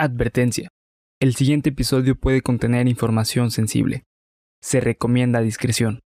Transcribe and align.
Advertencia. 0.00 0.68
El 1.18 1.34
siguiente 1.34 1.70
episodio 1.70 2.14
puede 2.14 2.40
contener 2.40 2.86
información 2.86 3.50
sensible. 3.50 4.04
Se 4.62 4.78
recomienda 4.78 5.40
discreción. 5.40 5.98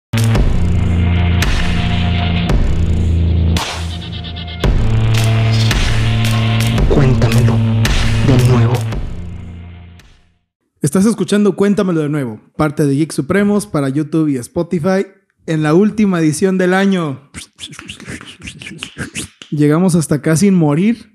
Cuéntamelo 6.89 7.57
de 8.29 8.49
nuevo. 8.49 8.75
Estás 10.81 11.05
escuchando 11.05 11.57
Cuéntamelo 11.57 12.01
de 12.01 12.09
nuevo, 12.09 12.41
parte 12.57 12.87
de 12.87 12.95
Geek 12.95 13.11
Supremos 13.11 13.67
para 13.67 13.89
YouTube 13.89 14.29
y 14.29 14.37
Spotify 14.37 15.05
en 15.47 15.65
la 15.65 15.75
última 15.75 16.21
edición 16.21 16.59
del 16.59 16.75
año. 16.75 17.29
Llegamos 19.51 19.97
hasta 19.97 20.15
acá 20.15 20.37
sin 20.37 20.55
morir. 20.55 21.10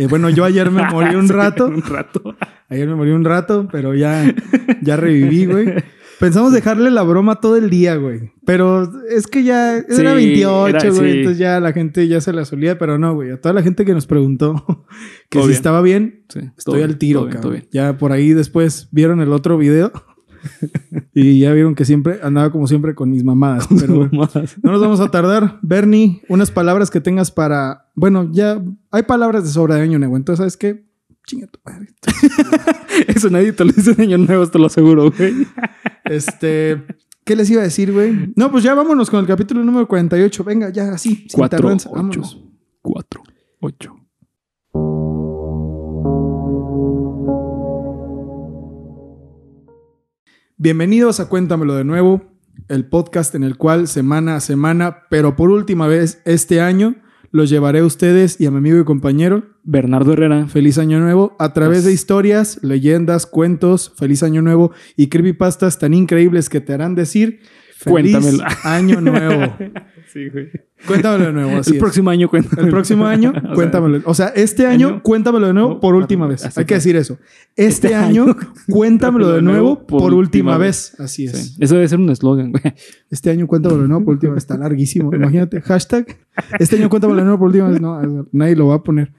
Eh, 0.00 0.06
bueno, 0.08 0.30
yo 0.30 0.44
ayer 0.44 0.70
me 0.70 0.82
morí 0.90 1.14
un 1.16 1.28
rato. 1.28 1.66
un 1.66 1.82
rato. 1.82 2.34
Ayer 2.70 2.88
me 2.88 2.94
morí 2.94 3.10
un 3.10 3.24
rato, 3.24 3.68
pero 3.70 3.94
ya, 3.94 4.34
ya 4.82 4.96
reviví, 4.96 5.44
güey. 5.46 5.74
Pensamos 6.18 6.52
dejarle 6.52 6.90
la 6.90 7.02
broma 7.02 7.40
todo 7.40 7.56
el 7.56 7.68
día, 7.70 7.96
güey. 7.96 8.30
Pero 8.46 8.90
es 9.10 9.26
que 9.26 9.42
ya 9.42 9.80
Sí, 9.88 10.00
era 10.00 10.14
28, 10.14 10.68
era- 10.76 10.90
güey. 10.90 11.12
sí. 11.12 11.18
Entonces 11.18 11.38
ya 11.38 11.60
la 11.60 11.72
gente 11.72 12.08
ya 12.08 12.20
se 12.20 12.32
la 12.32 12.44
solía, 12.44 12.78
pero 12.78 12.98
no, 12.98 13.14
güey. 13.14 13.30
A 13.30 13.40
toda 13.40 13.52
la 13.54 13.62
gente 13.62 13.84
que 13.84 13.92
nos 13.94 14.06
preguntó 14.06 14.86
que 15.30 15.38
Todo 15.38 15.42
si 15.44 15.48
bien. 15.48 15.56
estaba 15.56 15.82
bien, 15.82 16.24
Sí, 16.28 16.40
estoy 16.56 16.76
bien, 16.78 16.90
al 16.90 16.96
tiro, 16.98 17.26
todo 17.28 17.52
bien. 17.52 17.68
Ya 17.72 17.96
por 17.98 18.12
ahí 18.12 18.32
después 18.32 18.88
vieron 18.92 19.20
el 19.20 19.32
otro 19.32 19.56
video 19.58 19.92
y 21.14 21.40
ya 21.40 21.52
vieron 21.52 21.74
que 21.74 21.84
siempre 21.84 22.20
andaba 22.22 22.50
como 22.50 22.66
siempre 22.66 22.94
con 22.94 23.10
mis 23.10 23.24
mamadas. 23.24 23.66
Pero 23.78 24.08
no 24.12 24.72
nos 24.72 24.80
vamos 24.80 25.00
a 25.00 25.10
tardar. 25.10 25.58
Bernie, 25.62 26.22
unas 26.28 26.50
palabras 26.50 26.90
que 26.90 27.00
tengas 27.00 27.30
para. 27.30 27.89
Bueno, 28.00 28.30
ya 28.32 28.64
hay 28.90 29.02
palabras 29.02 29.44
de 29.44 29.50
sobra 29.50 29.74
de 29.74 29.82
año 29.82 29.98
nuevo. 29.98 30.16
Entonces, 30.16 30.38
¿sabes 30.38 30.56
qué? 30.56 30.86
Chinga 31.26 31.46
tu 31.48 31.60
madre. 31.62 31.88
Eso 33.06 33.28
nadie 33.28 33.52
te 33.52 33.62
lo 33.62 33.72
dice 33.72 33.90
en 33.90 34.00
año 34.00 34.16
nuevo, 34.16 34.46
te 34.46 34.58
lo 34.58 34.66
aseguro, 34.68 35.10
güey. 35.10 35.46
Este. 36.04 36.82
¿Qué 37.24 37.36
les 37.36 37.50
iba 37.50 37.60
a 37.60 37.64
decir, 37.64 37.92
güey? 37.92 38.32
No, 38.36 38.50
pues 38.50 38.64
ya 38.64 38.72
vámonos 38.72 39.10
con 39.10 39.20
el 39.20 39.26
capítulo 39.26 39.62
número 39.62 39.86
48. 39.86 40.44
Venga, 40.44 40.70
ya 40.70 40.94
así. 40.94 41.14
sin 41.14 41.28
Cuatro, 41.34 41.58
tardanza, 41.58 41.90
ocho. 41.90 41.96
vámonos. 41.96 42.42
Cuatro, 42.80 43.22
ocho. 43.60 43.94
Bienvenidos 50.56 51.20
a 51.20 51.28
Cuéntamelo 51.28 51.74
de 51.74 51.84
nuevo, 51.84 52.22
el 52.68 52.86
podcast 52.88 53.34
en 53.34 53.44
el 53.44 53.58
cual 53.58 53.88
semana 53.88 54.36
a 54.36 54.40
semana, 54.40 55.02
pero 55.10 55.36
por 55.36 55.50
última 55.50 55.86
vez 55.86 56.22
este 56.24 56.62
año, 56.62 56.96
los 57.30 57.48
llevaré 57.48 57.80
a 57.80 57.84
ustedes 57.84 58.40
y 58.40 58.46
a 58.46 58.50
mi 58.50 58.58
amigo 58.58 58.78
y 58.78 58.84
compañero 58.84 59.44
Bernardo 59.62 60.12
Herrera. 60.12 60.46
Feliz 60.48 60.78
Año 60.78 60.98
Nuevo 61.00 61.36
a 61.38 61.52
través 61.52 61.84
de 61.84 61.92
historias, 61.92 62.58
leyendas, 62.62 63.26
cuentos, 63.26 63.92
Feliz 63.96 64.22
Año 64.22 64.42
Nuevo 64.42 64.72
y 64.96 65.08
creepypastas 65.08 65.78
tan 65.78 65.94
increíbles 65.94 66.48
que 66.48 66.60
te 66.60 66.72
harán 66.72 66.94
decir 66.94 67.40
Feliz 67.82 68.12
Cuéntamelo. 68.12 68.44
Año 68.64 69.00
Nuevo. 69.00 69.56
Sí, 70.12 70.28
güey. 70.28 70.48
Cuéntamelo 70.88 71.26
de 71.26 71.32
nuevo. 71.32 71.58
Así 71.60 71.70
El 71.70 71.76
es. 71.76 71.80
próximo 71.80 72.10
año 72.10 72.28
cuéntamelo. 72.28 72.66
El 72.66 72.72
próximo 72.72 73.06
año, 73.06 73.32
cuéntamelo. 73.54 74.00
O 74.06 74.12
sea, 74.12 74.26
este 74.34 74.66
año, 74.66 74.88
año- 74.88 75.02
cuéntamelo 75.04 75.46
de 75.46 75.52
nuevo 75.52 75.68
no, 75.74 75.80
por 75.80 75.94
última 75.94 76.26
vez. 76.26 76.58
Hay 76.58 76.64
que 76.64 76.74
decir 76.74 76.96
eso. 76.96 77.16
Este, 77.54 77.86
Este 77.86 77.94
año, 77.94 78.24
año, 78.24 78.36
cuéntamelo 78.68 79.30
de 79.30 79.40
nuevo 79.40 79.86
por, 79.86 80.12
última 80.12 80.58
vez. 80.58 80.98
Así 80.98 81.26
es. 81.26 81.32
Sí. 81.36 81.56
Eso 81.60 81.76
debe 81.76 81.86
ser 81.86 82.00
un 82.00 82.10
eslogan, 82.10 82.50
güey. 82.50 82.74
Este 83.08 83.30
año, 83.30 83.46
cuéntamelo 83.46 83.82
de 83.82 83.88
nuevo 83.88 84.04
por 84.04 84.14
última 84.14 84.34
vez. 84.34 84.42
Está 84.42 84.56
larguísimo. 84.58 85.14
Imagínate, 85.14 85.60
hashtag. 85.60 86.06
Este 86.58 86.74
año, 86.74 86.88
cuéntamelo 86.88 87.18
de 87.20 87.24
nuevo 87.26 87.38
por 87.38 87.46
última 87.46 87.68
vez. 87.68 87.80
No, 87.80 88.26
nadie 88.32 88.56
lo 88.56 88.66
va 88.66 88.74
a 88.76 88.82
poner. 88.82 89.12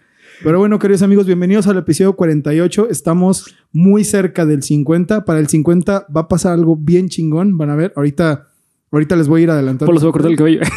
Pero 0.43 0.59
bueno, 0.59 0.77
queridos 0.77 1.03
amigos, 1.03 1.25
bienvenidos 1.25 1.67
al 1.67 1.77
episodio 1.77 2.17
48. 2.17 2.89
Estamos 2.89 3.55
muy 3.71 4.03
cerca 4.03 4.45
del 4.45 4.61
50. 4.61 5.23
Para 5.23 5.39
el 5.39 5.47
50 5.47 6.07
va 6.13 6.21
a 6.21 6.27
pasar 6.27 6.51
algo 6.51 6.75
bien 6.75 7.07
chingón. 7.07 7.57
Van 7.57 7.69
a 7.69 7.75
ver. 7.77 7.93
Ahorita, 7.95 8.47
ahorita 8.91 9.15
les 9.15 9.27
voy 9.27 9.41
a 9.41 9.43
ir 9.43 9.49
adelantando. 9.51 9.85
Polo 9.87 9.99
se 9.99 10.05
va 10.05 10.09
a 10.09 10.13
cortar 10.13 10.31
el 10.31 10.37
cabello. 10.37 10.61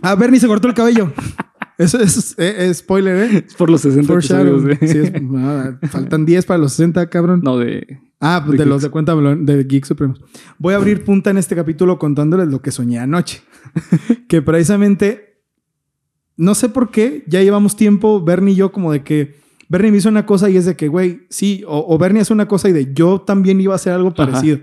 Ah, 0.00 0.14
Bernie 0.14 0.38
se 0.38 0.46
cortó 0.46 0.68
el 0.68 0.74
cabello. 0.74 1.12
Eso 1.76 1.98
es, 2.00 2.34
eh, 2.38 2.54
eh, 2.68 2.74
spoiler, 2.74 3.16
¿eh? 3.16 3.44
Es 3.46 3.54
por 3.54 3.68
los 3.70 3.80
60 3.80 4.06
Foreshadow. 4.06 4.58
episodios, 4.58 4.78
güey. 4.78 4.90
Sí, 4.92 4.98
es- 4.98 5.12
ah, 5.36 5.72
faltan 5.90 6.24
10 6.24 6.46
para 6.46 6.58
los 6.58 6.72
60, 6.72 7.08
cabrón. 7.10 7.40
No, 7.42 7.58
de... 7.58 7.98
ah, 8.20 8.42
pues 8.46 8.58
de 8.58 8.64
de, 8.64 8.70
los 8.70 8.82
de 8.82 8.90
cuenta 8.90 9.14
de 9.16 9.64
Geek 9.64 9.84
Supremos. 9.84 10.20
Voy 10.58 10.74
a 10.74 10.76
abrir 10.76 11.04
punta 11.04 11.30
en 11.30 11.38
este 11.38 11.56
capítulo 11.56 11.98
contándoles 11.98 12.48
lo 12.48 12.62
que 12.62 12.70
soñé 12.70 12.98
anoche. 13.00 13.42
que 14.28 14.40
precisamente, 14.40 15.40
no 16.36 16.54
sé 16.54 16.68
por 16.68 16.90
qué, 16.90 17.24
ya 17.26 17.42
llevamos 17.42 17.74
tiempo, 17.76 18.22
Bernie 18.22 18.54
y 18.54 18.56
yo, 18.56 18.70
como 18.72 18.92
de 18.92 19.02
que 19.02 19.34
Bernie 19.68 19.90
me 19.90 19.98
hizo 19.98 20.08
una 20.08 20.26
cosa 20.26 20.48
y 20.48 20.56
es 20.56 20.64
de 20.64 20.76
que, 20.76 20.86
güey, 20.88 21.26
sí, 21.28 21.64
o, 21.66 21.84
o 21.92 21.98
Bernie 21.98 22.22
hace 22.22 22.32
una 22.32 22.46
cosa 22.46 22.68
y 22.68 22.72
de 22.72 22.92
yo 22.94 23.20
también 23.20 23.60
iba 23.60 23.72
a 23.72 23.76
hacer 23.76 23.92
algo 23.92 24.14
parecido. 24.14 24.60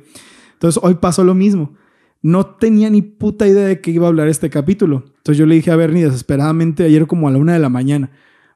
Entonces 0.53 0.81
hoy 0.81 0.95
pasó 0.95 1.23
lo 1.25 1.34
mismo. 1.35 1.75
No 2.25 2.47
tenía 2.47 2.89
ni 2.89 3.03
puta 3.03 3.47
idea 3.47 3.67
de 3.67 3.81
que 3.81 3.91
iba 3.91 4.07
a 4.07 4.09
hablar 4.09 4.27
este 4.29 4.49
capítulo. 4.49 5.03
Entonces 5.17 5.37
yo 5.37 5.45
le 5.45 5.53
dije 5.53 5.69
a 5.69 5.75
Bernie 5.75 6.05
desesperadamente 6.05 6.83
ayer 6.83 7.05
como 7.05 7.27
a 7.27 7.31
la 7.31 7.37
una 7.37 7.53
de 7.53 7.59
la 7.59 7.69
mañana. 7.69 8.09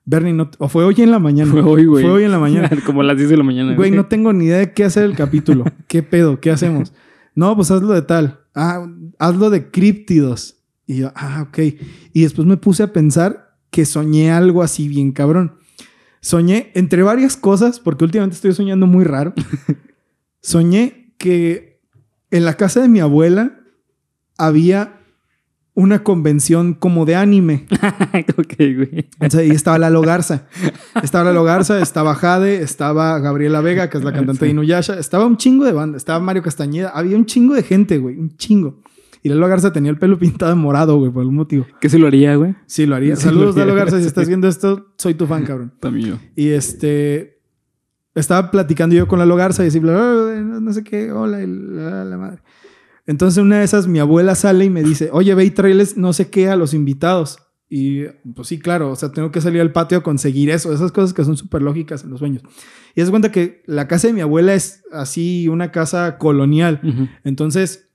Bernie, 0.05 0.33
no, 0.33 0.49
o 0.57 0.69
fue 0.69 0.83
hoy 0.85 0.95
en 0.97 1.11
la 1.11 1.19
mañana. 1.19 1.51
Fue 1.51 1.61
hoy, 1.61 1.85
güey. 1.85 2.03
Fue 2.03 2.13
hoy 2.13 2.23
en 2.23 2.31
la 2.31 2.39
mañana. 2.39 2.67
Como 2.83 3.01
a 3.01 3.03
las 3.03 3.15
10 3.15 3.29
de 3.29 3.37
la 3.37 3.43
mañana. 3.43 3.75
Güey, 3.75 3.91
no 3.91 4.07
tengo 4.07 4.33
ni 4.33 4.45
idea 4.45 4.57
de 4.57 4.73
qué 4.73 4.85
hacer 4.85 5.03
el 5.03 5.15
capítulo. 5.15 5.65
¿Qué 5.87 6.01
pedo? 6.01 6.39
¿Qué 6.39 6.49
hacemos? 6.49 6.93
No, 7.35 7.55
pues 7.55 7.69
hazlo 7.69 7.93
de 7.93 8.01
tal. 8.01 8.39
Ah, 8.55 8.87
hazlo 9.19 9.51
de 9.51 9.69
críptidos. 9.69 10.63
Y 10.87 11.01
yo, 11.01 11.11
ah, 11.13 11.45
ok. 11.47 11.59
Y 12.11 12.23
después 12.23 12.47
me 12.47 12.57
puse 12.57 12.81
a 12.81 12.91
pensar 12.91 13.55
que 13.69 13.85
soñé 13.85 14.31
algo 14.31 14.63
así 14.63 14.87
bien 14.87 15.11
cabrón. 15.11 15.57
Soñé 16.21 16.71
entre 16.73 17.03
varias 17.03 17.37
cosas, 17.37 17.79
porque 17.79 18.03
últimamente 18.03 18.33
estoy 18.33 18.53
soñando 18.53 18.87
muy 18.87 19.03
raro. 19.03 19.35
Soñé 20.41 21.13
que 21.19 21.83
en 22.31 22.45
la 22.45 22.55
casa 22.55 22.81
de 22.81 22.89
mi 22.89 22.99
abuela 22.99 23.58
había 24.39 24.95
una 25.75 26.03
convención 26.03 26.73
como 26.73 27.05
de 27.05 27.15
anime. 27.15 27.67
ok, 28.37 28.53
güey. 28.57 29.09
O 29.21 29.29
sea, 29.29 29.43
y 29.43 29.51
estaba 29.51 29.77
Lalo 29.77 30.01
Garza. 30.01 30.47
Estaba 31.01 31.25
Lalo 31.25 31.43
Garza, 31.43 31.79
estaba 31.81 32.15
Jade, 32.15 32.61
estaba 32.61 33.19
Gabriela 33.19 33.61
Vega, 33.61 33.89
que 33.89 33.97
es 33.97 34.03
la 34.03 34.11
cantante 34.11 34.45
de 34.45 34.51
Inuyasha. 34.51 34.99
Estaba 34.99 35.25
un 35.25 35.37
chingo 35.37 35.65
de 35.65 35.71
banda. 35.71 35.97
Estaba 35.97 36.19
Mario 36.19 36.41
Castañeda. 36.41 36.89
Había 36.89 37.15
un 37.15 37.25
chingo 37.25 37.53
de 37.53 37.63
gente, 37.63 37.97
güey. 37.97 38.17
Un 38.17 38.35
chingo. 38.35 38.81
Y 39.21 39.29
Lalo 39.29 39.47
Garza 39.47 39.71
tenía 39.71 39.91
el 39.91 39.97
pelo 39.97 40.17
pintado 40.17 40.51
de 40.51 40.55
morado, 40.55 40.97
güey, 40.97 41.11
por 41.11 41.21
algún 41.21 41.35
motivo. 41.35 41.65
¿Qué 41.79 41.89
se 41.89 41.99
lo 41.99 42.07
haría, 42.07 42.35
güey? 42.35 42.55
Sí, 42.65 42.85
lo 42.85 42.95
haría. 42.95 43.15
Sí, 43.15 43.23
Saludos, 43.23 43.55
lo 43.55 43.61
haría. 43.61 43.73
Lalo 43.73 43.75
Garza. 43.75 43.99
Si 43.99 44.07
estás 44.07 44.27
viendo 44.29 44.47
esto, 44.47 44.93
soy 44.97 45.13
tu 45.13 45.27
fan, 45.27 45.45
cabrón. 45.45 45.73
También 45.79 46.07
yo. 46.07 46.15
Y 46.35 46.49
este... 46.49 47.37
Estaba 48.15 48.51
platicando 48.51 48.95
yo 48.95 49.07
con 49.07 49.19
Lalo 49.19 49.35
Garza 49.37 49.61
y 49.61 49.65
decía, 49.65 49.79
bla, 49.79 49.93
bla, 49.93 50.23
bla, 50.23 50.41
no, 50.41 50.59
no 50.59 50.73
sé 50.73 50.83
qué, 50.83 51.11
hola, 51.11 51.41
y 51.41 51.47
la, 51.47 52.03
la 52.03 52.17
madre. 52.17 52.41
Entonces 53.09 53.41
una 53.41 53.57
de 53.57 53.63
esas, 53.63 53.87
mi 53.87 53.97
abuela 53.97 54.35
sale 54.35 54.65
y 54.65 54.69
me 54.69 54.83
dice, 54.83 55.09
oye, 55.11 55.33
ve 55.33 55.43
y 55.43 55.49
tráeles 55.49 55.97
no 55.97 56.13
sé 56.13 56.29
qué 56.29 56.47
a 56.47 56.55
los 56.55 56.75
invitados. 56.75 57.39
Y 57.67 58.03
pues 58.35 58.49
sí, 58.49 58.59
claro, 58.59 58.91
o 58.91 58.95
sea, 58.95 59.11
tengo 59.11 59.31
que 59.31 59.41
salir 59.41 59.61
al 59.61 59.71
patio 59.71 59.97
a 59.97 60.03
conseguir 60.03 60.51
eso, 60.51 60.71
esas 60.71 60.91
cosas 60.91 61.11
que 61.11 61.25
son 61.25 61.35
súper 61.35 61.63
lógicas 61.63 62.03
en 62.03 62.11
los 62.11 62.19
sueños. 62.19 62.43
Y 62.93 63.01
es 63.01 63.09
cuenta 63.09 63.31
que 63.31 63.63
la 63.65 63.87
casa 63.87 64.05
de 64.05 64.13
mi 64.13 64.21
abuela 64.21 64.53
es 64.53 64.83
así 64.91 65.47
una 65.47 65.71
casa 65.71 66.19
colonial. 66.19 67.09
Entonces, 67.23 67.89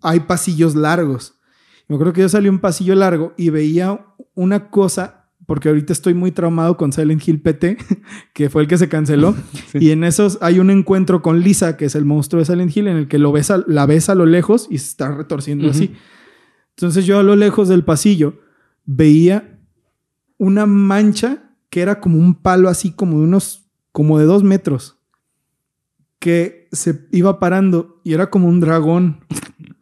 hay 0.00 0.20
pasillos 0.20 0.74
largos. 0.74 1.38
Me 1.86 1.96
acuerdo 1.96 2.14
que 2.14 2.22
yo 2.22 2.30
salí 2.30 2.48
a 2.48 2.52
un 2.52 2.60
pasillo 2.60 2.94
largo 2.94 3.34
y 3.36 3.50
veía 3.50 4.06
una 4.32 4.70
cosa, 4.70 5.17
porque 5.48 5.70
ahorita 5.70 5.94
estoy 5.94 6.12
muy 6.12 6.30
traumado 6.30 6.76
con 6.76 6.92
Silent 6.92 7.26
Hill 7.26 7.40
PT, 7.40 7.78
que 8.34 8.50
fue 8.50 8.60
el 8.60 8.68
que 8.68 8.76
se 8.76 8.90
canceló. 8.90 9.34
Sí. 9.72 9.78
Y 9.80 9.90
en 9.92 10.04
esos 10.04 10.36
hay 10.42 10.58
un 10.60 10.68
encuentro 10.70 11.22
con 11.22 11.40
Lisa, 11.40 11.78
que 11.78 11.86
es 11.86 11.94
el 11.94 12.04
monstruo 12.04 12.38
de 12.40 12.44
Silent 12.44 12.76
Hill, 12.76 12.86
en 12.88 12.96
el 12.98 13.08
que 13.08 13.18
lo 13.18 13.32
ves 13.32 13.50
a- 13.50 13.64
la 13.66 13.86
ves 13.86 14.10
a 14.10 14.14
lo 14.14 14.26
lejos 14.26 14.66
y 14.70 14.76
se 14.76 14.88
está 14.88 15.10
retorciendo 15.10 15.70
así. 15.70 15.94
Entonces 16.76 17.06
yo 17.06 17.18
a 17.18 17.22
lo 17.22 17.34
lejos 17.34 17.68
del 17.68 17.82
pasillo 17.82 18.34
veía 18.84 19.58
una 20.36 20.66
mancha 20.66 21.50
que 21.70 21.80
era 21.80 21.98
como 22.00 22.18
un 22.18 22.34
palo 22.34 22.68
así 22.68 22.92
como 22.92 23.18
de 23.18 23.24
unos, 23.24 23.70
como 23.92 24.18
de 24.18 24.26
dos 24.26 24.42
metros, 24.44 24.98
que 26.18 26.68
se 26.72 27.06
iba 27.12 27.38
parando 27.38 28.00
y 28.04 28.12
era 28.14 28.28
como 28.30 28.48
un 28.48 28.60
dragón, 28.60 29.20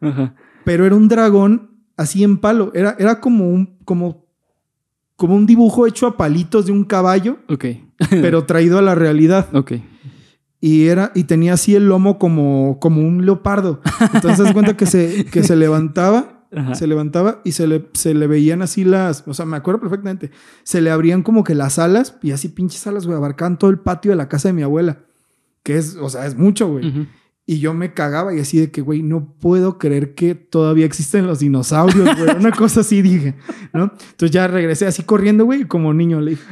Ajá. 0.00 0.34
pero 0.64 0.84
era 0.86 0.94
un 0.94 1.08
dragón 1.08 1.70
así 1.96 2.22
en 2.24 2.38
palo, 2.38 2.70
era, 2.74 2.94
era 2.98 3.20
como 3.20 3.48
un, 3.50 3.78
como, 3.84 4.25
como 5.16 5.34
un 5.34 5.46
dibujo 5.46 5.86
hecho 5.86 6.06
a 6.06 6.16
palitos 6.16 6.66
de 6.66 6.72
un 6.72 6.84
caballo, 6.84 7.38
pero 8.10 8.44
traído 8.44 8.78
a 8.78 8.82
la 8.82 8.94
realidad. 8.94 9.48
Ok. 9.54 9.72
Y 10.60 10.86
era, 10.86 11.12
y 11.14 11.24
tenía 11.24 11.54
así 11.54 11.74
el 11.74 11.88
lomo 11.88 12.18
como, 12.18 12.78
como 12.80 13.00
un 13.00 13.24
leopardo. 13.24 13.80
Entonces, 14.14 14.44
das 14.44 14.52
cuenta 14.52 14.76
que 14.76 14.86
se, 14.86 15.26
que 15.26 15.42
se 15.42 15.54
levantaba, 15.54 16.46
Ajá. 16.56 16.74
se 16.74 16.86
levantaba 16.86 17.40
y 17.44 17.52
se 17.52 17.66
le, 17.66 17.88
se 17.92 18.14
le 18.14 18.26
veían 18.26 18.62
así 18.62 18.84
las, 18.84 19.24
o 19.26 19.34
sea, 19.34 19.44
me 19.44 19.56
acuerdo 19.56 19.80
perfectamente, 19.80 20.30
se 20.62 20.80
le 20.80 20.90
abrían 20.90 21.22
como 21.22 21.44
que 21.44 21.54
las 21.54 21.78
alas 21.78 22.16
y 22.22 22.30
así 22.30 22.48
pinches 22.48 22.86
alas, 22.86 23.04
güey, 23.06 23.16
abarcaban 23.16 23.58
todo 23.58 23.70
el 23.70 23.78
patio 23.80 24.12
de 24.12 24.16
la 24.16 24.28
casa 24.28 24.48
de 24.48 24.54
mi 24.54 24.62
abuela, 24.62 25.00
que 25.62 25.76
es, 25.76 25.96
o 25.96 26.08
sea, 26.08 26.24
es 26.26 26.36
mucho, 26.36 26.68
güey. 26.68 27.08
Y 27.48 27.60
yo 27.60 27.75
me 27.75 27.94
cagaba 27.94 28.34
y 28.34 28.40
así 28.40 28.58
de 28.58 28.72
que, 28.72 28.81
güey, 28.81 29.04
no 29.04 29.37
puedo 29.38 29.78
creer 29.78 30.14
que 30.16 30.34
todavía 30.34 30.84
existen 30.84 31.28
los 31.28 31.38
dinosaurios, 31.38 32.19
güey. 32.19 32.37
Una 32.37 32.50
cosa 32.50 32.81
así 32.81 33.02
dije, 33.02 33.37
¿no? 33.72 33.84
Entonces 33.84 34.32
ya 34.32 34.48
regresé 34.48 34.87
así 34.87 35.04
corriendo, 35.04 35.44
güey, 35.44 35.62
como 35.64 35.94
niño. 35.94 36.20
Le 36.20 36.32
dije, 36.32 36.44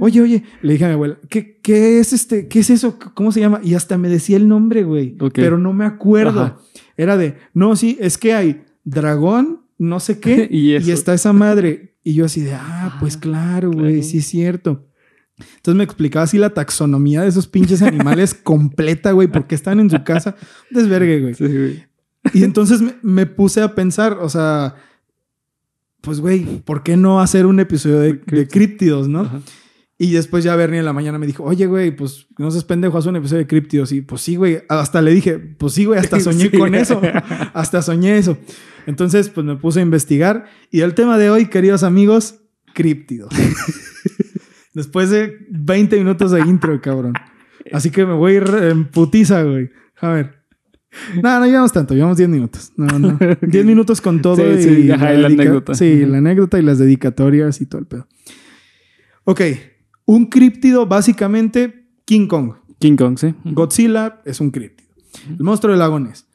oye, 0.00 0.20
oye, 0.20 0.42
le 0.60 0.74
dije 0.74 0.84
a 0.84 0.88
mi 0.88 0.94
abuela, 0.94 1.18
¿qué, 1.30 1.58
qué 1.62 2.00
es 2.00 2.12
este? 2.12 2.48
¿Qué 2.48 2.58
es 2.58 2.68
eso? 2.68 2.98
¿Cómo 3.14 3.32
se 3.32 3.40
llama? 3.40 3.60
Y 3.64 3.72
hasta 3.72 3.96
me 3.96 4.10
decía 4.10 4.36
el 4.36 4.46
nombre, 4.46 4.84
güey. 4.84 5.16
Pero 5.32 5.56
no 5.56 5.72
me 5.72 5.86
acuerdo. 5.86 6.42
Ajá. 6.42 6.58
Era 6.98 7.16
de, 7.16 7.36
no, 7.54 7.74
sí, 7.74 7.96
es 7.98 8.18
que 8.18 8.34
hay 8.34 8.62
dragón, 8.84 9.62
no 9.78 10.00
sé 10.00 10.20
qué, 10.20 10.48
Y 10.52 10.74
está 10.74 11.14
esa 11.14 11.32
madre. 11.32 11.96
Y 12.04 12.12
yo 12.12 12.26
así 12.26 12.42
de, 12.42 12.52
ah, 12.54 12.98
pues 13.00 13.16
Ah, 13.16 13.20
claro, 13.20 13.70
güey, 13.70 13.92
claro. 13.94 14.02
sí 14.02 14.18
es 14.18 14.26
cierto. 14.26 14.86
Entonces 15.38 15.74
me 15.76 15.84
explicaba 15.84 16.24
así 16.24 16.38
la 16.38 16.50
taxonomía 16.50 17.22
de 17.22 17.28
esos 17.28 17.46
pinches 17.48 17.82
animales 17.82 18.34
completa, 18.42 19.12
güey, 19.12 19.28
porque 19.28 19.54
están 19.54 19.80
en 19.80 19.90
su 19.90 20.02
casa. 20.04 20.36
Desvergue, 20.70 21.20
güey. 21.20 21.34
Sí, 21.34 21.44
güey. 21.46 21.84
Y 22.34 22.44
entonces 22.44 22.80
me, 22.82 22.94
me 23.02 23.26
puse 23.26 23.60
a 23.62 23.74
pensar, 23.74 24.18
o 24.20 24.28
sea, 24.28 24.76
pues, 26.00 26.20
güey, 26.20 26.60
¿por 26.64 26.82
qué 26.82 26.96
no 26.96 27.20
hacer 27.20 27.46
un 27.46 27.58
episodio 27.60 27.98
de, 28.00 28.14
de 28.26 28.46
críptidos, 28.46 29.08
no? 29.08 29.22
Ajá. 29.22 29.40
Y 29.98 30.10
después 30.12 30.42
ya 30.42 30.56
Bernie 30.56 30.80
en 30.80 30.84
la 30.84 30.92
mañana 30.92 31.16
me 31.18 31.28
dijo, 31.28 31.44
oye, 31.44 31.66
güey, 31.66 31.94
pues 31.94 32.26
no 32.36 32.50
seas 32.50 32.64
pendejo, 32.64 32.98
haz 32.98 33.06
un 33.06 33.14
episodio 33.14 33.38
de 33.42 33.46
críptidos. 33.46 33.92
Y 33.92 34.00
pues 34.00 34.20
sí, 34.20 34.34
güey, 34.34 34.62
hasta 34.68 35.00
le 35.00 35.12
dije, 35.14 35.38
pues 35.38 35.74
sí, 35.74 35.84
güey, 35.84 36.00
hasta 36.00 36.18
soñé 36.20 36.50
Sí. 36.50 36.58
con 36.58 36.74
eso. 36.74 37.00
Hasta 37.54 37.82
soñé 37.82 38.18
eso. 38.18 38.36
Entonces, 38.86 39.28
pues 39.28 39.46
me 39.46 39.54
puse 39.56 39.78
a 39.78 39.82
investigar. 39.82 40.46
Y 40.72 40.80
el 40.80 40.94
tema 40.94 41.18
de 41.18 41.30
hoy, 41.30 41.46
queridos 41.46 41.84
amigos, 41.84 42.40
críptidos. 42.74 43.32
Después 44.74 45.10
de 45.10 45.46
20 45.50 45.98
minutos 45.98 46.30
de 46.30 46.40
intro, 46.40 46.80
cabrón. 46.80 47.14
Así 47.72 47.90
que 47.90 48.06
me 48.06 48.14
voy 48.14 48.32
a 48.32 48.36
ir 48.36 48.44
en 48.70 48.84
putiza, 48.86 49.42
güey. 49.42 49.70
A 50.00 50.08
ver. 50.08 50.42
No, 51.22 51.38
no 51.38 51.46
llevamos 51.46 51.72
tanto, 51.72 51.94
llevamos 51.94 52.16
10 52.16 52.28
minutos. 52.28 52.72
No, 52.76 52.98
no. 52.98 53.18
10 53.40 53.64
minutos 53.64 54.00
con 54.00 54.20
todo 54.20 54.36
Sí, 54.36 54.42
y, 54.42 54.62
sí, 54.62 54.90
ajá, 54.90 55.14
y 55.14 55.20
la 55.20 55.28
anécdota. 55.28 55.74
Sí, 55.74 56.04
la 56.04 56.18
anécdota 56.18 56.58
y 56.58 56.62
las 56.62 56.78
dedicatorias 56.78 57.60
y 57.60 57.66
todo 57.66 57.80
el 57.80 57.86
pedo. 57.86 58.06
Ok, 59.24 59.40
un 60.04 60.26
críptido 60.26 60.86
básicamente 60.86 61.86
King 62.04 62.26
Kong. 62.26 62.54
King 62.78 62.96
Kong, 62.96 63.16
sí. 63.18 63.34
Godzilla 63.44 64.20
es 64.24 64.40
un 64.40 64.50
críptido. 64.50 64.90
El 65.28 65.44
monstruo 65.44 65.72
del 65.72 65.78
lago 65.78 66.00
Ness. 66.00 66.26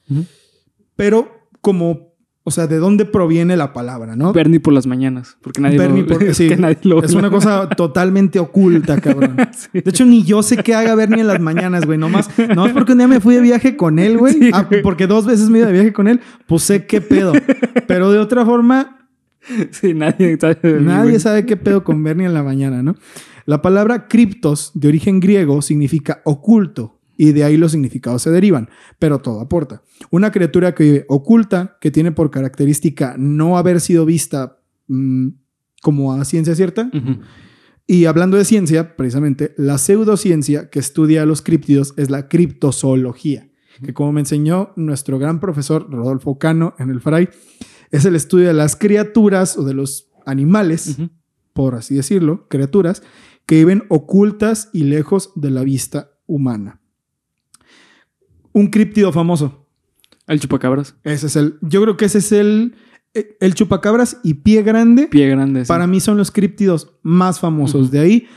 Pero 0.96 1.50
como, 1.62 2.07
o 2.48 2.52
sea, 2.52 2.66
¿de 2.66 2.78
dónde 2.78 3.04
proviene 3.04 3.58
la 3.58 3.74
palabra, 3.74 4.16
no? 4.16 4.32
Bernie 4.32 4.62
por 4.62 4.72
las 4.72 4.88
mañanas. 4.88 5.38
Porque 5.42 5.60
nadie 5.60 5.78
Bernie 5.78 6.04
lo, 6.04 6.08
por- 6.08 6.24
es 6.24 6.38
sí, 6.38 6.50
nadie 6.58 6.78
lo 6.84 7.04
es 7.04 7.14
una 7.14 7.30
cosa 7.30 7.68
totalmente 7.76 8.40
oculta, 8.40 9.02
cabrón. 9.02 9.36
Sí. 9.52 9.82
De 9.82 9.90
hecho, 9.90 10.06
ni 10.06 10.24
yo 10.24 10.42
sé 10.44 10.56
qué 10.58 10.74
haga 10.74 10.96
Bernie 10.96 11.20
en 11.20 11.28
las 11.28 11.42
mañanas, 11.42 11.86
güey. 11.86 11.98
Nomás, 11.98 12.30
nomás 12.56 12.72
porque 12.72 12.94
un 12.94 13.00
día 13.00 13.08
me 13.10 13.20
fui 13.20 13.36
de 13.36 13.42
viaje 13.42 13.76
con 13.76 14.00
él, 14.00 14.18
güey. 14.18 14.34
Sí, 14.36 14.50
Ah, 14.54 14.66
porque 14.82 15.08
dos 15.08 15.26
veces 15.26 15.50
me 15.50 15.60
iba 15.60 15.68
de 15.68 15.74
viaje 15.74 15.92
con 15.92 16.08
él, 16.08 16.22
pues 16.48 16.64
sé 16.64 16.86
qué 16.86 17.02
pedo. 17.02 17.34
Pero 17.86 18.12
de 18.14 18.20
otra 18.20 18.46
forma, 18.46 19.10
Sí, 19.72 19.94
nadie 19.94 20.38
sabe. 20.40 20.58
nadie 20.82 21.10
güey. 21.12 21.20
sabe 21.20 21.46
qué 21.46 21.58
pedo 21.58 21.84
con 21.84 22.02
Bernie 22.04 22.28
en 22.28 22.34
la 22.34 22.44
mañana, 22.44 22.82
¿no? 22.82 22.96
La 23.46 23.62
palabra 23.62 24.08
criptos, 24.08 24.72
de 24.74 24.88
origen 24.88 25.20
griego, 25.20 25.62
significa 25.62 26.22
oculto. 26.24 26.97
Y 27.18 27.32
de 27.32 27.44
ahí 27.44 27.58
los 27.58 27.72
significados 27.72 28.22
se 28.22 28.32
derivan, 28.32 28.70
pero 29.00 29.20
todo 29.20 29.42
aporta. 29.42 29.82
Una 30.12 30.32
criatura 30.32 30.76
que 30.76 30.84
vive 30.84 31.06
oculta, 31.10 31.78
que 31.82 31.92
tiene 31.92 32.12
por 32.12 32.30
característica 32.30 33.16
no 33.18 33.58
haber 33.58 33.82
sido 33.82 34.06
vista 34.06 34.60
mm, 34.88 35.30
como 35.82 36.14
a 36.14 36.24
ciencia 36.26 36.56
cierta, 36.56 36.92
y 37.88 38.06
hablando 38.06 38.36
de 38.36 38.46
ciencia, 38.46 38.98
precisamente, 38.98 39.54
la 39.58 39.78
pseudociencia 39.78 40.70
que 40.70 40.80
estudia 40.80 41.24
a 41.24 41.26
los 41.26 41.42
críptidos 41.42 41.94
es 41.96 42.10
la 42.10 42.28
criptozoología, 42.28 43.50
que 43.84 43.94
como 43.94 44.12
me 44.12 44.20
enseñó 44.20 44.74
nuestro 44.76 45.18
gran 45.20 45.40
profesor 45.40 45.90
Rodolfo 45.90 46.38
Cano 46.38 46.76
en 46.80 46.90
el 46.90 47.00
Fray, 47.00 47.30
es 47.92 48.04
el 48.06 48.16
estudio 48.16 48.48
de 48.48 48.54
las 48.54 48.76
criaturas 48.76 49.58
o 49.58 49.64
de 49.64 49.74
los 49.74 50.10
animales, 50.26 50.98
por 51.54 51.76
así 51.76 51.96
decirlo, 51.96 52.48
criaturas 52.50 53.02
que 53.46 53.56
viven 53.56 53.84
ocultas 53.88 54.70
y 54.74 54.84
lejos 54.84 55.32
de 55.36 55.52
la 55.52 55.64
vista 55.64 56.12
humana. 56.26 56.77
Un 58.54 58.68
críptido 58.68 59.12
famoso. 59.12 59.66
El 60.28 60.40
chupacabras. 60.40 60.96
Ese 61.04 61.28
es 61.28 61.36
el. 61.36 61.58
Yo 61.62 61.82
creo 61.82 61.98
que 61.98 62.06
ese 62.06 62.18
es 62.20 62.32
el. 62.32 62.76
El 63.40 63.56
chupacabras 63.56 64.18
y 64.24 64.36
pie 64.36 64.62
grande. 64.62 65.08
Pie 65.08 65.30
grande. 65.30 65.66
sí. 65.66 65.68
Para 65.68 65.88
mí 65.88 66.00
son 66.00 66.18
los 66.18 66.30
críptidos 66.32 66.92
más 67.02 67.40
famosos. 67.40 67.90
De 67.90 68.00
ahí 68.00 68.28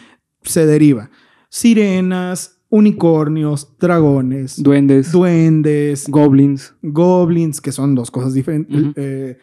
se 0.42 0.64
deriva 0.64 1.10
sirenas, 1.50 2.60
unicornios, 2.70 3.76
dragones, 3.78 4.62
Duendes. 4.62 5.10
duendes, 5.12 6.06
goblins. 6.08 6.74
goblins, 6.82 7.60
que 7.60 7.72
son 7.72 7.94
dos 7.94 8.10
cosas 8.10 8.32
diferentes, 8.32 8.92
eh, 8.96 9.38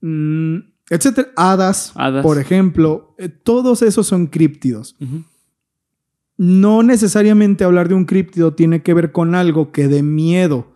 mm, 0.00 0.56
etcétera. 0.88 1.28
Hadas, 1.36 1.92
Hadas. 1.96 2.22
por 2.22 2.38
ejemplo. 2.38 3.14
Eh, 3.18 3.28
todos 3.28 3.82
esos 3.82 4.06
son 4.06 4.28
críptidos. 4.28 4.96
No 6.36 6.82
necesariamente 6.82 7.64
hablar 7.64 7.88
de 7.88 7.94
un 7.94 8.04
críptido 8.04 8.54
tiene 8.54 8.82
que 8.82 8.94
ver 8.94 9.12
con 9.12 9.34
algo 9.34 9.72
que 9.72 9.88
dé 9.88 10.02
miedo. 10.02 10.72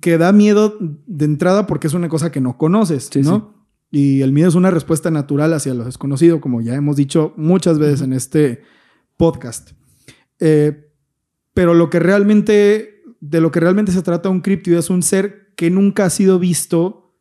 Que 0.00 0.18
da 0.18 0.32
miedo 0.32 0.76
de 0.80 1.24
entrada 1.24 1.66
porque 1.66 1.86
es 1.86 1.94
una 1.94 2.08
cosa 2.08 2.30
que 2.32 2.40
no 2.40 2.58
conoces, 2.58 3.08
Sí, 3.12 3.22
¿no? 3.22 3.54
Y 3.90 4.22
el 4.22 4.32
miedo 4.32 4.48
es 4.48 4.54
una 4.56 4.70
respuesta 4.70 5.10
natural 5.10 5.52
hacia 5.52 5.72
lo 5.72 5.84
desconocido, 5.84 6.40
como 6.40 6.60
ya 6.60 6.74
hemos 6.74 6.96
dicho 6.96 7.32
muchas 7.36 7.78
veces 7.78 8.02
en 8.02 8.12
este 8.12 8.62
podcast. 9.16 9.70
Eh, 10.40 10.90
pero 11.54 11.72
lo 11.72 11.88
que 11.88 12.00
realmente, 12.00 13.02
de 13.20 13.40
lo 13.40 13.50
que 13.50 13.60
realmente 13.60 13.92
se 13.92 14.02
trata 14.02 14.28
un 14.28 14.40
críptido 14.40 14.78
es 14.78 14.90
un 14.90 15.02
ser 15.02 15.52
que 15.56 15.70
nunca 15.70 16.04
ha 16.04 16.10
sido 16.10 16.38
visto 16.38 17.14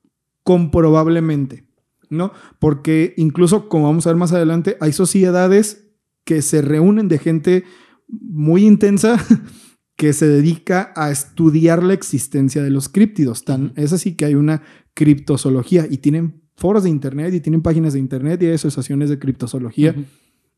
comprobablemente, 0.44 1.68
¿no? 2.10 2.34
Porque 2.60 3.14
incluso, 3.18 3.70
como 3.70 3.86
vamos 3.86 4.06
a 4.06 4.10
ver 4.10 4.18
más 4.18 4.34
adelante, 4.34 4.76
hay 4.82 4.92
sociedades 4.92 5.85
que 6.26 6.42
se 6.42 6.62
reúnen 6.62 7.08
de 7.08 7.18
gente 7.20 7.64
muy 8.08 8.66
intensa 8.66 9.18
que 9.96 10.12
se 10.12 10.28
dedica 10.28 10.92
a 10.96 11.10
estudiar 11.12 11.82
la 11.84 11.94
existencia 11.94 12.62
de 12.62 12.70
los 12.70 12.90
críptidos. 12.90 13.46
Tan, 13.46 13.72
es 13.78 13.94
así 13.94 14.16
que 14.16 14.26
hay 14.26 14.36
una 14.36 14.62
criptozoología 14.94 15.88
y 15.90 15.98
tienen 16.00 16.42
foros 16.56 16.84
de 16.84 16.90
internet 16.90 17.34
y 17.34 17.40
tienen 17.40 17.62
páginas 17.62 17.94
de 17.94 18.00
internet 18.00 18.42
y 18.42 18.48
hay 18.48 18.54
asociaciones 18.54 19.10
de 19.10 19.20
criptozoología. 19.20 19.96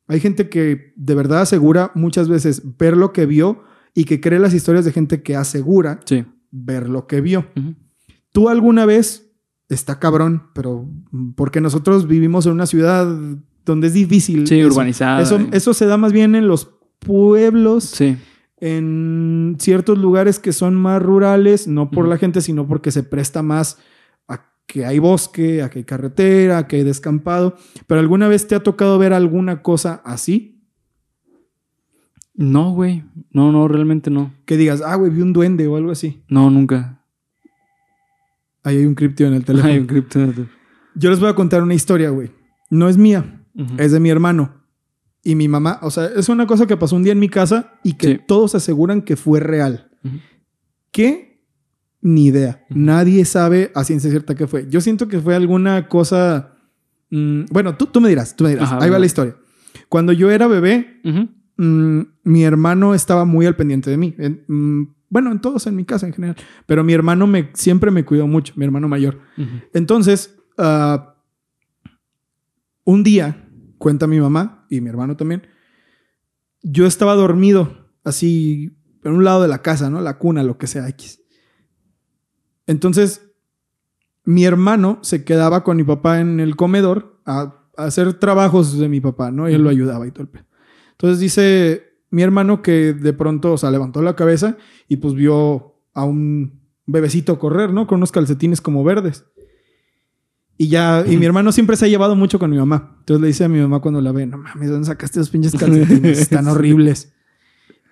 Hay 0.08 0.20
gente 0.20 0.48
que 0.50 0.94
de 0.96 1.16
verdad 1.16 1.42
asegura 1.42 1.92
muchas 1.96 2.30
veces 2.30 2.62
ver 2.78 2.96
lo 2.96 3.12
que 3.14 3.26
vio 3.26 3.62
y 3.94 4.06
que 4.06 4.22
cree 4.22 4.40
las 4.40 4.54
historias 4.54 4.86
de 4.86 4.92
gente 4.94 5.22
que 5.22 5.36
asegura 5.36 6.00
Sí. 6.06 6.26
ver 6.52 6.88
lo 6.88 7.08
que 7.08 7.20
vio. 7.22 7.48
Tú 8.32 8.48
alguna 8.50 8.86
vez, 8.86 9.32
está 9.70 10.00
cabrón, 10.00 10.44
pero 10.54 10.90
porque 11.36 11.62
nosotros 11.62 12.08
vivimos 12.08 12.46
en 12.46 12.54
una 12.54 12.68
ciudad 12.68 13.08
donde 13.68 13.88
es 13.88 13.94
difícil. 13.94 14.48
Sí, 14.48 14.60
eso. 14.60 14.68
urbanizada. 14.70 15.22
Eso, 15.52 15.74
se 15.74 15.86
da 15.86 15.98
más 15.98 16.12
bien 16.14 16.34
en 16.36 16.48
los 16.48 16.72
pueblos, 17.00 17.84
Sí. 17.84 18.18
en 18.60 19.56
ciertos 19.60 19.98
lugares 20.00 20.40
que 20.40 20.52
son 20.54 20.74
más 20.76 21.02
rurales, 21.02 21.68
no 21.68 21.92
por 21.92 22.08
la 22.08 22.18
gente, 22.18 22.42
sino 22.42 22.68
porque 22.68 22.92
se 22.92 23.04
presta 23.04 23.44
más 23.44 23.78
a 24.28 24.46
que 24.66 24.86
hay 24.86 24.98
bosque, 25.00 25.62
a 25.62 25.70
que 25.70 25.80
hay 25.80 25.86
carretera, 25.86 26.58
a 26.60 26.68
que 26.68 26.78
hay 26.78 26.84
descampado. 26.84 27.56
Pero 27.86 28.00
alguna 28.00 28.28
vez 28.28 28.48
te 28.48 28.56
ha 28.56 28.64
tocado 28.64 28.98
ver 28.98 29.14
alguna 29.14 29.62
cosa 29.62 30.02
así? 30.04 30.56
No, 32.34 32.72
güey. 32.72 33.04
No, 33.32 33.52
no, 33.52 33.68
realmente 33.68 34.10
no. 34.10 34.34
Que 34.46 34.58
digas, 34.58 34.82
ah, 34.86 34.96
güey, 34.96 35.12
vi 35.12 35.22
un 35.22 35.34
duende 35.34 35.68
o 35.68 35.76
algo 35.76 35.92
así. 35.92 36.24
No, 36.28 36.50
nunca. 36.50 37.04
Ahí 38.64 38.78
hay 38.78 38.86
un 38.86 38.96
criptido 38.96 39.30
en 39.30 39.36
el 39.36 39.46
teléfono. 39.46 39.72
Hay 39.74 39.80
un 39.80 39.88
cripto. 39.88 40.20
Yo 40.96 41.10
les 41.10 41.20
voy 41.20 41.30
a 41.30 41.36
contar 41.36 41.64
una 41.64 41.74
historia, 41.74 42.10
güey. 42.10 42.32
No 42.70 42.90
es 42.90 42.98
mía, 42.98 43.37
Es 43.78 43.92
de 43.92 44.00
mi 44.00 44.10
hermano. 44.10 44.54
Y 45.24 45.36
mi 45.36 45.48
mamá, 45.48 45.80
o 45.82 45.92
sea, 45.92 46.06
es 46.06 46.30
una 46.30 46.46
cosa 46.48 46.68
que 46.68 46.78
pasó 46.78 46.96
un 46.96 47.04
día 47.04 47.12
en 47.12 47.20
mi 47.20 47.28
casa 47.30 47.74
y 47.84 47.94
que 47.94 48.08
Sí. 48.08 48.20
todos 48.28 48.56
aseguran 48.56 49.02
que 49.02 49.16
fue 49.16 49.40
real. 49.40 49.90
¿Qué? 50.92 51.42
Ni 52.02 52.28
idea. 52.28 52.64
Nadie 52.70 53.26
sabe 53.26 53.72
a 53.76 53.84
ciencia 53.84 54.10
cierta 54.10 54.36
qué 54.36 54.48
fue. 54.48 54.68
Yo 54.70 54.80
siento 54.82 55.08
que 55.08 55.20
fue 55.20 55.36
alguna 55.36 55.88
cosa. 55.88 56.54
mm, 57.10 57.46
bueno, 57.52 57.76
tú, 57.78 57.86
tú 57.88 58.00
me 58.02 58.10
dirás, 58.10 58.36
tú 58.36 58.44
me 58.44 58.52
dirás. 58.52 58.72
Ajá, 58.72 58.84
Ahí 58.84 58.90
va 58.90 59.00
la 59.00 59.06
historia. 59.06 59.36
Cuando 59.90 60.12
yo 60.14 60.30
era 60.30 60.48
bebé, 60.48 61.02
mm, 61.58 62.02
mi 62.24 62.44
hermano 62.44 62.94
estaba 62.94 63.26
muy 63.26 63.46
al 63.46 63.56
pendiente 63.56 63.90
de 63.90 63.98
mí. 63.98 64.14
En- 64.18 64.44
mm, 64.48 64.96
bueno, 65.10 65.32
en 65.32 65.40
todos 65.40 65.66
en 65.68 65.76
mi 65.76 65.86
casa 65.86 66.06
en 66.06 66.14
general. 66.14 66.36
Pero 66.66 66.84
mi 66.84 66.94
hermano 66.94 67.26
me, 67.28 67.50
siempre 67.54 67.92
me 67.92 68.04
cuidó 68.06 68.28
mucho, 68.28 68.54
mi 68.58 68.66
hermano 68.66 68.88
mayor. 68.90 69.20
Entonces, 69.74 70.36
ah, 70.58 71.16
un 72.84 73.04
día, 73.04 73.47
cuenta 73.78 74.08
mi 74.08 74.20
mamá 74.20 74.66
y 74.70 74.82
mi 74.82 74.90
hermano 74.90 75.18
también, 75.18 75.48
yo 76.62 76.86
estaba 76.86 77.16
dormido, 77.16 77.90
así, 78.04 78.78
en 79.04 79.14
un 79.14 79.24
lado 79.24 79.42
de 79.42 79.48
la 79.48 79.62
casa, 79.62 79.90
¿no? 79.90 80.02
La 80.02 80.18
cuna, 80.18 80.44
lo 80.44 80.58
que 80.58 80.68
sea, 80.68 80.88
X. 80.90 81.22
Entonces, 82.66 83.32
mi 84.24 84.44
hermano 84.44 85.00
se 85.02 85.24
quedaba 85.24 85.64
con 85.64 85.78
mi 85.78 85.84
papá 85.84 86.20
en 86.20 86.40
el 86.40 86.56
comedor 86.56 87.22
a, 87.26 87.56
a 87.78 87.86
hacer 87.86 88.14
trabajos 88.16 88.78
de 88.78 88.90
mi 88.90 89.00
papá, 89.00 89.32
¿no? 89.32 89.50
Y 89.50 89.54
él 89.54 89.64
lo 89.64 89.70
ayudaba 89.70 90.06
y 90.08 90.12
todo 90.12 90.24
el 90.24 90.30
pedo. 90.30 90.46
Entonces 90.92 91.20
dice 91.20 91.88
mi 92.10 92.24
hermano 92.24 92.62
que 92.62 92.94
de 92.94 93.14
pronto, 93.14 93.54
o 93.54 93.58
sea, 93.58 93.72
levantó 93.72 94.02
la 94.02 94.16
cabeza 94.16 94.58
y 94.88 94.98
pues 94.98 95.14
vio 95.14 95.76
a 95.94 96.04
un 96.04 96.62
bebecito 96.86 97.38
correr, 97.38 97.72
¿no? 97.72 97.88
Con 97.88 97.98
unos 97.98 98.12
calcetines 98.12 98.62
como 98.62 98.84
verdes. 98.84 99.26
Y 100.58 100.70
ya, 100.70 101.06
y 101.08 101.18
mi 101.18 101.26
hermano 101.26 101.52
siempre 101.52 101.76
se 101.76 101.86
ha 101.86 101.88
llevado 101.88 102.16
mucho 102.16 102.40
con 102.40 102.50
mi 102.50 102.58
mamá. 102.58 102.96
Entonces 103.00 103.22
le 103.22 103.28
dice 103.28 103.44
a 103.44 103.48
mi 103.48 103.60
mamá 103.60 103.80
cuando 103.80 104.02
la 104.02 104.12
ve, 104.12 104.26
no 104.26 104.38
mames, 104.38 104.70
¿dónde 104.70 104.88
sacaste 104.88 105.20
esos 105.20 105.30
pinches 105.30 105.54
calcetines? 105.54 106.20
Están 106.20 106.48
horribles. 106.48 107.14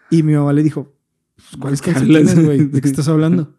Y 0.09 0.23
mi 0.23 0.33
mamá 0.33 0.51
le 0.53 0.63
dijo, 0.63 0.95
pues, 1.35 1.57
¿cuáles 1.59 1.81
calcetines, 1.81 2.43
güey? 2.43 2.65
¿De 2.65 2.81
qué 2.81 2.87
estás 2.87 3.07
hablando? 3.07 3.55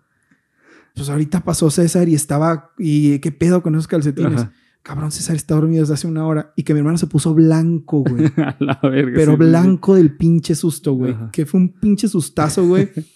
Pues 0.94 1.08
ahorita 1.08 1.44
pasó 1.44 1.70
César 1.70 2.08
y 2.08 2.14
estaba, 2.14 2.72
¿y 2.78 3.18
qué 3.20 3.30
pedo 3.30 3.62
con 3.62 3.74
esos 3.74 3.86
calcetines? 3.86 4.42
Ajá. 4.42 4.52
Cabrón, 4.86 5.10
César 5.10 5.34
está 5.34 5.56
dormido 5.56 5.80
desde 5.80 5.94
hace 5.94 6.06
una 6.06 6.24
hora. 6.26 6.52
Y 6.54 6.62
que 6.62 6.72
mi 6.72 6.78
hermano 6.78 6.96
se 6.96 7.08
puso 7.08 7.34
blanco, 7.34 8.04
güey. 8.08 8.26
A 8.36 8.56
la 8.60 8.78
verga. 8.82 9.12
Pero 9.16 9.32
sí, 9.32 9.38
sí, 9.38 9.44
sí. 9.44 9.48
blanco 9.50 9.94
del 9.96 10.16
pinche 10.16 10.54
susto, 10.54 10.92
güey. 10.92 11.16
Que 11.32 11.44
fue 11.44 11.58
un 11.58 11.70
pinche 11.70 12.06
sustazo, 12.06 12.66
güey. 12.66 12.90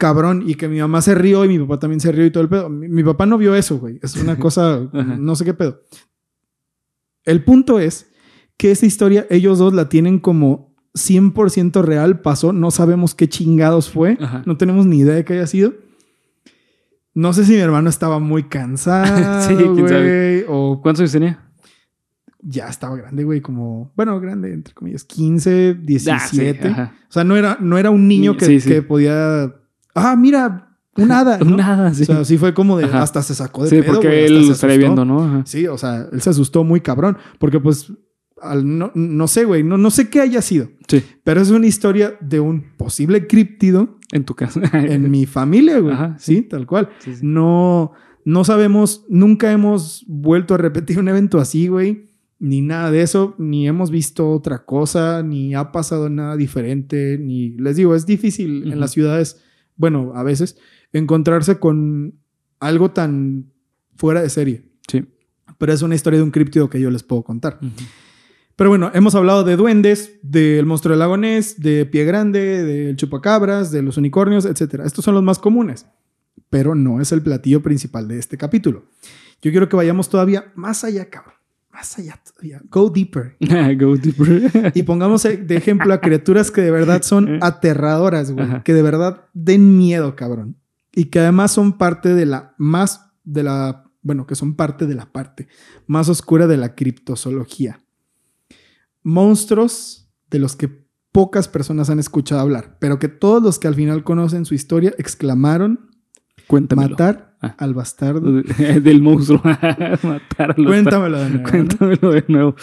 Cabrón. 0.00 0.42
Y 0.46 0.56
que 0.56 0.66
mi 0.66 0.80
mamá 0.80 1.00
se 1.02 1.14
rió 1.14 1.44
y 1.44 1.48
mi 1.48 1.58
papá 1.60 1.78
también 1.78 2.00
se 2.00 2.10
rió 2.10 2.26
y 2.26 2.32
todo 2.32 2.42
el 2.42 2.48
pedo. 2.48 2.68
Mi, 2.68 2.88
mi 2.88 3.04
papá 3.04 3.26
no 3.26 3.38
vio 3.38 3.54
eso, 3.54 3.78
güey. 3.78 4.00
Es 4.02 4.16
una 4.16 4.36
cosa, 4.40 4.80
no 4.92 5.36
sé 5.36 5.44
qué 5.44 5.54
pedo. 5.54 5.82
El 7.24 7.44
punto 7.44 7.78
es 7.78 8.10
que 8.56 8.70
esa 8.72 8.86
historia 8.86 9.26
ellos 9.30 9.58
dos 9.58 9.72
la 9.74 9.88
tienen 9.88 10.18
como 10.18 10.74
100% 10.94 11.82
real, 11.82 12.20
pasó. 12.20 12.52
No 12.52 12.70
sabemos 12.70 13.14
qué 13.14 13.28
chingados 13.28 13.90
fue. 13.90 14.16
Ajá. 14.20 14.42
No 14.46 14.56
tenemos 14.56 14.86
ni 14.86 14.98
idea 14.98 15.14
de 15.14 15.24
qué 15.24 15.34
haya 15.34 15.46
sido. 15.46 15.74
No 17.14 17.32
sé 17.32 17.44
si 17.44 17.52
mi 17.52 17.58
hermano 17.58 17.90
estaba 17.90 18.18
muy 18.20 18.44
cansado, 18.44 19.42
Sí, 19.48 19.54
quién 19.56 19.74
güey, 19.74 20.44
o 20.48 20.80
¿Cuántos 20.82 21.00
años 21.00 21.12
tenía? 21.12 21.46
ya 22.42 22.68
estaba 22.68 22.96
grande, 22.96 23.22
güey, 23.24 23.42
como, 23.42 23.92
bueno, 23.96 24.18
grande, 24.18 24.54
entre 24.54 24.72
comillas, 24.72 25.04
15, 25.04 25.74
17. 25.74 26.68
Ah, 26.68 26.86
sí. 26.90 26.96
O 27.10 27.12
sea, 27.12 27.22
no 27.22 27.36
era, 27.36 27.58
no 27.60 27.76
era 27.76 27.90
un 27.90 28.08
niño 28.08 28.34
que, 28.38 28.46
Sí, 28.46 28.60
sí. 28.60 28.68
que 28.70 28.80
podía, 28.80 29.54
ah, 29.94 30.16
mira, 30.16 30.78
un 30.96 31.10
hada. 31.12 31.38
¿no? 31.38 31.56
Nada, 31.56 31.94
sí. 31.94 32.02
O 32.02 32.06
sea, 32.06 32.24
sí 32.24 32.38
fue 32.38 32.54
como 32.54 32.76
de, 32.78 32.84
Ajá. 32.84 33.02
hasta 33.02 33.22
se 33.22 33.34
sacó 33.34 33.64
de 33.64 33.70
sí, 33.70 33.76
pedo, 33.80 33.94
porque 33.94 34.08
hasta 34.08 34.18
él 34.20 34.40
se 34.40 34.46
lo 34.46 34.52
estaría 34.52 34.76
viendo, 34.76 35.04
¿no? 35.04 35.22
Ajá. 35.22 35.42
Sí, 35.46 35.66
o 35.66 35.78
sea, 35.78 36.08
él 36.12 36.20
se 36.20 36.30
asustó 36.30 36.64
muy 36.64 36.80
cabrón, 36.80 37.18
porque 37.38 37.60
pues, 37.60 37.92
al, 38.40 38.78
no, 38.78 38.90
no 38.94 39.28
sé, 39.28 39.44
güey, 39.44 39.62
no, 39.62 39.76
no 39.76 39.90
sé 39.90 40.08
qué 40.08 40.20
haya 40.20 40.42
sido, 40.42 40.70
Sí, 40.88 41.02
pero 41.24 41.40
es 41.40 41.50
una 41.50 41.66
historia 41.66 42.16
de 42.20 42.40
un 42.40 42.76
posible 42.76 43.26
críptido 43.26 43.98
en 44.12 44.24
tu 44.24 44.34
casa. 44.34 44.60
en 44.72 45.10
mi 45.10 45.26
familia, 45.26 45.78
güey. 45.78 45.94
Ajá, 45.94 46.16
sí, 46.18 46.42
tal 46.42 46.66
cual. 46.66 46.88
Sí. 46.98 47.12
No, 47.22 47.92
no 48.24 48.44
sabemos, 48.44 49.04
nunca 49.08 49.52
hemos 49.52 50.04
vuelto 50.06 50.54
a 50.54 50.58
repetir 50.58 50.98
un 50.98 51.08
evento 51.08 51.38
así, 51.38 51.68
güey. 51.68 52.10
Ni 52.38 52.62
nada 52.62 52.90
de 52.90 53.02
eso, 53.02 53.34
ni 53.38 53.68
hemos 53.68 53.90
visto 53.90 54.30
otra 54.30 54.64
cosa, 54.64 55.22
ni 55.22 55.54
ha 55.54 55.72
pasado 55.72 56.08
nada 56.08 56.36
diferente, 56.36 57.18
ni 57.18 57.50
les 57.50 57.76
digo, 57.76 57.94
es 57.94 58.06
difícil 58.06 58.72
en 58.72 58.80
las 58.80 58.92
ciudades, 58.92 59.42
bueno, 59.80 60.12
a 60.14 60.22
veces, 60.22 60.58
encontrarse 60.92 61.58
con 61.58 62.20
algo 62.58 62.90
tan 62.90 63.50
fuera 63.96 64.20
de 64.20 64.28
serie. 64.28 64.70
Sí. 64.86 65.06
Pero 65.56 65.72
es 65.72 65.80
una 65.80 65.94
historia 65.94 66.18
de 66.18 66.22
un 66.22 66.30
críptido 66.30 66.68
que 66.68 66.78
yo 66.78 66.90
les 66.90 67.02
puedo 67.02 67.22
contar. 67.22 67.58
Pero 68.56 68.68
bueno, 68.68 68.90
hemos 68.92 69.14
hablado 69.14 69.42
de 69.42 69.56
duendes, 69.56 70.18
del 70.22 70.66
monstruo 70.66 70.92
del 70.92 70.98
lago 70.98 71.16
Ness, 71.16 71.58
de 71.62 71.86
pie 71.86 72.04
grande, 72.04 72.62
del 72.62 72.96
chupacabras, 72.96 73.70
de 73.72 73.80
los 73.80 73.96
unicornios, 73.96 74.44
etc. 74.44 74.82
Estos 74.84 75.02
son 75.02 75.14
los 75.14 75.22
más 75.22 75.38
comunes, 75.38 75.86
pero 76.50 76.74
no 76.74 77.00
es 77.00 77.10
el 77.12 77.22
platillo 77.22 77.62
principal 77.62 78.06
de 78.06 78.18
este 78.18 78.36
capítulo. 78.36 78.84
Yo 79.40 79.50
quiero 79.50 79.70
que 79.70 79.76
vayamos 79.76 80.10
todavía 80.10 80.52
más 80.56 80.84
allá, 80.84 81.08
cabrón. 81.08 81.39
Más 81.80 81.98
allá 81.98 82.20
todavía. 82.22 82.60
Go 82.68 82.90
deeper. 82.90 83.36
Go 83.78 83.96
deeper. 83.96 84.70
Y 84.74 84.82
pongamos 84.82 85.22
de 85.22 85.56
ejemplo 85.56 85.94
a 85.94 86.00
criaturas 86.02 86.50
que 86.50 86.60
de 86.60 86.70
verdad 86.70 87.00
son 87.00 87.38
aterradoras, 87.42 88.32
güey. 88.32 88.44
Ajá. 88.44 88.62
Que 88.62 88.74
de 88.74 88.82
verdad 88.82 89.24
den 89.32 89.78
miedo, 89.78 90.14
cabrón. 90.14 90.58
Y 90.92 91.06
que 91.06 91.20
además 91.20 91.52
son 91.52 91.78
parte 91.78 92.12
de 92.12 92.26
la 92.26 92.54
más, 92.58 93.10
de 93.24 93.44
la, 93.44 93.90
bueno, 94.02 94.26
que 94.26 94.34
son 94.34 94.56
parte 94.56 94.86
de 94.86 94.94
la 94.94 95.10
parte 95.10 95.48
más 95.86 96.10
oscura 96.10 96.46
de 96.46 96.58
la 96.58 96.74
criptozoología. 96.74 97.80
Monstruos 99.02 100.12
de 100.28 100.38
los 100.38 100.56
que 100.56 100.84
pocas 101.12 101.48
personas 101.48 101.88
han 101.88 101.98
escuchado 101.98 102.42
hablar, 102.42 102.76
pero 102.78 102.98
que 102.98 103.08
todos 103.08 103.42
los 103.42 103.58
que 103.58 103.68
al 103.68 103.74
final 103.74 104.04
conocen 104.04 104.44
su 104.44 104.54
historia 104.54 104.92
exclamaron 104.98 105.89
Cuéntamelo. 106.50 106.90
matar 106.90 107.36
Ah. 107.42 107.54
al 107.58 107.72
bastardo. 107.72 108.42
Del 108.82 109.00
monstruo. 109.00 109.40
Matar 110.02 110.54
Cuéntamelo 110.56 111.18
de 111.20 111.30
nuevo. 111.30 111.48
Cuéntamelo 111.48 112.10
de 112.12 112.24
nuevo. 112.28 112.54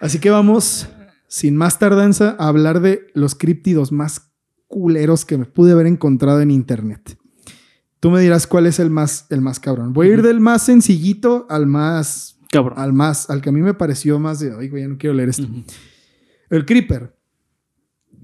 Así 0.00 0.20
que 0.20 0.30
vamos, 0.30 0.88
sin 1.26 1.56
más 1.56 1.78
tardanza, 1.80 2.36
a 2.38 2.46
hablar 2.48 2.80
de 2.80 3.08
los 3.14 3.34
críptidos 3.34 3.90
más 3.90 4.30
culeros 4.68 5.24
que 5.24 5.36
me 5.36 5.46
pude 5.46 5.72
haber 5.72 5.86
encontrado 5.86 6.40
en 6.42 6.50
internet. 6.52 7.18
Tú 7.98 8.10
me 8.10 8.20
dirás 8.20 8.46
cuál 8.46 8.66
es 8.66 8.78
el 8.78 8.90
más, 8.90 9.26
el 9.30 9.40
más 9.40 9.58
cabrón. 9.58 9.92
Voy 9.92 10.08
a 10.08 10.12
ir 10.14 10.22
del 10.22 10.38
más 10.40 10.62
sencillito 10.62 11.46
al 11.50 11.66
más, 11.66 12.38
Cabrón. 12.50 12.78
al 12.78 12.92
más, 12.92 13.30
al 13.30 13.40
que 13.42 13.48
a 13.48 13.52
mí 13.52 13.62
me 13.62 13.74
pareció 13.74 14.18
más 14.20 14.38
de, 14.38 14.52
ay, 14.58 14.68
güey, 14.68 14.82
ya 14.82 14.88
no 14.88 14.96
quiero 14.98 15.14
leer 15.14 15.30
esto. 15.30 15.46
El 16.50 16.66
Creeper. 16.66 17.16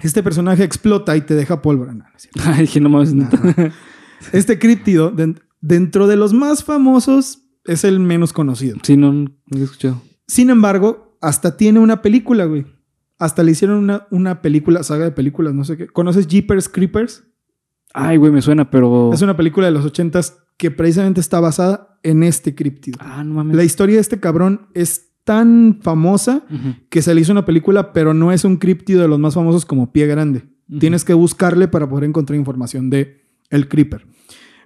Este 0.00 0.22
personaje 0.22 0.62
explota 0.62 1.16
y 1.16 1.22
te 1.22 1.34
deja 1.34 1.60
pólvora. 1.62 1.92
No, 1.94 2.04
no 2.04 2.10
es. 2.16 2.28
Ay, 2.46 2.60
dije, 2.62 2.80
no 2.80 2.88
mames. 2.88 3.12
neta. 3.14 3.38
Este 4.32 4.58
críptido, 4.58 5.10
den- 5.10 5.40
dentro 5.60 6.06
de 6.06 6.16
los 6.16 6.32
más 6.32 6.64
famosos, 6.64 7.44
es 7.64 7.84
el 7.84 8.00
menos 8.00 8.32
conocido. 8.32 8.76
Sí, 8.82 8.96
no, 8.96 9.12
no 9.12 9.30
he 9.56 9.62
escuchado. 9.62 10.00
Sin 10.26 10.50
embargo, 10.50 11.16
hasta 11.20 11.56
tiene 11.56 11.78
una 11.80 12.02
película, 12.02 12.44
güey. 12.44 12.66
Hasta 13.18 13.42
le 13.42 13.52
hicieron 13.52 13.78
una, 13.78 14.06
una 14.10 14.42
película, 14.42 14.82
saga 14.82 15.04
de 15.04 15.10
películas, 15.10 15.54
no 15.54 15.64
sé 15.64 15.76
qué. 15.76 15.86
¿Conoces 15.88 16.26
Jeepers 16.28 16.68
Creepers? 16.68 17.24
Ay, 17.94 18.16
güey, 18.16 18.30
me 18.30 18.42
suena, 18.42 18.70
pero. 18.70 19.10
Es 19.12 19.22
una 19.22 19.36
película 19.36 19.66
de 19.66 19.72
los 19.72 19.84
ochentas 19.84 20.38
que 20.56 20.70
precisamente 20.70 21.20
está 21.20 21.40
basada 21.40 21.98
en 22.02 22.22
este 22.22 22.54
críptido. 22.54 22.98
Ah, 23.00 23.24
no 23.24 23.34
mames. 23.34 23.56
La 23.56 23.64
historia 23.64 23.96
de 23.96 24.00
este 24.02 24.20
cabrón 24.20 24.68
es 24.74 25.06
tan 25.24 25.78
famosa 25.82 26.44
que 26.90 27.02
se 27.02 27.14
le 27.14 27.20
hizo 27.20 27.32
una 27.32 27.44
película, 27.44 27.92
pero 27.92 28.14
no 28.14 28.32
es 28.32 28.44
un 28.44 28.56
críptido 28.56 29.02
de 29.02 29.08
los 29.08 29.18
más 29.18 29.34
famosos 29.34 29.66
como 29.66 29.92
Pie 29.92 30.06
Grande. 30.06 30.44
Tienes 30.80 31.04
que 31.04 31.14
buscarle 31.14 31.66
para 31.68 31.88
poder 31.88 32.04
encontrar 32.04 32.38
información 32.38 32.88
de 32.90 33.17
el 33.50 33.68
Creeper. 33.68 34.06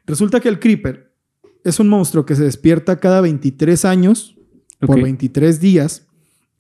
Resulta 0.07 0.41
que 0.41 0.49
el 0.49 0.59
Creeper 0.59 1.15
es 1.65 1.79
un 1.81 1.89
monstruo 1.89 2.27
que 2.27 2.35
se 2.35 2.43
despierta 2.45 2.99
cada 2.99 3.21
23 3.21 3.85
años 3.85 4.37
por 4.81 4.97
Ok. 4.99 5.03
23 5.05 5.61
días 5.61 6.09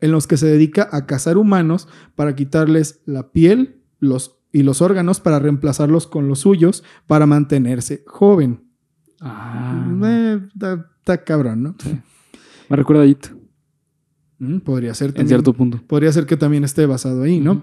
en 0.01 0.13
los 0.13 0.27
que 0.27 0.37
se 0.37 0.47
dedica 0.47 0.89
a 0.93 1.07
cazar 1.07 1.37
humanos 1.37 1.89
para 2.15 2.35
quitarles 2.35 3.01
la 3.05 3.33
piel 3.33 3.83
los, 3.99 4.37
y 4.53 4.63
los 4.63 4.81
órganos 4.83 5.21
para 5.21 5.39
reemplazarlos 5.39 6.07
con 6.07 6.29
los 6.29 6.41
suyos 6.41 6.85
para 7.07 7.27
mantenerse 7.27 8.03
joven. 8.07 8.65
Ah. 9.21 9.87
Eh, 10.05 10.41
Está 10.99 11.25
cabrón, 11.25 11.63
¿no? 11.65 11.77
Me 12.69 12.77
recuerda 12.77 13.03
a 13.03 13.07
It, 13.07 13.27
Mm, 14.39 14.59
Podría 14.59 14.93
ser 14.95 15.13
en 15.17 15.29
cierto 15.29 15.53
punto. 15.53 15.81
podría 15.87 16.11
ser 16.11 16.27
que 16.27 16.37
también 16.37 16.65
esté 16.65 16.85
basado 16.87 17.23
ahí, 17.23 17.39
¿no? 17.39 17.53
Ujú. 17.53 17.63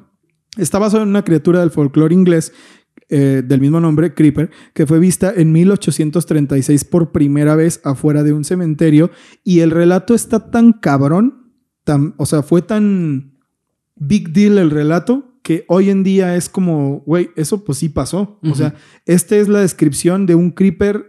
Está 0.57 0.79
basado 0.79 1.03
en 1.03 1.09
una 1.09 1.23
criatura 1.25 1.59
del 1.59 1.71
folclore 1.71 2.13
inglés 2.15 2.53
eh, 3.09 3.41
del 3.45 3.59
mismo 3.61 3.79
nombre, 3.79 4.13
Creeper, 4.13 4.49
que 4.73 4.85
fue 4.85 4.99
vista 4.99 5.33
en 5.35 5.51
1836 5.51 6.85
por 6.85 7.11
primera 7.11 7.55
vez 7.55 7.81
afuera 7.83 8.23
de 8.23 8.33
un 8.33 8.43
cementerio 8.43 9.09
y 9.43 9.59
el 9.61 9.71
relato 9.71 10.13
está 10.13 10.51
tan 10.51 10.73
cabrón, 10.73 11.51
tan, 11.83 12.13
o 12.17 12.25
sea, 12.25 12.43
fue 12.43 12.61
tan 12.61 13.37
big 13.95 14.31
deal 14.31 14.57
el 14.59 14.69
relato 14.71 15.25
que 15.41 15.65
hoy 15.67 15.89
en 15.89 16.03
día 16.03 16.35
es 16.35 16.49
como, 16.49 16.99
güey, 17.05 17.31
eso 17.35 17.63
pues 17.63 17.79
sí 17.79 17.89
pasó. 17.89 18.39
O 18.43 18.53
sea, 18.55 18.75
esta 19.05 19.35
es 19.37 19.47
la 19.49 19.61
descripción 19.61 20.25
de 20.27 20.35
un 20.35 20.51
Creeper 20.51 21.07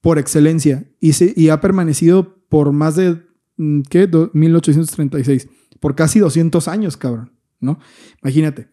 por 0.00 0.18
excelencia 0.18 0.84
y, 1.00 1.12
se- 1.12 1.34
y 1.36 1.50
ha 1.50 1.60
permanecido 1.60 2.42
por 2.48 2.72
más 2.72 2.96
de, 2.96 3.20
mm, 3.58 3.82
¿qué? 3.90 4.06
Do- 4.06 4.30
1836, 4.32 5.48
por 5.80 5.94
casi 5.94 6.18
200 6.20 6.66
años, 6.68 6.96
cabrón, 6.96 7.32
¿no? 7.60 7.78
Imagínate. 8.22 8.68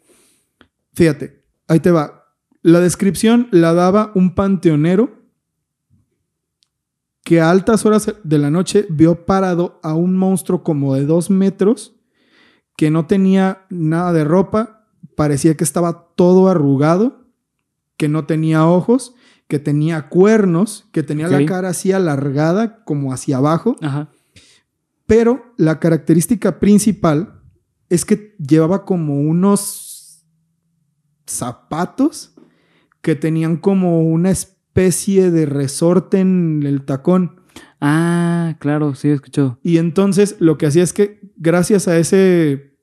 Fíjate, 0.93 1.43
ahí 1.67 1.79
te 1.79 1.91
va. 1.91 2.18
La 2.61 2.79
descripción 2.79 3.47
la 3.51 3.73
daba 3.73 4.11
un 4.15 4.35
panteonero 4.35 5.19
que 7.23 7.41
a 7.41 7.49
altas 7.49 7.85
horas 7.85 8.13
de 8.23 8.37
la 8.37 8.49
noche 8.49 8.85
vio 8.89 9.25
parado 9.25 9.79
a 9.83 9.93
un 9.93 10.17
monstruo 10.17 10.63
como 10.63 10.95
de 10.95 11.05
dos 11.05 11.29
metros 11.29 11.95
que 12.75 12.89
no 12.89 13.05
tenía 13.07 13.65
nada 13.69 14.13
de 14.13 14.23
ropa, 14.23 14.87
parecía 15.15 15.55
que 15.55 15.63
estaba 15.63 16.13
todo 16.15 16.47
arrugado, 16.47 17.27
que 17.97 18.07
no 18.07 18.25
tenía 18.25 18.65
ojos, 18.65 19.15
que 19.47 19.59
tenía 19.59 20.07
cuernos, 20.09 20.87
que 20.91 21.03
tenía 21.03 21.27
la 21.27 21.45
cara 21.45 21.69
así 21.69 21.91
alargada 21.91 22.83
como 22.83 23.13
hacia 23.13 23.37
abajo, 23.37 23.75
Ajá. 23.81 24.09
pero 25.05 25.53
la 25.57 25.79
característica 25.79 26.59
principal 26.59 27.41
es 27.89 28.05
que 28.05 28.35
llevaba 28.37 28.85
como 28.85 29.19
unos 29.19 30.25
zapatos 31.25 32.33
que 33.01 33.15
tenían 33.15 33.57
como 33.57 34.01
una 34.03 34.31
especie 34.31 35.31
de 35.31 35.45
resorte 35.45 36.19
en 36.19 36.63
el 36.65 36.83
tacón. 36.83 37.41
Ah, 37.81 38.55
claro, 38.59 38.95
sí, 38.95 39.09
he 39.09 39.13
escuchado. 39.13 39.59
Y 39.63 39.77
entonces 39.77 40.35
lo 40.39 40.57
que 40.57 40.65
hacía 40.67 40.83
es 40.83 40.93
que 40.93 41.19
gracias 41.37 41.87
a 41.87 41.97
ese 41.97 42.75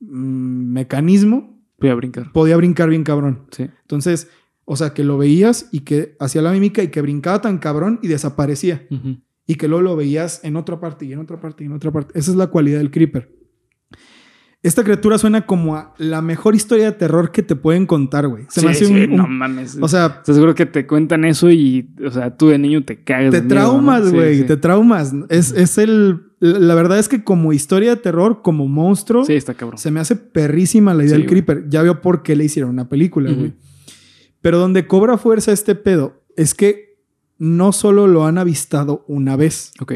mm, 0.00 0.72
mecanismo 0.72 1.60
Voy 1.80 1.90
a 1.90 1.94
brincar. 1.94 2.30
podía 2.32 2.56
brincar 2.56 2.88
bien 2.88 3.02
cabrón. 3.04 3.46
Sí. 3.50 3.64
Entonces, 3.82 4.28
O 4.64 4.76
sea, 4.76 4.94
que 4.94 5.02
lo 5.02 5.18
veías 5.18 5.68
y 5.72 5.80
que 5.80 6.14
hacía 6.20 6.40
la 6.40 6.52
mímica 6.52 6.84
y 6.84 6.88
que 6.88 7.02
brincaba 7.02 7.40
tan 7.40 7.58
cabrón 7.58 7.98
y 8.00 8.06
desaparecía. 8.06 8.86
Y 9.44 9.56
que 9.56 9.66
luego 9.66 9.82
lo 9.82 9.96
veías 9.96 10.42
en 10.44 10.54
otra 10.54 10.78
parte 10.78 11.04
y 11.04 11.12
en 11.12 11.18
otra 11.18 11.40
parte 11.40 11.64
y 11.64 11.66
en 11.66 11.72
otra 11.72 11.90
parte. 11.90 12.16
Esa 12.16 12.30
es 12.30 12.36
la 12.36 12.46
cualidad 12.46 12.78
del 12.78 12.92
creeper. 12.92 13.34
Esta 14.62 14.84
criatura 14.84 15.18
suena 15.18 15.44
como 15.44 15.74
a 15.74 15.92
la 15.98 16.22
mejor 16.22 16.54
historia 16.54 16.84
de 16.84 16.92
terror 16.92 17.32
que 17.32 17.42
te 17.42 17.56
pueden 17.56 17.84
contar, 17.84 18.28
güey. 18.28 18.44
Se 18.48 18.62
me 18.64 18.70
hace 18.70 18.84
sí, 18.86 18.92
un- 18.92 19.16
no 19.16 19.26
mames. 19.26 19.76
O 19.80 19.88
sea, 19.88 20.18
Estoy 20.18 20.34
seguro 20.34 20.54
que 20.54 20.66
te 20.66 20.86
cuentan 20.86 21.24
eso 21.24 21.50
y, 21.50 21.90
o 22.06 22.10
sea, 22.12 22.36
tú 22.36 22.48
de 22.48 22.58
niño 22.58 22.84
te 22.84 23.02
cagas. 23.02 23.32
te 23.32 23.40
traumas, 23.42 24.12
güey. 24.12 24.38
sí. 24.38 24.44
Te 24.44 24.56
traumas. 24.56 25.12
Es, 25.30 25.50
es 25.52 25.78
el. 25.78 26.22
La 26.38 26.74
verdad 26.76 26.98
es 27.00 27.08
que 27.08 27.24
como 27.24 27.52
historia 27.52 27.90
de 27.90 27.96
terror, 28.00 28.42
como 28.42 28.68
monstruo, 28.68 29.24
Sí, 29.24 29.34
está 29.34 29.54
cabrón. 29.54 29.78
se 29.78 29.90
me 29.90 29.98
hace 30.00 30.14
perrísima 30.16 30.94
la 30.94 31.04
idea 31.04 31.16
Sí, 31.16 31.22
del 31.22 31.28
creeper. 31.28 31.68
Ya 31.68 31.82
veo 31.82 32.00
por 32.00 32.22
qué 32.22 32.36
le 32.36 32.44
hicieron 32.44 32.70
una 32.70 32.88
película, 32.88 33.32
güey. 33.32 33.54
Pero 34.40 34.58
donde 34.58 34.86
cobra 34.86 35.18
fuerza 35.18 35.50
este 35.52 35.74
pedo 35.74 36.22
es 36.36 36.54
que 36.54 36.98
no 37.38 37.72
solo 37.72 38.06
lo 38.06 38.26
han 38.26 38.38
avistado 38.38 39.04
una 39.08 39.34
vez. 39.36 39.72
Ok. 39.80 39.92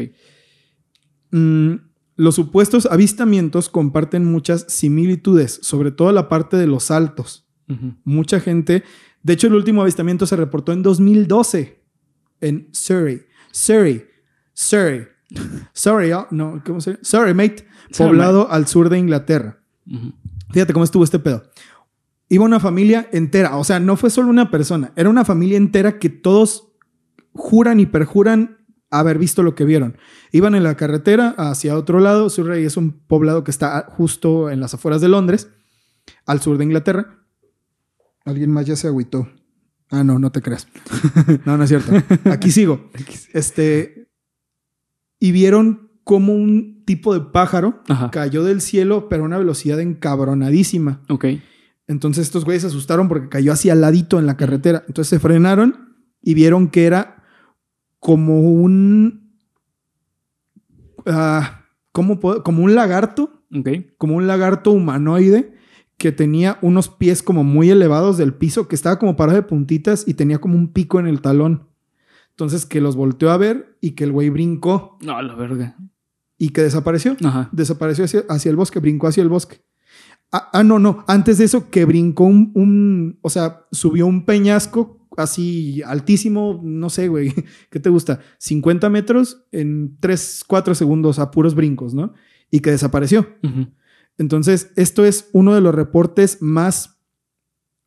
Mm, 1.31 1.73
los 2.17 2.35
supuestos 2.35 2.87
avistamientos 2.87 3.69
comparten 3.69 4.25
muchas 4.25 4.65
similitudes, 4.67 5.59
sobre 5.61 5.91
todo 5.91 6.11
la 6.11 6.27
parte 6.27 6.57
de 6.57 6.67
los 6.67 6.85
saltos. 6.85 7.47
Ujú. 7.69 7.93
Mucha 8.03 8.39
gente. 8.39 8.83
De 9.23 9.33
hecho, 9.33 9.47
el 9.47 9.53
último 9.53 9.83
avistamiento 9.83 10.25
se 10.25 10.35
reportó 10.35 10.73
en 10.73 10.81
2012 10.83 11.83
en 12.41 12.69
Surrey. 12.71 13.21
Surrey. 13.51 14.05
Surrey. 14.53 15.07
Surrey, 15.73 16.11
oh, 16.11 16.27
no, 16.31 16.61
¿cómo 16.65 16.81
se 16.81 16.91
llama? 16.91 17.03
Surrey, 17.03 17.33
mate. 17.33 17.67
Poblado 17.97 18.49
al 18.51 18.67
sur 18.67 18.89
de 18.89 18.97
Inglaterra. 18.97 19.59
Fíjate 20.51 20.73
cómo 20.73 20.85
estuvo 20.85 21.03
este 21.03 21.19
pedo. 21.19 21.43
Iba 22.29 22.43
una 22.43 22.59
familia 22.59 23.07
entera, 23.13 23.57
o 23.57 23.63
sea, 23.63 23.79
no 23.79 23.95
fue 23.95 24.09
solo 24.09 24.29
una 24.29 24.51
persona, 24.51 24.91
era 24.97 25.09
una 25.09 25.23
familia 25.23 25.55
entera 25.55 25.97
que 25.97 26.09
todos 26.09 26.73
juran 27.31 27.79
y 27.79 27.85
perjuran 27.85 28.56
haber 28.99 29.17
visto 29.17 29.43
lo 29.43 29.55
que 29.55 29.65
vieron. 29.65 29.97
Iban 30.31 30.55
en 30.55 30.63
la 30.63 30.75
carretera 30.75 31.35
hacia 31.37 31.77
otro 31.77 31.99
lado, 31.99 32.29
Surrey 32.29 32.65
es 32.65 32.77
un 32.77 32.91
poblado 32.91 33.43
que 33.43 33.51
está 33.51 33.85
justo 33.89 34.49
en 34.49 34.59
las 34.59 34.73
afueras 34.73 35.01
de 35.01 35.09
Londres, 35.09 35.49
al 36.25 36.41
sur 36.41 36.57
de 36.57 36.63
Inglaterra. 36.63 37.25
Alguien 38.25 38.51
más 38.51 38.65
ya 38.65 38.75
se 38.75 38.87
agüitó. 38.87 39.29
Ah, 39.89 40.03
no, 40.03 40.19
no 40.19 40.31
te 40.31 40.41
creas. 40.41 40.67
no, 41.45 41.57
no 41.57 41.63
es 41.63 41.69
cierto. 41.69 41.91
Aquí 42.29 42.51
sigo. 42.51 42.89
Este, 43.33 44.09
y 45.19 45.31
vieron 45.31 45.91
como 46.03 46.33
un 46.33 46.83
tipo 46.85 47.13
de 47.13 47.19
pájaro 47.19 47.83
Ajá. 47.87 48.11
cayó 48.11 48.43
del 48.43 48.61
cielo, 48.61 49.09
pero 49.09 49.23
a 49.23 49.25
una 49.25 49.37
velocidad 49.37 49.79
encabronadísima. 49.79 51.01
Ok. 51.09 51.25
Entonces 51.87 52.25
estos 52.25 52.45
güeyes 52.45 52.61
se 52.61 52.67
asustaron 52.67 53.07
porque 53.07 53.29
cayó 53.29 53.53
hacia 53.53 53.73
al 53.73 53.81
ladito 53.81 54.19
en 54.19 54.25
la 54.25 54.37
carretera. 54.37 54.83
Entonces 54.87 55.09
se 55.09 55.19
frenaron 55.19 55.95
y 56.21 56.33
vieron 56.33 56.69
que 56.69 56.85
era 56.85 57.16
como 57.99 58.39
un... 58.41 59.31
ah, 61.05 61.65
¿cómo 61.91 62.19
puedo- 62.19 62.43
Como 62.43 62.63
un 62.63 62.75
lagarto, 62.75 63.43
Ok. 63.55 63.69
como 63.97 64.15
un 64.15 64.27
lagarto 64.27 64.71
humanoide 64.71 65.53
que 65.97 66.11
tenía 66.11 66.59
unos 66.61 66.89
pies 66.89 67.23
como 67.23 67.43
muy 67.43 67.69
elevados 67.71 68.17
del 68.17 68.33
piso, 68.33 68.67
que 68.67 68.75
estaba 68.75 68.99
como 68.99 69.15
parado 69.15 69.37
de 69.37 69.43
puntitas 69.47 70.03
y 70.07 70.13
tenía 70.13 70.37
como 70.39 70.55
un 70.55 70.71
pico 70.71 70.99
en 70.99 71.07
el 71.07 71.21
talón. 71.21 71.69
Entonces 72.31 72.65
que 72.67 72.81
los 72.81 72.95
volteó 72.95 73.31
a 73.31 73.37
ver 73.37 73.77
y 73.81 73.91
que 73.91 74.03
el 74.03 74.11
güey 74.11 74.29
brincó 74.29 74.97
No, 75.01 75.19
la 75.21 75.33
verga. 75.33 75.75
y 76.37 76.49
que 76.49 76.61
desapareció 76.61 77.17
Ajá. 77.23 77.49
desapareció 77.51 78.05
hacia, 78.05 78.23
hacia 78.29 78.49
el 78.51 78.55
bosque, 78.55 78.79
brincó 78.79 79.07
hacia 79.07 79.23
el 79.23 79.29
bosque. 79.29 79.61
Ah, 80.31 80.49
ah, 80.53 80.63
no, 80.63 80.77
no. 80.77 81.03
Antes 81.07 81.39
de 81.39 81.45
eso, 81.45 81.71
que 81.71 81.85
brincó 81.85 82.25
un, 82.25 82.51
un- 82.53 83.17
O 83.21 83.29
sea, 83.31 83.65
subió 83.71 84.05
un 84.05 84.25
peñasco 84.25 84.96
así 85.17 85.81
altísimo, 85.83 86.61
no 86.63 86.89
sé, 86.89 87.07
güey. 87.09 87.33
¿Qué 87.69 87.79
te 87.79 87.89
gusta? 87.89 88.19
50 88.37 88.89
metros 88.89 89.45
en 89.51 89.97
3, 89.99 90.43
4 90.47 90.75
segundos 90.75 91.19
a 91.19 91.31
puros 91.31 91.55
brincos, 91.55 91.93
¿no? 91.93 92.13
Y 92.49 92.61
que 92.61 92.71
desapareció. 92.71 93.27
Entonces, 94.17 94.71
esto 94.75 95.03
es 95.05 95.29
uno 95.33 95.53
de 95.53 95.61
los 95.61 95.75
reportes 95.75 96.41
más 96.41 97.01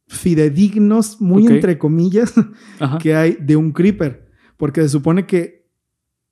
fidedignos, 0.07 1.21
muy 1.21 1.47
entre 1.47 1.79
comillas, 1.79 2.35
Ajá. 2.81 2.99
que 2.99 3.15
hay 3.15 3.37
de 3.41 3.57
un 3.57 3.73
creeper. 3.73 4.29
Porque 4.57 4.83
se 4.83 4.89
supone 4.89 5.27
que 5.27 5.69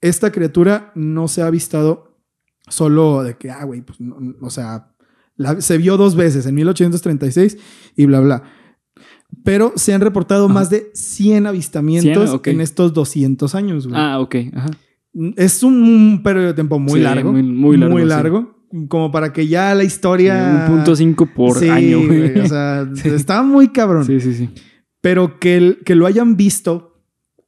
esta 0.00 0.30
criatura 0.32 0.92
no 0.94 1.28
se 1.28 1.42
ha 1.42 1.46
avistado 1.46 2.18
solo 2.68 3.22
de 3.22 3.36
que, 3.38 3.50
ah, 3.50 3.64
güey, 3.64 3.80
pues, 3.82 4.00
no- 4.00 4.20
no, 4.20 4.34
o 4.42 4.50
sea, 4.50 4.94
la- 5.36 5.60
se 5.60 5.78
vio 5.78 5.96
dos 5.96 6.14
veces, 6.16 6.44
en 6.46 6.54
1836 6.56 7.56
y 7.96 8.06
bla, 8.06 8.20
bla. 8.20 8.42
Pero 9.44 9.72
se 9.76 9.94
han 9.94 10.00
reportado 10.00 10.46
Ajá. 10.46 10.54
más 10.54 10.70
de 10.70 10.90
100 10.94 11.46
avistamientos 11.46 12.24
100, 12.30 12.36
ok. 12.36 12.46
en 12.48 12.60
estos 12.60 12.92
200 12.94 13.54
años, 13.54 13.86
güey. 13.86 14.00
Ah, 14.00 14.18
ok. 14.20 14.36
Ajá. 14.54 14.70
Es 15.36 15.62
un 15.62 16.20
periodo 16.22 16.46
de 16.48 16.54
tiempo 16.54 16.78
muy 16.78 16.94
Sí, 16.94 17.00
largo. 17.00 17.32
muy- 17.32 17.42
muy 17.42 17.76
largo, 17.76 17.98
sí. 17.98 18.04
largo, 18.04 18.54
Como 18.88 19.10
para 19.10 19.32
que 19.32 19.46
ya 19.48 19.74
la 19.74 19.82
historia... 19.84 20.66
Un 20.68 20.74
punto 20.76 20.94
cinco 20.94 21.26
por 21.26 21.58
Sí, 21.58 21.68
año, 21.70 22.06
güey. 22.06 22.38
O 22.40 22.46
sea, 22.46 22.86
está 23.04 23.42
muy 23.42 23.68
cabrón. 23.68 24.04
Sí, 24.04 24.20
sí, 24.20 24.34
sí. 24.34 24.50
Pero 25.00 25.38
que, 25.40 25.56
el- 25.56 25.78
que 25.86 25.94
lo 25.94 26.04
hayan 26.06 26.36
visto 26.36 27.00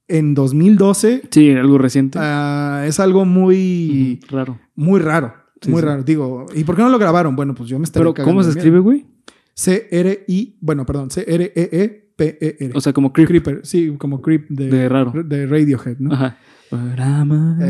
en 0.09 0.35
2012 0.35 1.23
Sí, 1.31 1.51
algo 1.53 1.77
reciente. 1.79 2.19
ah, 2.21 2.85
es 2.87 2.99
algo 3.01 3.25
muy, 3.27 4.21
Raro. 4.31 4.59
muy 4.75 4.99
raro. 5.01 5.35
Sí, 5.61 5.71
muy 5.71 5.81
sí. 5.83 5.87
raro. 5.87 6.03
Digo, 6.03 6.47
¿y 6.55 6.65
por 6.65 6.75
qué 6.77 6.83
no 6.83 6.89
lo 6.89 6.99
grabaron? 6.99 7.37
Bueno, 7.37 7.55
pues 7.55 7.69
yo 7.69 7.79
me 7.79 7.85
estaría 7.85 8.11
Pero, 8.15 8.25
¿cómo 8.25 8.43
se 8.43 8.49
miedo. 8.49 8.59
escribe, 8.59 8.79
güey? 8.79 9.07
C-R-I, 9.55 10.57
bueno, 10.61 10.87
perdón, 10.87 11.09
E 11.09 11.13
C-R-E-E-P-E-R. 11.15 12.73
O 12.75 12.81
sea, 12.81 12.93
como 12.93 13.13
creep 13.13 13.29
Creeper, 13.29 13.61
sí, 13.65 13.95
como 13.99 14.23
Creep 14.23 14.49
de, 14.49 14.69
de 14.69 14.89
raro. 14.89 15.13
de 15.25 15.47
Radiohead, 15.47 15.97
¿no? 15.99 16.13
Ajá. 16.15 16.39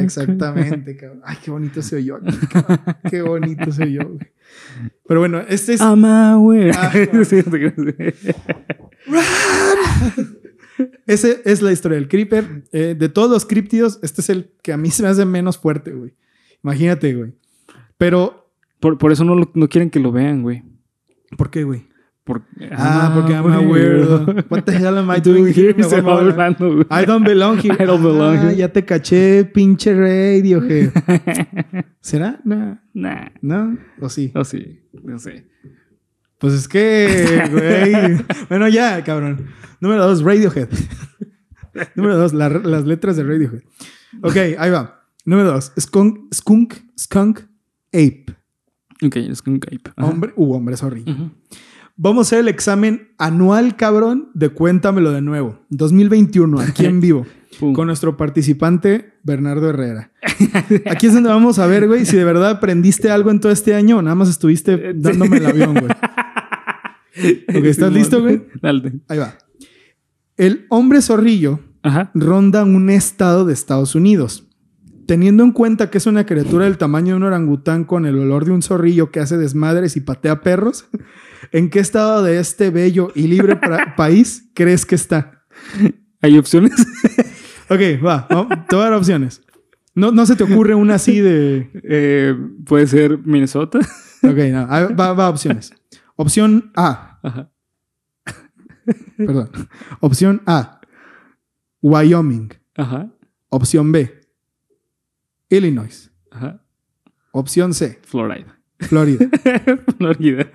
Exactamente, 0.03 0.95
cabrón. 0.97 1.23
Ay, 1.25 1.38
qué 1.43 1.51
bonito 1.51 1.81
se 1.81 1.97
oyó 1.97 2.16
aquí, 2.16 2.37
cabrón. 2.53 2.79
Qué 3.11 3.23
bonito 3.23 3.73
se 3.73 3.85
oyó, 3.85 4.07
güey. 4.09 4.19
Pero 5.09 5.21
bueno, 5.21 5.40
este 5.49 5.73
es... 5.75 5.81
I'm 5.81 6.05
aware. 6.05 6.73
Ah. 6.77 6.93
Ese 11.07 11.43
es 11.45 11.62
la 11.62 11.73
historia 11.73 11.99
del 11.99 12.09
creeper. 12.09 12.64
Eh, 12.73 12.95
de 12.99 13.09
todos 13.09 13.31
los 13.31 13.45
críptidos, 13.47 13.99
este 14.03 14.21
es 14.21 14.31
el 14.31 14.51
que 14.62 14.73
a 14.73 14.77
mí 14.77 14.90
se 14.90 15.03
me 15.03 15.09
hace 15.09 15.25
menos 15.25 15.59
fuerte, 15.59 15.93
güey. 15.93 16.14
Imagínate, 16.62 17.14
güey. 17.14 17.33
Pero, 17.99 18.51
por, 18.81 18.99
por 18.99 19.12
eso 19.12 19.25
no, 19.25 19.35
lo- 19.35 19.51
no 19.55 19.69
quieren 19.69 19.90
que 19.90 20.01
lo 20.01 20.12
vean, 20.12 20.43
güey. 20.43 20.62
¿Por 21.37 21.51
qué, 21.51 21.64
güey? 21.64 21.88
Por- 22.25 22.43
Ah, 22.73 23.11
porque 23.14 23.33
I'm 23.33 23.47
a 23.51 23.61
weirdo. 23.61 24.27
What 24.51 24.62
the 24.64 24.73
hell 24.73 24.99
am 24.99 25.11
I 25.11 25.21
doing 25.25 25.47
here? 25.53 25.83
Se 25.83 26.01
va 26.01 26.14
hablando, 26.21 26.75
güey. 26.75 26.87
I 26.90 27.05
don't 27.07 27.27
belong 27.27 27.59
here. 27.62 27.77
I 27.83 27.87
don't 27.87 28.03
belong 28.03 28.37
Ah, 28.38 28.43
here. 28.51 28.57
ya 28.57 28.69
te 28.73 28.85
caché, 28.85 29.45
pinche 29.45 29.93
Radiohead. 29.95 30.90
¿Será? 32.01 32.40
No. 32.45 32.79
Nah. 32.95 33.31
¿No? 33.40 33.77
¿O 34.01 34.09
sí? 34.09 34.31
No, 34.35 34.45
sí. 34.45 34.81
No 35.03 35.19
sé. 35.19 35.47
Pues 36.38 36.55
es 36.55 36.69
que, 36.69 37.43
güey. 37.51 38.25
bueno, 38.49 38.69
ya, 38.69 39.03
cabrón. 39.05 39.47
Número 39.81 40.07
dos, 40.07 40.23
Radiohead. 40.23 40.69
Número 41.95 42.16
dos, 42.16 42.33
la- 42.33 42.49
las 42.49 42.85
letras 42.85 43.16
de 43.16 43.25
Radiohead. 43.25 43.62
Ok, 44.23 44.37
ahí 44.59 44.71
va. 44.71 45.05
Número 45.25 45.53
dos, 45.53 45.73
Skunk, 45.79 46.33
Skunk, 46.35 46.75
Skunk 46.99 47.40
Ape. 47.93 48.27
Ok, 49.03 49.17
es 49.17 49.43
Cape. 49.43 49.81
Ajá. 49.97 50.09
Hombre, 50.09 50.33
uh, 50.37 50.55
hombre, 50.55 50.77
sorry. 50.77 51.05
Vamos 51.97 52.19
a 52.19 52.29
hacer 52.29 52.39
el 52.41 52.49
examen 52.49 53.13
anual, 53.19 53.77
cabrón, 53.77 54.31
de 54.35 54.49
Cuéntamelo 54.51 55.13
de 55.13 55.23
nuevo. 55.23 55.61
2021, 55.71 56.61
aquí 56.61 56.87
en 56.87 57.01
vivo. 57.01 57.27
Pum. 57.59 57.73
con 57.75 57.89
nuestro 57.89 58.17
participante 58.17 59.15
Bernardo 59.25 59.69
Herrera. 59.69 60.13
Aquí 60.87 61.09
es 61.09 61.15
donde 61.15 61.31
vamos 61.31 61.59
a 61.59 61.67
ver, 61.67 61.89
güey, 61.89 62.07
si 62.07 62.17
de 62.17 62.25
verdad 62.25 62.49
aprendiste 62.49 63.11
algo 63.11 63.33
en 63.33 63.41
todo 63.41 63.51
este 63.51 63.75
año 63.75 63.99
o 63.99 64.03
nada 64.03 64.15
más 64.15 64.29
estuviste 64.29 64.95
dándome 64.95 65.39
el 65.39 65.47
avión, 65.47 65.75
güey. 65.75 65.91
Ok, 67.49 67.65
¿estás 67.65 67.93
listo, 67.93 68.23
güey? 68.23 68.47
Dale. 68.63 68.93
Ahí 69.09 69.19
va. 69.19 69.37
El 70.37 70.65
hombre 70.71 71.03
zorrillo 71.03 71.59
Ajá. 71.83 72.11
ronda 72.15 72.65
un 72.65 72.89
estado 72.89 73.45
de 73.45 73.53
Estados 73.53 73.95
Unidos. 73.97 74.49
Teniendo 75.11 75.42
en 75.42 75.51
cuenta 75.51 75.90
que 75.90 75.99
es 75.99 76.07
una 76.07 76.25
criatura 76.25 76.66
del 76.66 76.79
tamaño 76.79 77.09
de 77.09 77.14
un 77.14 77.25
orangután 77.25 77.83
con 77.83 78.07
el 78.07 78.16
olor 78.16 78.44
de 78.44 78.53
un 78.53 78.62
zorrillo 78.62 79.11
que 79.11 79.18
hace 79.18 79.37
desmadres 79.37 79.96
y 79.96 80.01
patea 80.03 80.40
perros, 80.40 80.87
¿en 81.51 81.68
qué 81.68 81.81
estado 81.81 82.23
de 82.23 82.38
este 82.38 82.70
bello 82.70 83.11
y 83.16 83.27
libre 83.27 83.59
país 83.96 84.49
crees 84.55 84.87
que 84.87 84.94
está? 84.94 85.42
¿Hay 86.23 86.38
opciones? 86.38 86.75
Ok, 87.68 88.05
va, 88.05 88.27
te 88.68 88.77
voy 88.77 88.85
a 88.85 88.90
dar 88.90 88.92
opciones. 88.94 89.42
No, 89.94 90.11
no 90.12 90.27
se 90.27 90.35
te 90.37 90.42
ocurre 90.42 90.75
una 90.75 90.96
así 90.96 91.20
de. 91.20 91.70
Eh, 91.85 92.37
Puede 92.66 92.88
ser 92.88 93.18
Minnesota. 93.18 93.79
Ok, 94.23 94.37
no, 94.51 94.66
va, 94.96 95.12
va 95.12 95.29
opciones. 95.29 95.73
Opción 96.16 96.73
A, 96.77 97.18
Ajá. 97.23 97.51
perdón. 99.16 99.51
Opción 100.01 100.42
A, 100.46 100.81
Wyoming. 101.81 102.53
Ajá. 102.77 103.09
Opción 103.51 103.92
B, 103.92 104.19
Illinois. 105.51 106.11
Ajá. 106.31 106.63
Opción 107.33 107.75
C, 107.75 107.99
Florida. 108.03 108.61
Florida. 108.81 109.29
Florida. 109.99 110.47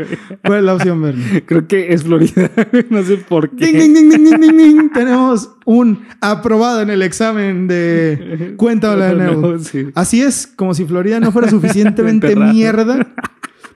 ¿Cuál 0.44 0.60
es 0.60 0.66
la 0.66 0.74
opción, 0.74 1.02
Bernie? 1.02 1.46
Creo 1.46 1.68
que 1.68 1.94
es 1.94 2.04
Florida. 2.04 2.50
no 2.90 3.04
sé 3.04 3.18
por 3.18 3.52
qué. 3.52 3.68
Ding, 3.68 3.94
ding, 3.94 4.58
ding. 4.58 4.90
Tenemos 4.92 5.52
un 5.66 6.06
aprobado 6.22 6.82
en 6.82 6.90
el 6.90 7.02
examen 7.02 7.68
de 7.68 8.56
Cuéntamela 8.58 9.10
de 9.10 9.16
nuevo. 9.16 9.52
No, 9.54 9.60
sí. 9.60 9.88
Así 9.94 10.22
es, 10.22 10.48
como 10.48 10.74
si 10.74 10.86
Florida 10.86 11.20
no 11.20 11.32
fuera 11.32 11.50
suficientemente 11.50 12.36
mierda. 12.36 13.14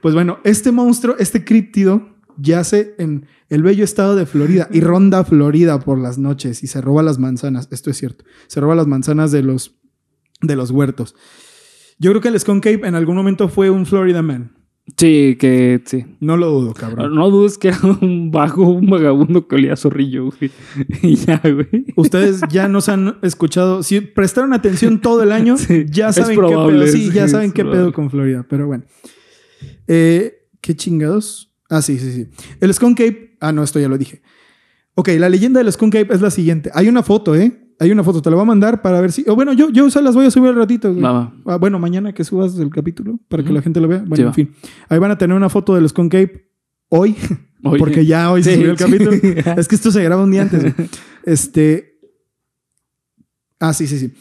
Pues 0.01 0.15
bueno, 0.15 0.39
este 0.43 0.71
monstruo, 0.71 1.15
este 1.19 1.43
críptido, 1.43 2.15
yace 2.37 2.95
en 2.97 3.27
el 3.49 3.63
bello 3.63 3.83
estado 3.83 4.15
de 4.15 4.25
Florida 4.25 4.67
y 4.71 4.81
ronda 4.81 5.23
Florida 5.23 5.79
por 5.79 5.99
las 5.99 6.17
noches 6.17 6.63
y 6.63 6.67
se 6.67 6.81
roba 6.81 7.03
las 7.03 7.19
manzanas. 7.19 7.67
Esto 7.71 7.89
es 7.89 7.97
cierto. 7.97 8.23
Se 8.47 8.59
roba 8.59 8.75
las 8.75 8.87
manzanas 8.87 9.31
de 9.31 9.43
los, 9.43 9.78
de 10.41 10.55
los 10.55 10.71
huertos. 10.71 11.15
Yo 11.97 12.11
creo 12.11 12.21
que 12.21 12.29
el 12.29 12.39
Skunk 12.39 12.65
Ape 12.65 12.87
en 12.87 12.95
algún 12.95 13.15
momento 13.15 13.49
fue 13.49 13.69
un 13.69 13.85
Florida 13.85 14.21
Man. 14.21 14.53
Sí, 14.97 15.37
que 15.39 15.81
sí. 15.85 16.05
No 16.19 16.37
lo 16.37 16.49
dudo, 16.49 16.73
cabrón. 16.73 17.13
No 17.13 17.29
dudes 17.29 17.57
que 17.57 17.69
era 17.69 17.79
un 18.01 18.31
bajo, 18.31 18.63
un 18.63 18.89
vagabundo 18.89 19.47
que 19.47 19.55
olía 19.55 19.73
a 19.73 19.75
zorrillo, 19.75 20.25
güey. 20.25 20.51
Y 21.03 21.15
ya, 21.15 21.41
güey. 21.43 21.85
Ustedes 21.95 22.41
ya 22.49 22.67
nos 22.67 22.89
han 22.89 23.17
escuchado, 23.21 23.83
si 23.83 24.01
prestaron 24.01 24.53
atención 24.53 24.99
todo 25.01 25.23
el 25.23 25.31
año, 25.31 25.57
Sí, 25.59 25.85
ya 25.89 26.11
saben 26.11 26.35
qué 26.39 26.47
pedo. 26.47 26.87
Sí, 26.87 27.09
sí, 27.09 27.11
ya 27.11 27.27
saben 27.27 27.51
qué 27.51 27.61
probable. 27.61 27.81
pedo 27.83 27.93
con 27.93 28.09
Florida, 28.09 28.45
pero 28.49 28.67
bueno. 28.67 28.85
Eh, 29.87 30.47
¿Qué 30.61 30.75
chingados? 30.75 31.53
Ah, 31.69 31.81
sí, 31.81 31.99
sí, 31.99 32.11
sí. 32.11 32.27
El 32.59 32.73
Skunk 32.73 32.99
Ape. 33.01 33.37
Ah, 33.39 33.51
no, 33.51 33.63
esto 33.63 33.79
ya 33.79 33.87
lo 33.87 33.97
dije. 33.97 34.21
Ok, 34.95 35.09
la 35.19 35.29
leyenda 35.29 35.59
del 35.59 35.71
Skunk 35.71 35.95
Ape 35.95 36.13
es 36.13 36.21
la 36.21 36.31
siguiente. 36.31 36.71
Hay 36.73 36.89
una 36.89 37.03
foto, 37.03 37.35
¿eh? 37.35 37.68
Hay 37.81 37.91
una 37.91 38.03
foto, 38.03 38.21
te 38.21 38.29
la 38.29 38.35
voy 38.35 38.43
a 38.43 38.45
mandar 38.45 38.81
para 38.81 38.99
ver 38.99 39.11
si. 39.11 39.23
O 39.27 39.35
bueno, 39.35 39.53
yo, 39.53 39.69
yo 39.69 39.89
se 39.89 40.01
las 40.01 40.13
voy 40.13 40.25
a 40.25 40.31
subir 40.31 40.49
al 40.49 40.55
ratito. 40.55 40.89
güey. 40.91 41.01
Va, 41.01 41.11
va. 41.13 41.33
Ah, 41.45 41.55
bueno, 41.57 41.79
mañana 41.79 42.13
que 42.13 42.23
subas 42.25 42.57
el 42.59 42.69
capítulo 42.69 43.19
para 43.29 43.41
que 43.43 43.53
la 43.53 43.61
gente 43.61 43.79
lo 43.79 43.87
vea. 43.87 43.99
Bueno, 43.99 44.15
Sí, 44.15 44.21
en 44.23 44.33
fin. 44.33 44.55
Ahí 44.89 44.99
van 44.99 45.11
a 45.11 45.17
tener 45.17 45.35
una 45.35 45.47
foto 45.49 45.75
del 45.75 45.87
Skunk 45.87 46.13
Ape 46.15 46.51
hoy, 46.89 47.15
Oye. 47.63 47.79
porque 47.79 48.05
ya 48.05 48.31
hoy 48.31 48.43
se 48.43 48.55
subió 48.55 48.71
el 48.71 48.77
capítulo. 48.77 49.11
Es 49.57 49.67
que 49.69 49.75
esto 49.75 49.91
se 49.91 50.03
graba 50.03 50.23
un 50.23 50.31
día 50.31 50.41
antes. 50.41 50.61
güey. 50.61 50.89
Este. 51.23 51.99
Ah, 53.59 53.73
sí, 53.73 53.87
sí, 53.87 53.97
sí. 53.99 54.13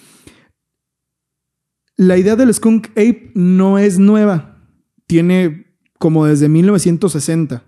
La 1.97 2.17
idea 2.17 2.37
del 2.37 2.53
Skunk 2.55 2.89
Ape 2.91 3.33
no 3.35 3.79
es 3.79 3.99
nueva. 3.99 4.63
Tiene 5.07 5.67
como 5.99 6.27
desde 6.27 6.49
1960. 6.49 7.65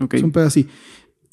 Ok. 0.00 0.14
Es 0.14 0.22
un 0.22 0.30
pedo 0.32 0.46
así. 0.46 0.68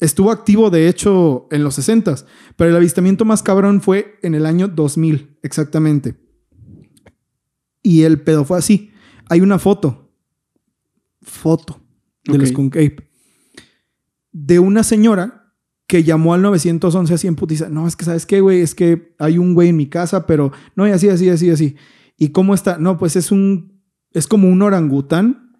Estuvo 0.02 0.32
activo, 0.32 0.68
de 0.68 0.88
hecho, 0.88 1.46
en 1.52 1.62
los 1.62 1.76
60 1.76 2.16
pero 2.56 2.70
el 2.70 2.76
avistamiento 2.76 3.24
más 3.24 3.40
cabrón 3.44 3.80
fue 3.80 4.18
en 4.22 4.34
el 4.34 4.46
año 4.46 4.66
2000, 4.66 5.38
exactamente. 5.44 6.16
Y 7.84 8.02
el 8.02 8.20
pedo 8.20 8.44
fue 8.44 8.58
así. 8.58 8.90
Hay 9.28 9.42
una 9.42 9.60
foto. 9.60 10.12
Foto 11.20 11.80
del 12.24 12.40
Ok. 12.40 12.46
Skunk 12.48 12.76
Ape. 12.78 13.10
De 14.32 14.58
una 14.58 14.82
señora 14.82 15.54
que 15.86 16.02
llamó 16.02 16.34
al 16.34 16.42
911 16.42 17.14
así 17.14 17.28
en 17.28 17.36
putiza. 17.36 17.68
No, 17.68 17.86
es 17.86 17.94
que, 17.94 18.04
¿sabes 18.04 18.26
qué, 18.26 18.40
güey? 18.40 18.60
Es 18.60 18.74
que 18.74 19.14
hay 19.20 19.38
un 19.38 19.54
güey 19.54 19.68
en 19.68 19.76
mi 19.76 19.86
casa, 19.86 20.26
pero 20.26 20.50
no, 20.74 20.88
y 20.88 20.90
así, 20.90 21.10
así, 21.10 21.28
así, 21.28 21.48
así. 21.48 21.76
¿Y 22.18 22.30
cómo 22.30 22.54
está? 22.54 22.76
No, 22.76 22.98
pues 22.98 23.14
es 23.14 23.30
un... 23.30 23.80
Es 24.10 24.26
como 24.26 24.48
un 24.48 24.62
orangután, 24.62 25.51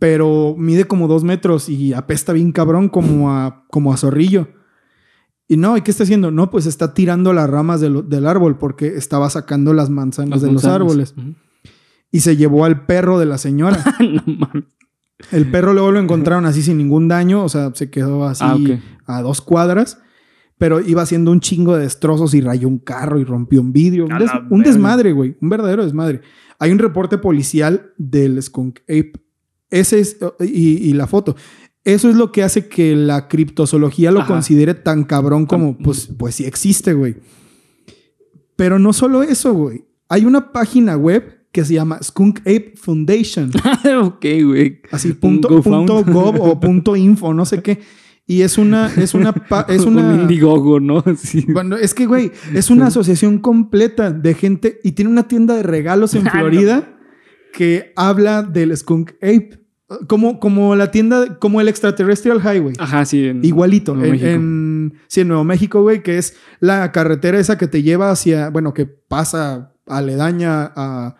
pero 0.00 0.56
mide 0.58 0.86
como 0.86 1.06
dos 1.06 1.22
metros 1.22 1.68
y 1.68 1.92
apesta 1.92 2.32
bien 2.32 2.50
cabrón 2.50 2.88
como 2.88 3.30
a, 3.30 3.64
como 3.70 3.92
a 3.92 3.96
zorrillo. 3.96 4.48
Y 5.46 5.56
no, 5.56 5.76
¿y 5.76 5.82
qué 5.82 5.90
está 5.92 6.02
haciendo? 6.04 6.30
No, 6.30 6.50
pues 6.50 6.66
está 6.66 6.94
tirando 6.94 7.32
las 7.32 7.48
ramas 7.50 7.80
del, 7.80 8.08
del 8.08 8.26
árbol 8.26 8.56
porque 8.58 8.96
estaba 8.96 9.28
sacando 9.30 9.72
las 9.74 9.90
manzanas 9.90 10.30
Las 10.30 10.42
de 10.42 10.52
los 10.52 10.64
árboles. 10.64 11.14
Y 12.10 12.20
se 12.20 12.36
llevó 12.36 12.64
al 12.64 12.86
perro 12.86 13.18
de 13.20 13.26
la 13.26 13.36
señora. 13.38 13.78
no 14.00 14.22
mames. 14.26 14.64
El 15.32 15.50
perro 15.50 15.74
luego 15.74 15.92
lo 15.92 16.00
encontraron 16.00 16.46
así 16.46 16.62
sin 16.62 16.78
ningún 16.78 17.06
daño, 17.06 17.44
o 17.44 17.48
sea, 17.50 17.72
se 17.74 17.90
quedó 17.90 18.24
así 18.26 18.42
Ah, 19.06 19.18
a 19.18 19.22
dos 19.22 19.42
cuadras, 19.42 19.98
pero 20.56 20.80
iba 20.80 21.02
haciendo 21.02 21.30
un 21.30 21.40
chingo 21.40 21.76
de 21.76 21.82
destrozos 21.82 22.32
y 22.32 22.40
rayó 22.40 22.68
un 22.68 22.78
carro 22.78 23.18
y 23.18 23.24
rompió 23.24 23.60
un 23.60 23.72
vidrio. 23.72 24.04
Un, 24.06 24.16
des- 24.18 24.30
un 24.48 24.62
desmadre, 24.62 25.12
güey, 25.12 25.36
un 25.42 25.50
verdadero 25.50 25.84
desmadre. 25.84 26.22
Hay 26.58 26.70
un 26.72 26.78
reporte 26.78 27.18
policial 27.18 27.92
del 27.98 28.42
Skunk 28.42 28.78
Ape. 28.84 29.12
Ese 29.70 30.00
es, 30.00 30.16
y, 30.40 30.88
y 30.88 30.92
la 30.94 31.06
foto. 31.06 31.36
Eso 31.84 32.10
es 32.10 32.16
lo 32.16 32.30
que 32.30 32.42
hace 32.42 32.68
que 32.68 32.94
la 32.94 33.28
criptozoología 33.28 34.10
lo 34.10 34.20
Ajá. 34.20 34.28
considere 34.34 34.74
tan 34.74 35.04
cabrón 35.04 35.46
como, 35.46 35.78
pues, 35.78 36.08
pues 36.18 36.34
sí 36.34 36.44
existe, 36.44 36.92
güey. 36.92 37.16
Pero 38.56 38.78
no 38.78 38.92
solo 38.92 39.22
eso, 39.22 39.54
güey. 39.54 39.84
Hay 40.08 40.24
una 40.26 40.52
página 40.52 40.96
web 40.96 41.46
que 41.52 41.64
se 41.64 41.74
llama 41.74 42.00
Skunk 42.02 42.40
Ape 42.40 42.74
Foundation. 42.76 43.50
ok, 44.02 44.24
güey. 44.44 44.80
Así, 44.90 45.08
Un 45.08 45.14
punto, 45.16 45.48
GoFound. 45.48 45.86
punto 45.88 46.12
gov 46.12 46.40
o 46.40 46.60
punto 46.60 46.96
info, 46.96 47.32
no 47.32 47.44
sé 47.44 47.62
qué. 47.62 47.80
Y 48.26 48.42
es 48.42 48.58
una, 48.58 48.92
es 48.94 49.14
una, 49.14 49.34
es 49.68 49.80
Un 49.86 49.96
una. 49.98 50.14
Indiegogo, 50.14 50.78
¿no? 50.78 51.02
Sí. 51.16 51.46
Bueno, 51.48 51.76
es 51.76 51.94
que, 51.94 52.06
güey, 52.06 52.30
es 52.54 52.70
una 52.70 52.88
asociación 52.88 53.38
completa 53.38 54.10
de 54.12 54.34
gente 54.34 54.78
y 54.84 54.92
tiene 54.92 55.10
una 55.10 55.26
tienda 55.26 55.56
de 55.56 55.62
regalos 55.62 56.14
en 56.14 56.28
Ah, 56.28 56.32
no. 56.34 56.40
Florida 56.40 56.96
que 57.52 57.92
habla 57.96 58.42
del 58.42 58.76
Skunk 58.76 59.12
Ape. 59.22 59.59
Como, 60.06 60.38
como 60.38 60.76
la 60.76 60.90
tienda, 60.92 61.38
como 61.40 61.60
el 61.60 61.68
Extraterrestrial 61.68 62.38
Highway. 62.40 62.74
Ajá, 62.78 63.04
sí. 63.04 63.24
en- 63.26 63.44
Igualito. 63.44 63.94
Nuevo 63.94 64.06
En, 64.06 64.12
México. 64.12 64.30
en- 64.30 64.94
sí, 65.08 65.20
en 65.22 65.28
Nuevo 65.28 65.42
México, 65.44 65.82
güey, 65.82 66.02
que 66.02 66.16
es 66.18 66.36
la 66.60 66.92
carretera 66.92 67.38
esa 67.40 67.58
que 67.58 67.66
te 67.66 67.82
lleva 67.82 68.10
hacia, 68.10 68.50
bueno, 68.50 68.72
que 68.72 68.86
pasa 68.86 69.72
aledaña 69.86 70.72
a, 70.76 71.16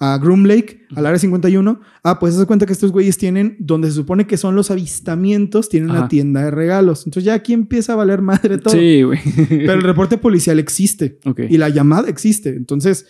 a 0.00 0.18
Groom 0.18 0.44
Lake, 0.46 0.86
al 0.96 1.04
área 1.04 1.18
51. 1.18 1.80
Ah, 2.02 2.18
pues 2.18 2.34
se 2.34 2.46
cuenta 2.46 2.64
que 2.64 2.72
estos 2.72 2.92
güeyes 2.92 3.18
tienen, 3.18 3.56
donde 3.58 3.88
se 3.88 3.94
supone 3.94 4.26
que 4.26 4.38
son 4.38 4.56
los 4.56 4.70
avistamientos, 4.70 5.68
tienen 5.68 5.90
una 5.90 6.00
Ajá. 6.00 6.08
tienda 6.08 6.42
de 6.44 6.50
regalos. 6.50 7.00
Entonces 7.06 7.24
ya 7.24 7.34
aquí 7.34 7.52
empieza 7.52 7.92
a 7.92 7.96
valer 7.96 8.22
madre 8.22 8.56
todo. 8.58 8.72
Sí, 8.74 9.02
güey. 9.02 9.18
Pero 9.50 9.74
el 9.74 9.82
reporte 9.82 10.16
policial 10.16 10.58
existe 10.58 11.18
ok. 11.26 11.40
y 11.50 11.58
la 11.58 11.68
llamada 11.68 12.08
existe. 12.08 12.50
Entonces, 12.56 13.06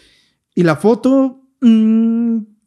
y 0.57 0.65
la 0.65 0.75
foto... 0.77 1.41
mm, 1.61 2.24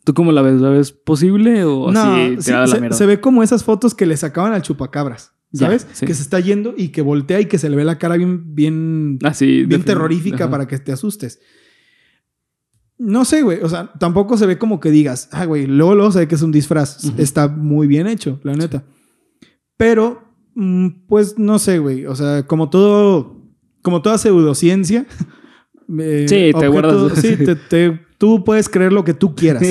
¿Tú 0.08 0.14
cómo 0.14 0.32
la 0.32 0.42
ves? 0.42 0.62
¿La 0.62 0.70
ves 0.70 0.94
posible 0.94 1.66
o 1.66 1.92
no, 1.92 2.00
así 2.00 2.38
sí, 2.40 2.46
tirada 2.46 2.64
a 2.64 2.68
la 2.68 2.76
se, 2.76 2.80
mierda? 2.80 2.96
se 2.96 3.06
ve 3.06 3.20
como 3.20 3.44
esas 3.44 3.66
fotos 3.66 3.94
que 3.94 4.06
le 4.06 4.16
sacaban 4.16 4.54
al 4.54 4.62
chupacabras, 4.62 5.34
Ya, 5.52 5.66
¿sabes? 5.66 5.86
sí. 5.92 6.06
Que 6.06 6.14
se 6.14 6.22
está 6.22 6.40
yendo 6.40 6.74
y 6.78 6.90
que 6.94 7.02
voltea 7.02 7.42
y 7.42 7.48
que 7.48 7.58
se 7.58 7.70
le 7.70 7.76
ve 7.76 7.84
la 7.84 7.98
cara 7.98 8.16
bien, 8.16 8.56
bien, 8.56 9.20
Así. 9.26 9.66
bien 9.66 9.84
terrorífica 9.84 10.46
ajá. 10.46 10.50
para 10.52 10.66
que 10.66 10.80
te 10.80 10.94
asustes. 10.94 11.42
No 12.98 13.26
sé, 13.26 13.42
güey. 13.42 13.60
O 13.64 13.68
sea, 13.68 13.92
tampoco 14.00 14.38
se 14.38 14.46
ve 14.46 14.58
como 14.58 14.80
que 14.80 14.92
digas, 14.92 15.28
ah, 15.34 15.44
güey, 15.44 15.68
luego, 15.68 15.94
luego 15.94 16.12
se 16.14 16.20
ve 16.20 16.28
que 16.30 16.36
es 16.36 16.42
un 16.42 16.54
disfraz. 16.54 17.04
Está 17.18 17.50
muy 17.50 17.86
bien 17.86 18.08
hecho, 18.08 18.40
la 18.44 18.54
neta. 18.56 18.86
Pero, 19.76 20.24
mm, 20.56 20.88
pues 21.10 21.38
no 21.38 21.60
sé, 21.60 21.80
güey. 21.80 22.06
O 22.06 22.16
sea, 22.16 22.48
como 22.48 22.70
todo, 22.70 23.44
como 23.82 24.02
toda 24.02 24.18
pseudociencia. 24.18 25.06
eh, 26.00 26.26
Sí, 26.30 26.52
te 26.58 26.68
guardas- 26.70 27.20
Sí, 27.20 27.36
te- 27.46 27.56
te- 27.58 28.07
tú 28.18 28.44
puedes 28.44 28.70
creer 28.70 28.94
lo 28.94 29.04
que 29.04 29.14
tú 29.14 29.36
quieras. 29.36 29.64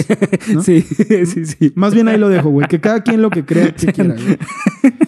¿no? 0.52 0.62
Sí, 0.62 0.82
sí, 0.82 1.44
sí. 1.46 1.72
Más 1.74 1.94
bien 1.94 2.08
ahí 2.08 2.18
lo 2.18 2.28
dejo, 2.28 2.50
güey. 2.50 2.66
Que 2.68 2.80
cada 2.80 3.02
quien 3.02 3.22
lo 3.22 3.30
que 3.30 3.44
crea 3.44 3.74
que 3.74 3.92
quiera, 3.92 4.14
güey. 4.14 4.38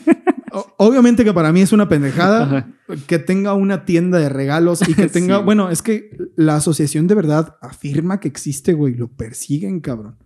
Obviamente 0.77 1.25
que 1.25 1.33
para 1.33 1.53
mí 1.53 1.61
es 1.61 1.73
una 1.73 1.89
pendejada 1.89 2.43
Ajá. 2.45 2.69
que 3.07 3.19
tenga 3.19 3.55
una 3.55 3.85
tienda 3.85 4.19
de 4.19 4.29
regalos 4.29 4.87
y 4.89 4.95
que 4.95 5.09
tenga. 5.09 5.39
Sí. 5.39 5.45
Bueno, 5.45 5.71
es 5.71 5.83
que 5.83 6.11
la 6.37 6.57
asociación 6.57 7.07
de 7.07 7.15
verdad 7.15 7.57
afirma 7.61 8.19
que 8.21 8.29
existe, 8.29 8.73
güey. 8.73 8.95
Lo 8.95 9.09
persiguen, 9.09 9.81
cabrón. 9.81 10.17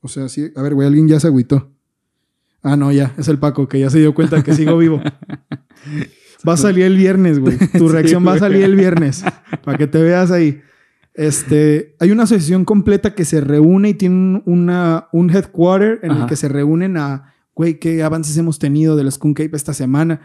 O 0.00 0.08
sea, 0.08 0.28
sí. 0.28 0.52
A 0.54 0.62
ver, 0.62 0.74
güey, 0.74 0.86
alguien 0.86 1.08
ya 1.08 1.18
se 1.18 1.26
agüitó. 1.26 1.72
Ah, 2.62 2.76
no, 2.76 2.92
ya. 2.92 3.14
Es 3.16 3.28
el 3.28 3.38
Paco 3.38 3.68
que 3.68 3.80
ya 3.80 3.90
se 3.90 3.98
dio 3.98 4.14
cuenta 4.14 4.42
que 4.42 4.54
sigo 4.54 4.76
vivo. 4.78 5.00
Va 6.46 6.52
a 6.52 6.56
salir 6.56 6.84
el 6.84 6.96
viernes, 6.96 7.38
güey. 7.38 7.56
Tu 7.58 7.88
Sí, 7.88 7.88
reacción 7.88 8.26
va 8.26 8.34
a 8.34 8.38
salir 8.38 8.62
el 8.62 8.76
viernes. 8.76 9.24
Para 9.64 9.78
que 9.78 9.86
te 9.86 10.02
veas 10.02 10.30
ahí. 10.30 10.60
Este, 11.16 11.96
hay 11.98 12.10
una 12.10 12.24
asociación 12.24 12.66
completa 12.66 13.14
que 13.14 13.24
se 13.24 13.40
reúne 13.40 13.90
y 13.90 13.94
tiene 13.94 14.42
una, 14.44 15.08
un 15.12 15.30
headquarter 15.30 16.00
en 16.02 16.12
el 16.12 16.26
que 16.26 16.36
se 16.36 16.48
reúnen 16.48 16.98
a, 16.98 17.32
güey, 17.54 17.80
qué 17.80 18.02
avances 18.02 18.36
hemos 18.36 18.58
tenido 18.58 18.96
del 18.96 19.10
Skunk 19.10 19.40
Ape 19.40 19.56
esta 19.56 19.72
semana. 19.72 20.20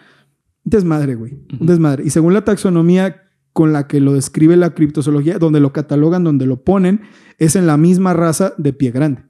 Un 0.66 0.70
desmadre, 0.70 1.16
güey. 1.16 1.40
Un 1.60 1.66
desmadre. 1.66 2.04
Y 2.04 2.10
según 2.10 2.34
la 2.34 2.44
taxonomía 2.44 3.24
con 3.54 3.72
la 3.72 3.88
que 3.88 4.02
lo 4.02 4.14
describe 4.14 4.58
la 4.58 4.74
criptozoología, 4.74 5.40
donde 5.40 5.62
lo 5.62 5.72
catalogan, 5.72 6.26
donde 6.26 6.46
lo 6.46 6.64
ponen, 6.64 7.02
es 7.38 7.56
en 7.56 7.68
la 7.68 7.78
misma 7.78 8.14
raza 8.14 8.54
de 8.58 8.74
pie 8.74 8.92
grande. 8.92 9.24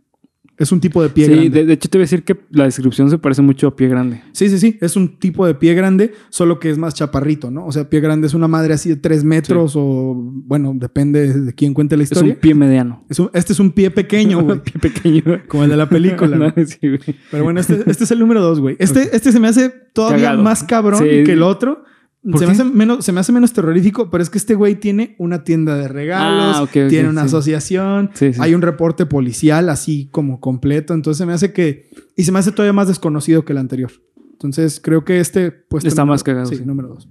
Es 0.61 0.71
un 0.71 0.79
tipo 0.79 1.01
de 1.01 1.09
pie 1.09 1.25
Sí, 1.25 1.31
grande. 1.31 1.49
de, 1.49 1.65
de 1.65 1.73
hecho 1.73 1.89
te 1.89 1.97
voy 1.97 2.03
a 2.03 2.05
decir 2.05 2.23
que 2.23 2.37
la 2.51 2.65
descripción 2.65 3.09
se 3.09 3.17
parece 3.17 3.41
mucho 3.41 3.67
a 3.67 3.75
pie 3.75 3.87
grande. 3.87 4.21
Sí, 4.31 4.47
sí, 4.49 4.59
sí. 4.59 4.77
Es 4.79 4.95
un 4.95 5.17
tipo 5.17 5.45
de 5.47 5.55
pie 5.55 5.73
grande, 5.73 6.13
solo 6.29 6.59
que 6.59 6.69
es 6.69 6.77
más 6.77 6.93
chaparrito, 6.93 7.49
¿no? 7.49 7.65
O 7.65 7.71
sea, 7.71 7.89
pie 7.89 7.99
grande 7.99 8.27
es 8.27 8.33
una 8.33 8.47
madre 8.47 8.73
así 8.75 8.89
de 8.89 8.95
tres 8.97 9.23
metros 9.23 9.73
o, 9.75 10.13
bueno, 10.15 10.73
depende 10.75 11.33
de 11.33 11.53
quién 11.53 11.73
cuente 11.73 11.97
la 11.97 12.03
Es 12.03 12.11
historia. 12.11 12.33
un 12.35 12.39
pie 12.39 12.53
mediano. 12.53 13.03
Es 13.09 13.17
un- 13.19 13.29
este 13.33 13.53
es 13.53 13.59
un 13.59 13.71
pie 13.71 13.89
pequeño, 13.91 14.41
güey. 14.43 14.59
pie 14.61 14.73
pequeño. 14.79 15.23
como 15.47 15.63
el 15.63 15.69
de 15.71 15.77
la 15.77 15.89
película. 15.89 16.37
No, 16.37 16.51
güey. 16.51 16.65
sí, 16.67 16.77
güey. 16.81 16.99
Pero 17.31 17.43
bueno, 17.43 17.59
este, 17.59 17.81
este 17.87 18.03
es 18.03 18.11
el 18.11 18.19
número 18.19 18.41
dos, 18.41 18.59
güey. 18.59 18.75
Este, 18.79 19.15
este 19.15 19.31
se 19.31 19.39
me 19.39 19.47
hace 19.47 19.69
todavía 19.93 20.25
Cagado. 20.27 20.43
más 20.43 20.63
cabrón 20.63 20.99
Sí. 20.99 21.23
que 21.23 21.33
el 21.33 21.41
otro 21.41 21.83
¿Por 21.83 21.90
Se 22.23 22.45
me, 22.45 22.51
hace 22.51 22.63
menos, 22.65 23.03
se 23.03 23.11
me 23.11 23.19
hace 23.19 23.31
menos 23.31 23.51
terrorífico, 23.51 24.11
pero 24.11 24.21
es 24.21 24.29
que 24.29 24.37
este 24.37 24.53
güey 24.53 24.75
tiene 24.75 25.15
una 25.17 25.43
tienda 25.43 25.75
de 25.75 25.87
regalos, 25.87 26.55
Ah, 26.57 26.67
tiene 26.71 27.09
una 27.09 27.21
sí. 27.21 27.27
asociación, 27.27 28.11
Sí, 28.13 28.33
sí. 28.33 28.39
hay 28.41 28.53
un 28.53 28.61
reporte 28.61 29.07
policial 29.07 29.69
así 29.69 30.07
como 30.11 30.39
completo. 30.39 30.93
Entonces 30.93 31.17
se 31.17 31.25
me 31.25 31.33
hace 31.33 31.51
que. 31.51 31.89
Y 32.15 32.23
se 32.23 32.31
me 32.31 32.37
hace 32.39 32.51
todavía 32.51 32.73
más 32.73 32.87
desconocido 32.87 33.43
que 33.43 33.53
el 33.53 33.57
anterior. 33.57 33.91
Entonces 34.33 34.79
creo 34.83 35.03
que 35.03 35.19
este 35.19 35.49
puesto. 35.51 35.87
Está 35.87 36.03
número- 36.03 36.13
más 36.13 36.23
cagado, 36.23 36.45
Sí, 36.45 36.61
número 36.63 36.89
dos. 36.89 37.09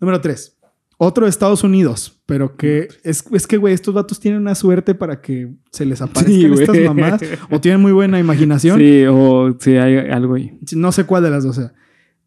Número 0.00 0.20
tres. 0.20 0.58
Otro 0.98 1.24
de 1.24 1.30
Estados 1.30 1.64
Unidos, 1.64 2.22
pero 2.26 2.56
que 2.56 2.88
es, 3.02 3.24
es 3.32 3.46
que, 3.48 3.56
güey, 3.56 3.74
estos 3.74 3.92
vatos 3.94 4.20
tienen 4.20 4.40
una 4.40 4.54
suerte 4.54 4.94
para 4.94 5.20
que 5.20 5.52
se 5.72 5.84
les 5.84 6.00
aparezcan 6.02 6.52
estas 6.52 6.76
mamadas 6.78 7.22
o 7.50 7.58
tienen 7.60 7.80
muy 7.80 7.90
buena 7.92 8.20
imaginación. 8.20 8.78
Sí, 8.78 9.04
o 9.08 9.56
sí, 9.58 9.76
hay 9.78 9.96
algo 10.10 10.34
ahí. 10.34 10.58
No 10.76 10.92
sé 10.92 11.04
cuál 11.04 11.24
de 11.24 11.30
las 11.30 11.42
dos 11.42 11.56
sea. 11.56 11.72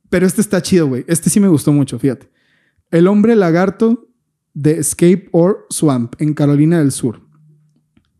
Pero 0.10 0.26
este 0.26 0.42
está 0.42 0.62
chido, 0.62 0.88
güey. 0.88 1.04
Este 1.08 1.30
sí 1.30 1.40
me 1.40 1.48
gustó 1.48 1.72
mucho, 1.74 1.98
fíjate. 2.00 2.30
El 2.92 3.08
hombre 3.08 3.36
lagarto 3.36 4.08
de 4.54 4.78
Escape 4.80 5.30
or 5.32 5.66
Swamp 5.70 6.16
en 6.20 6.34
Carolina 6.34 6.80
del 6.80 6.92
Sur. 6.92 7.22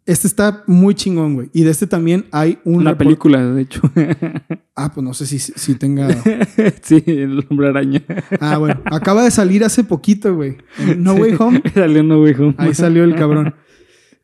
Este 0.06 0.28
está 0.28 0.64
muy 0.68 0.94
chingón, 0.94 1.34
güey. 1.34 1.50
Y 1.54 1.64
de 1.64 1.72
este 1.72 1.88
también 1.88 2.26
hay 2.32 2.60
un 2.64 2.76
Una 2.82 2.92
report- 2.92 2.98
película, 2.98 3.46
de 3.54 3.62
hecho. 3.62 3.82
Ah, 4.78 4.92
pues 4.94 5.06
no 5.06 5.14
sé 5.14 5.26
si, 5.26 5.40
si 5.40 5.76
tenga. 5.76 6.10
sí, 6.82 7.02
el 7.08 7.46
hombre 7.50 7.70
araña. 7.70 8.04
Ah, 8.42 8.58
bueno. 8.58 8.82
Acaba 8.92 9.24
de 9.24 9.32
salir 9.32 9.64
hace 9.64 9.86
poquito, 9.86 10.36
güey. 10.36 10.58
No 10.98 11.14
Way 11.14 11.36
Home. 11.40 11.64
Salió 11.74 12.04
No 12.04 12.22
Way 12.22 12.34
Home. 12.34 12.56
Ahí 12.58 12.74
salió 12.74 13.06
el 13.06 13.16
cabrón. 13.16 13.56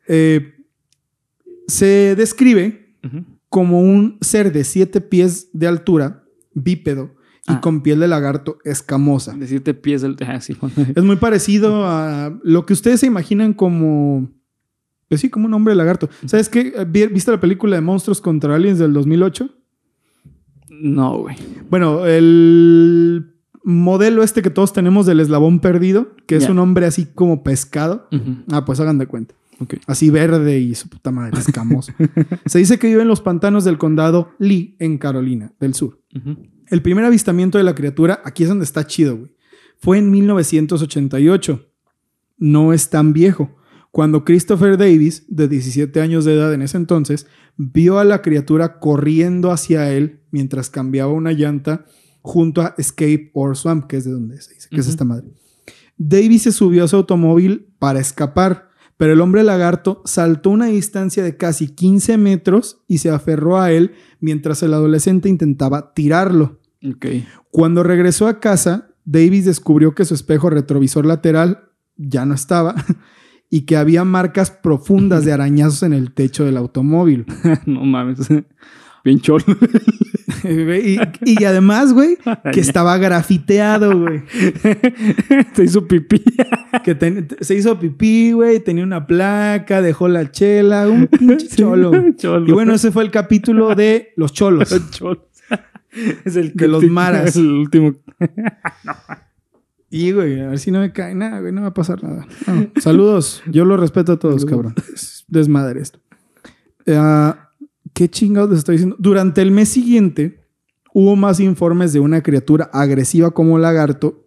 Eh, 0.06 0.52
se 1.68 2.14
describe 2.16 2.94
como 3.48 3.80
un 3.80 4.18
ser 4.20 4.52
de 4.52 4.64
siete 4.64 5.00
pies 5.00 5.48
de 5.54 5.66
altura, 5.68 6.22
bípedo 6.52 7.14
y 7.48 7.52
Ah. 7.54 7.60
con 7.60 7.82
piel 7.82 7.98
de 8.00 8.08
lagarto 8.08 8.58
escamosa. 8.64 9.34
De 9.36 9.46
siete 9.48 9.74
pies 9.74 10.02
del... 10.02 10.16
Ah, 10.26 10.40
sí. 10.40 10.56
Es 10.96 11.02
muy 11.04 11.16
parecido 11.16 11.86
a 11.86 12.38
lo 12.44 12.66
que 12.66 12.72
ustedes 12.72 13.00
se 13.00 13.06
imaginan 13.06 13.52
como. 13.52 14.30
Pues 15.08 15.20
sí, 15.20 15.28
como 15.28 15.46
un 15.46 15.54
hombre 15.54 15.74
lagarto. 15.74 16.08
¿Sabes 16.24 16.48
qué? 16.48 16.72
Vi- 16.88 17.06
¿Viste 17.08 17.30
la 17.30 17.40
película 17.40 17.76
de 17.76 17.82
Monstruos 17.82 18.20
contra 18.20 18.54
Aliens 18.54 18.78
del 18.78 18.92
2008? 18.94 19.48
No, 20.70 21.18
güey. 21.18 21.36
Bueno, 21.70 22.06
el 22.06 23.34
modelo 23.64 24.22
este 24.22 24.42
que 24.42 24.50
todos 24.50 24.72
tenemos 24.72 25.06
del 25.06 25.20
eslabón 25.20 25.60
perdido, 25.60 26.14
que 26.26 26.36
es 26.36 26.48
un 26.48 26.58
hombre 26.58 26.86
así 26.86 27.06
como 27.06 27.42
pescado. 27.42 28.08
Ah, 28.50 28.64
pues 28.64 28.80
hagan 28.80 28.98
de 28.98 29.06
cuenta. 29.06 29.34
Ok. 29.60 29.74
Así 29.86 30.10
verde 30.10 30.58
y 30.58 30.74
su 30.74 30.88
puta 30.88 31.10
madre, 31.12 31.38
escamoso. 31.38 31.92
Se 32.46 32.58
dice 32.58 32.78
que 32.78 32.88
vive 32.88 33.02
en 33.02 33.08
los 33.08 33.20
pantanos 33.20 33.64
del 33.64 33.78
condado 33.78 34.30
Lee, 34.38 34.76
en 34.80 34.98
Carolina 34.98 35.52
del 35.60 35.74
Sur. 35.74 36.00
Ujú. 36.16 36.36
El 36.72 36.80
primer 36.80 37.04
avistamiento 37.04 37.58
de 37.58 37.64
la 37.64 37.74
criatura, 37.74 38.22
aquí 38.24 38.44
es 38.44 38.48
donde 38.48 38.64
está 38.64 38.86
chido, 38.86 39.18
güey. 39.18 39.36
Fue 39.76 39.98
en 39.98 40.10
1988. 40.10 41.68
No 42.38 42.72
es 42.72 42.88
tan 42.88 43.12
viejo. 43.12 43.54
Cuando 43.90 44.24
Christopher 44.24 44.78
Davis, 44.78 45.26
de 45.28 45.48
17 45.48 46.00
años 46.00 46.24
de 46.24 46.32
edad 46.32 46.54
en 46.54 46.62
ese 46.62 46.78
entonces, 46.78 47.26
vio 47.58 47.98
a 47.98 48.04
la 48.04 48.22
criatura 48.22 48.80
corriendo 48.80 49.50
hacia 49.50 49.92
él 49.92 50.22
mientras 50.30 50.70
cambiaba 50.70 51.12
una 51.12 51.32
llanta 51.32 51.84
junto 52.22 52.62
a 52.62 52.74
Escape 52.78 53.30
or 53.34 53.54
Swamp, 53.54 53.86
que 53.86 53.98
es 53.98 54.04
de 54.06 54.12
donde 54.12 54.40
se 54.40 54.54
dice 54.54 54.70
que 54.70 54.80
es 54.80 54.88
esta 54.88 55.04
madre. 55.04 55.26
Davis 55.98 56.44
se 56.44 56.52
subió 56.52 56.84
a 56.84 56.88
su 56.88 56.96
automóvil 56.96 57.66
para 57.78 58.00
escapar, 58.00 58.70
pero 58.96 59.12
el 59.12 59.20
hombre 59.20 59.42
lagarto 59.42 60.00
saltó 60.06 60.48
una 60.48 60.68
distancia 60.68 61.22
de 61.22 61.36
casi 61.36 61.68
15 61.68 62.16
metros 62.16 62.82
y 62.88 62.96
se 62.96 63.10
aferró 63.10 63.60
a 63.60 63.72
él 63.72 63.92
mientras 64.20 64.62
el 64.62 64.72
adolescente 64.72 65.28
intentaba 65.28 65.92
tirarlo. 65.92 66.61
Ok. 66.84 67.06
Cuando 67.50 67.82
regresó 67.82 68.26
a 68.28 68.40
casa, 68.40 68.88
Davis 69.04 69.44
descubrió 69.44 69.94
que 69.94 70.04
su 70.04 70.14
espejo 70.14 70.50
retrovisor 70.50 71.06
lateral 71.06 71.68
ya 71.96 72.24
no 72.26 72.34
estaba 72.34 72.74
y 73.50 73.62
que 73.62 73.76
había 73.76 74.04
marcas 74.04 74.50
profundas 74.50 75.24
de 75.24 75.32
arañazos 75.34 75.82
en 75.82 75.92
el 75.92 76.12
techo 76.12 76.44
del 76.44 76.56
automóvil. 76.56 77.26
no 77.66 77.84
mames. 77.84 78.28
Bien 79.04 79.18
cholo. 79.20 79.44
y, 80.44 80.96
y 81.24 81.44
además, 81.44 81.92
güey, 81.92 82.16
que 82.52 82.60
estaba 82.60 82.96
grafiteado, 82.98 83.98
güey. 83.98 84.22
Se 85.54 85.64
hizo 85.64 85.88
pipí. 85.88 86.22
Que 86.84 86.94
ten- 86.94 87.26
se 87.40 87.56
hizo 87.56 87.78
pipí, 87.80 88.30
güey, 88.30 88.60
tenía 88.60 88.84
una 88.84 89.04
placa, 89.04 89.82
dejó 89.82 90.06
la 90.06 90.30
chela, 90.30 90.88
un 90.88 91.08
pinche. 91.08 91.48
Cholo. 91.48 91.90
Y 92.46 92.52
bueno, 92.52 92.74
ese 92.74 92.92
fue 92.92 93.02
el 93.02 93.10
capítulo 93.10 93.74
de 93.74 94.12
los 94.16 94.32
cholos. 94.32 94.72
Cholo. 94.92 95.26
Es 96.24 96.36
el 96.36 96.52
De 96.54 96.68
los 96.68 96.84
maras. 96.84 97.36
El 97.36 97.50
último. 97.50 97.94
Y, 99.94 100.10
güey, 100.12 100.40
a 100.40 100.48
ver 100.48 100.58
si 100.58 100.70
no 100.70 100.80
me 100.80 100.90
cae 100.90 101.14
nada, 101.14 101.40
güey, 101.40 101.52
no 101.52 101.60
va 101.60 101.66
a 101.66 101.74
pasar 101.74 102.02
nada. 102.02 102.26
No. 102.46 102.80
Saludos, 102.80 103.42
yo 103.50 103.66
lo 103.66 103.76
respeto 103.76 104.12
a 104.12 104.18
todos, 104.18 104.46
cabrón. 104.46 104.74
Es 104.94 105.26
desmadre 105.28 105.82
esto. 105.82 106.00
Ah, 106.86 107.50
¿Qué 107.92 108.08
chingados 108.08 108.48
les 108.48 108.60
estoy 108.60 108.76
diciendo? 108.76 108.96
Durante 108.98 109.42
el 109.42 109.50
mes 109.50 109.68
siguiente 109.68 110.46
hubo 110.94 111.14
más 111.14 111.40
informes 111.40 111.92
de 111.92 112.00
una 112.00 112.22
criatura 112.22 112.70
agresiva 112.72 113.32
como 113.32 113.58
lagarto 113.58 114.24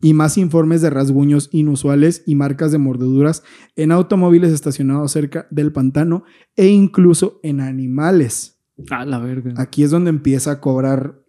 y 0.00 0.14
más 0.14 0.38
informes 0.38 0.80
de 0.80 0.88
rasguños 0.88 1.50
inusuales 1.52 2.22
y 2.24 2.34
marcas 2.34 2.72
de 2.72 2.78
mordeduras 2.78 3.42
en 3.76 3.92
automóviles 3.92 4.52
estacionados 4.52 5.12
cerca 5.12 5.46
del 5.50 5.70
pantano 5.70 6.24
e 6.56 6.68
incluso 6.68 7.40
en 7.42 7.60
animales. 7.60 8.57
A 8.90 9.04
la 9.04 9.18
verga. 9.18 9.54
Aquí 9.56 9.82
es 9.82 9.90
donde 9.90 10.10
empieza 10.10 10.52
a 10.52 10.60
cobrar 10.60 11.20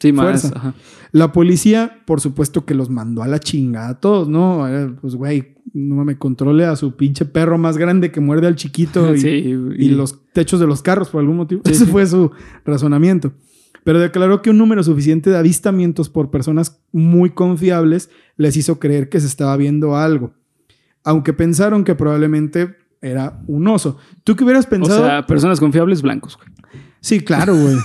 Sí, 0.00 0.12
más. 0.12 0.24
fuerza. 0.42 0.52
Ajá. 0.56 0.74
la 1.10 1.32
policía, 1.32 2.02
por 2.06 2.20
supuesto 2.20 2.64
que 2.64 2.74
los 2.74 2.88
mandó 2.88 3.22
a 3.22 3.28
la 3.28 3.40
chingada 3.40 3.88
a 3.88 4.00
todos, 4.00 4.28
¿no? 4.28 4.64
Pues, 5.00 5.16
güey, 5.16 5.56
no 5.72 6.04
me 6.04 6.16
controle 6.16 6.64
a 6.66 6.76
su 6.76 6.96
pinche 6.96 7.24
perro 7.24 7.58
más 7.58 7.76
grande 7.78 8.12
que 8.12 8.20
muerde 8.20 8.46
al 8.46 8.54
chiquito 8.56 9.12
y, 9.14 9.18
Sí, 9.20 9.28
y 9.76 9.88
los 9.90 10.24
techos 10.32 10.60
de 10.60 10.66
los 10.68 10.82
carros 10.82 11.08
por 11.08 11.20
algún 11.20 11.36
motivo. 11.38 11.62
Sí, 11.64 11.72
Ese 11.72 11.86
fue 11.86 12.06
su 12.06 12.30
razonamiento. 12.64 13.32
Pero 13.84 13.98
declaró 14.00 14.42
que 14.42 14.50
un 14.50 14.58
número 14.58 14.82
suficiente 14.84 15.30
de 15.30 15.36
avistamientos 15.38 16.08
por 16.10 16.30
personas 16.30 16.80
muy 16.92 17.30
confiables 17.30 18.10
les 18.36 18.56
hizo 18.56 18.78
creer 18.78 19.08
que 19.08 19.18
se 19.18 19.26
estaba 19.26 19.56
viendo 19.56 19.96
algo. 19.96 20.32
Aunque 21.04 21.32
pensaron 21.32 21.84
que 21.84 21.94
probablemente 21.94 22.76
era 23.00 23.40
un 23.46 23.66
oso. 23.66 23.96
¿Tú 24.24 24.36
qué 24.36 24.44
hubieras 24.44 24.66
O 24.66 24.68
pensado? 24.68 25.04
sea, 25.06 25.26
personas 25.26 25.58
confiables 25.58 26.02
blancos, 26.02 26.36
güey. 26.36 26.48
Sí, 27.00 27.20
claro, 27.20 27.54
güey. 27.54 27.76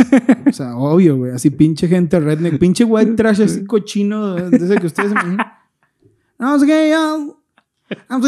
O 0.47 0.52
sea, 0.54 0.76
obvio, 0.76 1.17
güey. 1.17 1.32
Así 1.32 1.49
pinche 1.49 1.88
gente 1.88 2.19
redneck, 2.19 2.58
pinche 2.58 2.84
white 2.84 3.13
trash 3.13 3.41
así 3.41 3.65
cochino 3.65 4.36
de 4.36 4.58
ese 4.58 4.76
que 4.78 4.88
ustedes... 4.88 5.13
No, 6.39 6.60
sé 6.60 6.65
qué, 6.65 6.89
I'm 8.10 8.23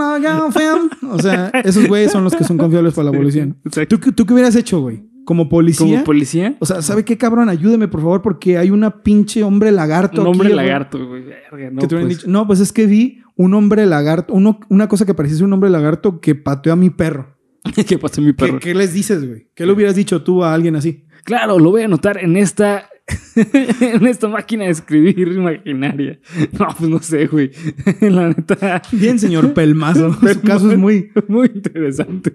a 0.00 0.18
young 0.18 0.52
fam. 0.52 0.90
O 1.10 1.18
sea, 1.20 1.48
esos 1.64 1.86
güeyes 1.88 2.12
son 2.12 2.24
los 2.24 2.34
que 2.34 2.44
son 2.44 2.58
confiables 2.58 2.94
para 2.94 3.10
la 3.10 3.16
policía. 3.16 3.46
¿no? 3.46 3.54
¿Tú, 3.88 3.98
qué- 4.00 4.12
¿Tú 4.12 4.26
qué 4.26 4.32
hubieras 4.34 4.54
hecho, 4.56 4.80
güey? 4.80 5.04
Como 5.24 5.48
policía. 5.48 5.86
Como 5.86 6.04
policía. 6.04 6.54
o 6.60 6.66
sea, 6.66 6.82
¿sabe 6.82 7.04
qué, 7.04 7.16
cabrón? 7.16 7.48
Ayúdeme, 7.48 7.88
por 7.88 8.00
favor, 8.00 8.20
porque 8.20 8.58
hay 8.58 8.70
una 8.70 9.02
pinche 9.02 9.42
hombre 9.42 9.72
lagarto 9.72 10.20
Un 10.20 10.26
hombre 10.28 10.50
lagarto, 10.54 10.98
güey. 11.06 11.24
No, 11.72 11.88
pues. 11.88 12.26
no, 12.26 12.46
pues 12.46 12.60
es 12.60 12.72
que 12.72 12.86
vi 12.86 13.22
un 13.36 13.54
hombre 13.54 13.86
lagarto, 13.86 14.34
uno, 14.34 14.60
una 14.68 14.86
cosa 14.88 15.06
que 15.06 15.14
parecía 15.14 15.44
un 15.44 15.52
hombre 15.52 15.70
lagarto 15.70 16.20
que 16.20 16.34
pateó 16.34 16.74
a 16.74 16.76
mi 16.76 16.90
perro. 16.90 17.33
¿Qué 17.88 17.98
pasó, 17.98 18.20
mi 18.20 18.28
¿Qué, 18.28 18.34
perro? 18.34 18.58
qué 18.60 18.74
les 18.74 18.92
dices, 18.92 19.26
güey? 19.26 19.48
¿Qué 19.54 19.66
le 19.66 19.72
hubieras 19.72 19.94
dicho 19.94 20.22
tú 20.22 20.44
a 20.44 20.54
alguien 20.54 20.76
así? 20.76 21.04
Claro, 21.24 21.58
lo 21.58 21.70
voy 21.70 21.82
a 21.82 21.86
anotar 21.86 22.22
en 22.22 22.36
esta. 22.36 22.88
en 23.36 24.06
esta 24.06 24.28
máquina 24.28 24.64
de 24.64 24.70
escribir 24.70 25.28
imaginaria. 25.28 26.18
No, 26.58 26.68
pues 26.78 26.88
no 26.90 26.98
sé, 27.00 27.26
güey. 27.26 27.50
La 28.00 28.28
neta. 28.28 28.82
Bien, 28.92 29.18
señor 29.18 29.52
Pelmazo. 29.52 30.12
Su 30.12 30.40
caso 30.40 30.70
es 30.70 30.78
muy. 30.78 31.10
Muy 31.28 31.50
interesante. 31.54 32.34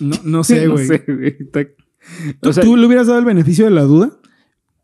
No, 0.00 0.16
no 0.24 0.44
sé, 0.44 0.66
güey. 0.66 0.88
No 0.88 0.94
sé, 0.94 1.04
güey. 1.06 1.36
¿Tú, 2.40 2.48
O 2.48 2.52
sea, 2.52 2.64
tú 2.64 2.76
le 2.76 2.86
hubieras 2.86 3.06
dado 3.06 3.18
el 3.18 3.24
beneficio 3.24 3.64
de 3.64 3.70
la 3.70 3.82
duda? 3.82 4.20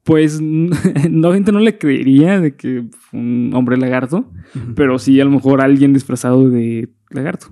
pues 0.07 0.40
no, 0.40 1.33
gente 1.33 1.50
no 1.50 1.59
le 1.59 1.79
creería 1.79 2.40
de 2.40 2.55
que 2.55 2.85
fue 2.92 3.18
un 3.18 3.50
hombre 3.55 3.76
lagarto, 3.76 4.31
pero 4.76 5.00
sí 5.00 5.20
a 5.20 5.24
lo 5.24 5.33
mejor 5.33 5.61
alguien 5.61 5.92
disfrazado 5.92 6.48
de 6.48 6.90
lagarto. 7.11 7.48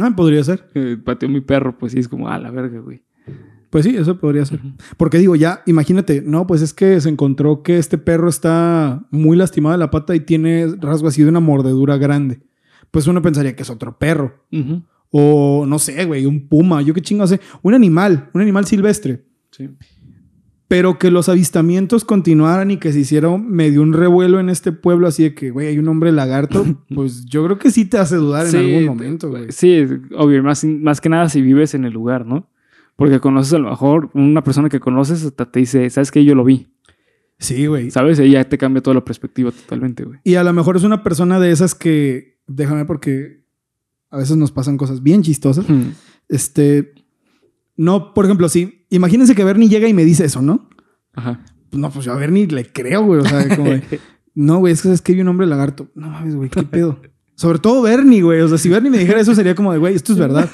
Ah, 0.00 0.14
podría 0.14 0.42
ser. 0.44 0.68
Eh, 0.74 0.96
pateó 1.02 1.28
mi 1.28 1.40
perro, 1.40 1.78
pues 1.78 1.92
sí, 1.92 1.98
es 1.98 2.08
como, 2.08 2.28
ah, 2.28 2.38
la 2.38 2.50
verga, 2.50 2.80
güey. 2.80 3.02
Pues 3.70 3.84
sí, 3.84 3.96
eso 3.96 4.18
podría 4.18 4.44
ser. 4.46 4.60
Porque 4.96 5.18
digo, 5.18 5.36
ya, 5.36 5.62
imagínate, 5.66 6.22
no, 6.22 6.46
pues 6.46 6.62
es 6.62 6.72
que 6.72 7.00
se 7.00 7.08
encontró 7.08 7.62
que 7.62 7.76
este 7.78 7.98
perro 7.98 8.28
está 8.28 9.06
muy 9.10 9.36
lastimado 9.36 9.74
de 9.74 9.78
la 9.78 9.90
pata 9.90 10.14
y 10.14 10.20
tiene 10.20 10.66
rasgo 10.80 11.08
así 11.08 11.22
de 11.22 11.28
una 11.28 11.40
mordedura 11.40 11.98
grande. 11.98 12.40
Pues 12.90 13.06
uno 13.06 13.20
pensaría 13.20 13.54
que 13.54 13.62
es 13.62 13.70
otro 13.70 13.98
perro. 13.98 14.44
O 15.10 15.66
no 15.66 15.78
sé, 15.78 16.04
güey, 16.06 16.24
un 16.24 16.48
puma, 16.48 16.80
yo 16.80 16.94
qué 16.94 17.02
chingo 17.02 17.26
sé. 17.26 17.40
Un 17.62 17.74
animal, 17.74 18.30
un 18.32 18.40
animal 18.40 18.64
silvestre. 18.64 19.26
Sí. 19.50 19.68
Pero 20.68 20.98
que 20.98 21.10
los 21.10 21.30
avistamientos 21.30 22.04
continuaran 22.04 22.70
y 22.70 22.76
que 22.76 22.92
se 22.92 23.00
hiciera 23.00 23.34
medio 23.36 23.80
un 23.82 23.94
revuelo 23.94 24.38
en 24.38 24.50
este 24.50 24.70
pueblo, 24.70 25.08
así 25.08 25.22
de 25.22 25.34
que, 25.34 25.50
güey, 25.50 25.66
hay 25.66 25.78
un 25.78 25.88
hombre 25.88 26.12
lagarto, 26.12 26.64
pues 26.94 27.24
yo 27.24 27.44
creo 27.44 27.58
que 27.58 27.70
sí 27.70 27.86
te 27.86 27.96
hace 27.96 28.16
dudar 28.16 28.46
en 28.46 28.56
algún 28.56 28.84
momento, 28.84 29.30
güey. 29.30 29.46
Sí, 29.50 29.84
obvio, 30.16 30.42
más, 30.42 30.64
más 30.64 31.00
que 31.00 31.08
nada 31.08 31.28
si 31.30 31.40
vives 31.40 31.74
en 31.74 31.84
el 31.84 31.92
lugar, 31.94 32.26
¿no? 32.26 32.50
Porque 32.96 33.20
conoces 33.20 33.54
a 33.54 33.58
lo 33.58 33.70
mejor 33.70 34.10
una 34.12 34.44
persona 34.44 34.68
que 34.68 34.80
conoces 34.80 35.24
hasta 35.24 35.50
te 35.50 35.60
dice, 35.60 35.88
¿sabes 35.88 36.10
qué? 36.10 36.24
Yo 36.24 36.34
lo 36.34 36.44
vi. 36.44 36.66
Sí, 37.38 37.66
güey. 37.66 37.90
¿Sabes? 37.90 38.18
Ahí 38.18 38.32
ya 38.32 38.44
te 38.44 38.58
cambia 38.58 38.82
toda 38.82 38.94
la 38.94 39.04
perspectiva 39.04 39.50
totalmente, 39.52 40.04
güey. 40.04 40.18
Y 40.24 40.34
a 40.34 40.42
lo 40.42 40.52
mejor 40.52 40.76
es 40.76 40.82
una 40.82 41.02
persona 41.02 41.38
de 41.38 41.52
esas 41.52 41.74
que, 41.74 42.40
déjame 42.46 42.84
porque 42.84 43.44
a 44.10 44.16
veces 44.18 44.36
nos 44.36 44.52
pasan 44.52 44.76
cosas 44.76 45.02
bien 45.02 45.22
chistosas. 45.22 45.68
Mm. 45.68 45.92
Este, 46.28 46.92
no, 47.78 48.12
por 48.12 48.24
ejemplo, 48.24 48.48
sí, 48.48 48.84
imagínense 48.90 49.36
que 49.36 49.44
Bernie 49.44 49.68
llega 49.68 49.88
y 49.88 49.94
me 49.94 50.04
dice 50.04 50.24
eso, 50.24 50.42
¿no? 50.42 50.68
Ajá. 51.14 51.40
Pues 51.70 51.80
no, 51.80 51.90
pues 51.90 52.04
yo 52.04 52.12
a 52.12 52.16
Bernie 52.16 52.48
le 52.48 52.70
creo, 52.70 53.04
güey. 53.04 53.20
O 53.20 53.24
sea, 53.24 53.56
como 53.56 53.70
de, 53.70 53.82
no, 54.34 54.58
güey, 54.58 54.72
es 54.72 54.82
que 54.82 54.92
es 54.92 55.00
que 55.00 55.20
un 55.20 55.28
hombre 55.28 55.46
lagarto. 55.46 55.88
No 55.94 56.10
mames, 56.10 56.34
güey, 56.34 56.50
qué 56.50 56.64
pedo. 56.64 57.00
Sobre 57.36 57.60
todo 57.60 57.82
Bernie, 57.82 58.20
güey. 58.20 58.40
O 58.40 58.48
sea, 58.48 58.58
si 58.58 58.68
Bernie 58.68 58.90
me 58.90 58.98
dijera 58.98 59.20
eso 59.20 59.32
sería 59.32 59.54
como 59.54 59.72
de, 59.72 59.78
güey, 59.78 59.94
esto 59.94 60.12
es 60.12 60.18
verdad. 60.18 60.48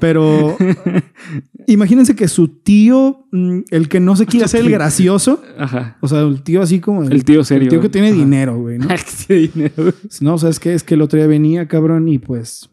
Pero 0.00 0.56
imagínense 1.68 2.16
que 2.16 2.26
su 2.26 2.48
tío, 2.48 3.28
mm, 3.30 3.60
el 3.70 3.88
que 3.88 4.00
no 4.00 4.16
se 4.16 4.26
quiere 4.26 4.46
hacer 4.46 4.62
el 4.62 4.70
gracioso, 4.72 5.40
Ajá. 5.56 5.98
o 6.00 6.08
sea, 6.08 6.22
el 6.22 6.42
tío 6.42 6.60
así 6.60 6.80
como... 6.80 7.04
El 7.04 7.24
tío 7.24 7.44
serio. 7.44 7.66
El 7.66 7.68
tío 7.68 7.80
que 7.80 7.88
tiene 7.88 8.08
Ajá. 8.08 8.16
dinero, 8.16 8.58
güey, 8.58 8.78
¿no? 8.78 8.88
Ay, 8.90 8.98
que 8.98 9.26
tiene 9.26 9.42
dinero. 9.54 9.94
No, 10.20 10.38
¿sabes 10.38 10.58
qué? 10.58 10.74
Es 10.74 10.82
que 10.82 10.94
el 10.94 11.02
otro 11.02 11.18
día 11.18 11.28
venía, 11.28 11.68
cabrón, 11.68 12.08
y 12.08 12.18
pues... 12.18 12.68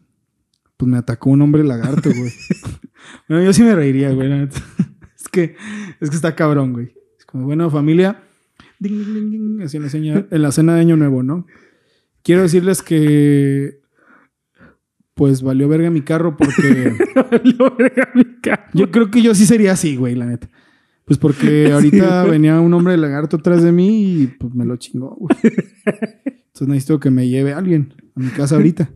Pues 0.80 0.90
me 0.90 0.96
atacó 0.96 1.28
un 1.28 1.42
hombre 1.42 1.62
lagarto, 1.62 2.08
güey. 2.08 2.32
bueno, 3.28 3.44
yo 3.44 3.52
sí 3.52 3.62
me 3.62 3.74
reiría, 3.74 4.12
güey, 4.12 4.30
la 4.30 4.38
neta. 4.38 4.58
es 5.14 5.28
que... 5.28 5.54
Es 6.00 6.08
que 6.08 6.16
está 6.16 6.34
cabrón, 6.34 6.72
güey. 6.72 6.94
Es 7.18 7.26
como, 7.26 7.44
bueno, 7.44 7.68
familia... 7.68 8.22
Ding, 8.78 8.96
ding, 8.96 9.14
ding, 9.14 9.30
ding, 9.30 9.60
así 9.62 9.76
en 9.76 9.82
la, 9.82 9.88
seña- 9.90 10.26
en 10.30 10.40
la 10.40 10.52
cena 10.52 10.74
de 10.74 10.80
Año 10.80 10.96
Nuevo, 10.96 11.22
¿no? 11.22 11.46
Quiero 12.22 12.40
decirles 12.40 12.82
que... 12.82 13.82
Pues 15.12 15.42
valió 15.42 15.68
verga 15.68 15.90
mi 15.90 16.00
carro 16.00 16.34
porque... 16.38 16.94
Valió 17.30 17.76
verga 17.76 18.08
mi 18.14 18.40
carro. 18.40 18.70
Yo 18.72 18.90
creo 18.90 19.10
que 19.10 19.20
yo 19.20 19.34
sí 19.34 19.44
sería 19.44 19.72
así, 19.72 19.96
güey, 19.96 20.14
la 20.14 20.24
neta. 20.24 20.48
Pues 21.04 21.18
porque 21.18 21.72
ahorita 21.72 22.24
venía 22.24 22.58
un 22.58 22.72
hombre 22.72 22.96
lagarto 22.96 23.36
atrás 23.36 23.62
de 23.62 23.70
mí 23.70 24.22
y 24.22 24.26
pues 24.28 24.54
me 24.54 24.64
lo 24.64 24.76
chingó, 24.78 25.14
güey. 25.16 25.36
Entonces 25.44 26.68
necesito 26.68 26.98
que 27.00 27.10
me 27.10 27.28
lleve 27.28 27.52
alguien 27.52 27.92
a 28.16 28.20
mi 28.20 28.28
casa 28.28 28.54
ahorita. 28.56 28.90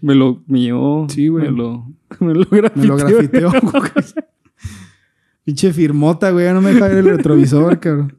Me 0.00 0.14
lo 0.14 0.42
mío. 0.46 1.06
Sí, 1.08 1.28
güey. 1.28 1.50
Me 1.50 1.56
lo, 1.56 1.86
me 2.20 2.34
lo 2.34 2.44
grafiteó. 2.50 2.82
Me 2.82 2.86
lo 2.86 2.96
grafiteó, 2.96 3.50
güey. 3.62 3.82
Pinche 5.44 5.72
firmota, 5.72 6.30
güey. 6.30 6.44
Ya 6.46 6.52
no 6.54 6.60
me 6.60 6.72
deja 6.72 6.88
ver 6.88 6.98
el 6.98 7.04
retrovisor, 7.04 7.78
cabrón. 7.80 8.16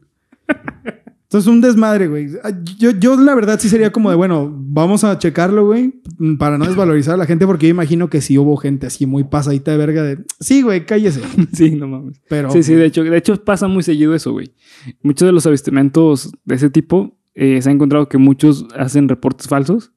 Entonces, 1.24 1.46
un 1.46 1.60
desmadre, 1.60 2.08
güey. 2.08 2.28
Ah, 2.42 2.50
Yo, 2.78 2.90
yo, 2.92 3.14
la 3.20 3.34
verdad, 3.34 3.60
sí 3.60 3.68
sería 3.68 3.92
como 3.92 4.08
de, 4.08 4.16
bueno, 4.16 4.50
vamos 4.50 5.04
a 5.04 5.18
checarlo, 5.18 5.66
güey, 5.66 5.92
para 6.38 6.56
no 6.56 6.64
desvalorizar 6.64 7.14
a 7.14 7.16
la 7.18 7.26
gente, 7.26 7.44
porque 7.46 7.66
yo 7.66 7.70
imagino 7.72 8.08
que 8.08 8.22
sí 8.22 8.38
hubo 8.38 8.56
gente 8.56 8.86
así 8.86 9.04
muy 9.04 9.24
pasadita 9.24 9.70
de 9.70 9.76
verga 9.76 10.02
de, 10.02 10.24
sí, 10.40 10.62
güey, 10.62 10.86
cállese. 10.86 11.20
Sí, 11.52 11.72
no 11.72 11.86
mames. 11.86 12.18
Pero, 12.30 12.50
Sí, 12.50 12.62
sí, 12.62 12.72
de 12.72 12.86
hecho, 12.86 13.04
de 13.04 13.14
hecho 13.14 13.36
pasa 13.44 13.68
muy 13.68 13.82
seguido 13.82 14.14
eso, 14.14 14.32
güey. 14.32 14.54
Muchos 15.02 15.26
de 15.26 15.32
los 15.32 15.44
avistamientos 15.44 16.32
de 16.46 16.54
ese 16.54 16.70
tipo 16.70 17.18
eh, 17.34 17.60
se 17.60 17.68
ha 17.68 17.72
encontrado 17.72 18.08
que 18.08 18.16
muchos 18.16 18.66
hacen 18.74 19.06
reportes 19.06 19.48
falsos 19.48 19.92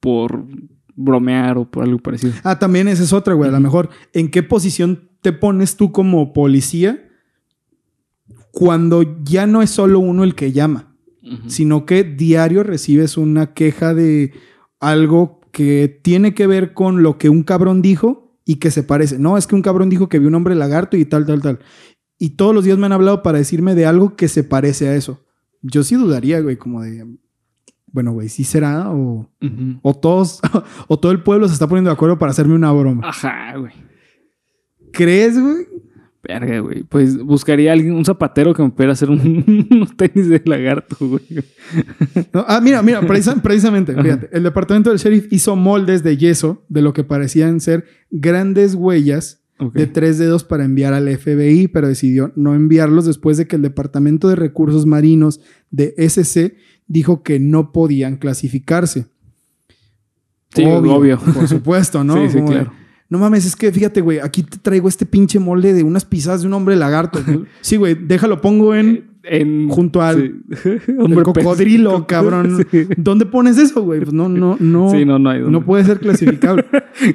por 0.00 0.46
bromear 1.00 1.58
o 1.58 1.70
por 1.70 1.84
algo 1.84 1.98
parecido. 1.98 2.32
Ah, 2.42 2.58
también 2.58 2.88
esa 2.88 3.02
es 3.02 3.12
otra, 3.12 3.34
güey. 3.34 3.48
A 3.48 3.52
lo 3.52 3.60
mejor, 3.60 3.90
¿en 4.12 4.30
qué 4.30 4.42
posición 4.42 5.08
te 5.22 5.32
pones 5.32 5.76
tú 5.76 5.92
como 5.92 6.32
policía 6.32 7.08
cuando 8.52 9.22
ya 9.24 9.46
no 9.46 9.62
es 9.62 9.70
solo 9.70 9.98
uno 9.98 10.24
el 10.24 10.34
que 10.34 10.52
llama, 10.52 10.96
sino 11.46 11.86
que 11.86 12.02
diario 12.02 12.62
recibes 12.64 13.16
una 13.16 13.54
queja 13.54 13.94
de 13.94 14.32
algo 14.80 15.40
que 15.52 16.00
tiene 16.02 16.34
que 16.34 16.46
ver 16.46 16.74
con 16.74 17.02
lo 17.02 17.18
que 17.18 17.28
un 17.28 17.42
cabrón 17.42 17.82
dijo 17.82 18.38
y 18.44 18.56
que 18.56 18.70
se 18.70 18.82
parece? 18.82 19.18
No, 19.18 19.38
es 19.38 19.46
que 19.46 19.54
un 19.54 19.62
cabrón 19.62 19.90
dijo 19.90 20.08
que 20.08 20.18
vio 20.18 20.28
un 20.28 20.34
hombre 20.34 20.54
lagarto 20.54 20.96
y 20.96 21.04
tal, 21.04 21.26
tal, 21.26 21.40
tal. 21.40 21.60
Y 22.18 22.30
todos 22.30 22.54
los 22.54 22.64
días 22.64 22.78
me 22.78 22.86
han 22.86 22.92
hablado 22.92 23.22
para 23.22 23.38
decirme 23.38 23.74
de 23.74 23.86
algo 23.86 24.16
que 24.16 24.28
se 24.28 24.44
parece 24.44 24.88
a 24.88 24.96
eso. 24.96 25.24
Yo 25.62 25.82
sí 25.84 25.94
dudaría, 25.94 26.40
güey, 26.40 26.56
como 26.56 26.82
de, 26.82 27.06
bueno, 27.92 28.12
güey, 28.12 28.28
¿sí 28.28 28.44
será 28.44 28.90
o...? 28.90 29.28
O 29.82 29.94
todos, 29.94 30.40
o 30.88 30.98
todo 30.98 31.12
el 31.12 31.22
pueblo 31.22 31.46
se 31.48 31.54
está 31.54 31.66
poniendo 31.68 31.90
de 31.90 31.94
acuerdo 31.94 32.18
para 32.18 32.30
hacerme 32.30 32.54
una 32.54 32.72
broma. 32.72 33.08
Ajá, 33.08 33.56
güey. 33.56 33.72
¿Crees, 34.92 35.40
güey? 35.40 35.66
Verga, 36.22 36.58
güey. 36.60 36.82
Pues 36.82 37.16
buscaría 37.22 37.70
a 37.70 37.72
alguien, 37.72 37.94
un 37.94 38.04
zapatero 38.04 38.52
que 38.52 38.62
me 38.62 38.70
pudiera 38.70 38.92
hacer 38.92 39.08
un- 39.08 39.66
unos 39.70 39.96
tenis 39.96 40.28
de 40.28 40.42
lagarto, 40.44 40.96
güey. 41.00 41.22
No, 42.34 42.44
ah, 42.46 42.60
mira, 42.60 42.82
mira, 42.82 43.00
precisa- 43.02 43.40
precisamente, 43.40 43.94
fíjate. 43.94 44.28
El 44.32 44.42
departamento 44.42 44.90
del 44.90 44.98
sheriff 44.98 45.32
hizo 45.32 45.56
moldes 45.56 46.02
de 46.02 46.16
yeso 46.16 46.64
de 46.68 46.82
lo 46.82 46.92
que 46.92 47.04
parecían 47.04 47.60
ser 47.60 47.84
grandes 48.10 48.74
huellas 48.74 49.38
de 49.74 49.86
tres 49.86 50.16
dedos 50.18 50.42
para 50.42 50.64
enviar 50.64 50.94
al 50.94 51.06
FBI, 51.18 51.68
pero 51.68 51.86
decidió 51.86 52.32
no 52.34 52.54
enviarlos 52.54 53.04
después 53.04 53.36
de 53.36 53.46
que 53.46 53.56
el 53.56 53.62
Departamento 53.62 54.26
de 54.28 54.34
Recursos 54.36 54.86
Marinos 54.86 55.40
de 55.70 55.94
SC 55.98 56.56
dijo 56.90 57.22
que 57.22 57.38
no 57.38 57.70
podían 57.70 58.16
clasificarse. 58.16 59.06
Sí, 60.52 60.64
obvio. 60.64 61.18
Por 61.18 61.46
supuesto, 61.48 62.02
¿no? 62.02 62.14
Sí, 62.26 62.28
sí, 62.30 62.38
Como 62.38 62.48
claro. 62.50 62.72
No 63.08 63.18
mames, 63.18 63.44
es 63.46 63.56
que 63.56 63.72
fíjate, 63.72 64.00
güey, 64.00 64.20
aquí 64.20 64.42
te 64.42 64.58
traigo 64.58 64.88
este 64.88 65.04
pinche 65.06 65.38
molde 65.40 65.72
de 65.72 65.82
unas 65.82 66.04
pisadas 66.04 66.42
de 66.42 66.46
un 66.48 66.52
hombre 66.52 66.76
lagarto. 66.76 67.20
Sí, 67.60 67.76
güey, 67.76 67.94
déjalo, 67.94 68.40
pongo 68.40 68.74
en 68.74 69.10
En, 69.22 69.68
junto 69.68 70.00
al 70.00 70.42
sí. 70.62 70.68
el 70.88 71.00
Hombre 71.00 71.24
pez. 71.24 71.44
cocodrilo, 71.44 72.06
cabrón. 72.06 72.66
Sí. 72.70 72.86
¿Dónde 72.96 73.26
pones 73.26 73.58
eso, 73.58 73.82
güey? 73.82 74.00
Pues 74.00 74.12
no, 74.12 74.28
no, 74.28 74.56
no. 74.60 74.90
Sí, 74.90 75.04
no, 75.04 75.18
no 75.18 75.30
hay 75.30 75.40
dónde. 75.40 75.58
no 75.58 75.64
puede 75.64 75.84
ser 75.84 76.00
clasificable. 76.00 76.64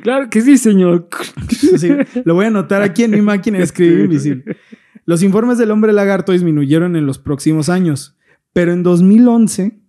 Claro 0.02 0.30
que 0.30 0.42
sí, 0.42 0.58
señor. 0.58 1.08
Sí, 1.50 1.90
lo 2.24 2.34
voy 2.34 2.46
a 2.46 2.48
anotar 2.50 2.82
aquí 2.82 3.04
en 3.04 3.12
mi 3.12 3.22
máquina 3.22 3.58
de 3.58 3.64
escribir 3.66 4.06
invisible. 4.06 4.58
Los 5.06 5.22
informes 5.24 5.58
del 5.58 5.72
hombre 5.72 5.94
lagarto 5.94 6.32
disminuyeron 6.32 6.96
en 6.96 7.06
los 7.06 7.20
próximos 7.20 7.70
años, 7.70 8.15
pero 8.56 8.72
en 8.72 8.84
2011 8.84 9.82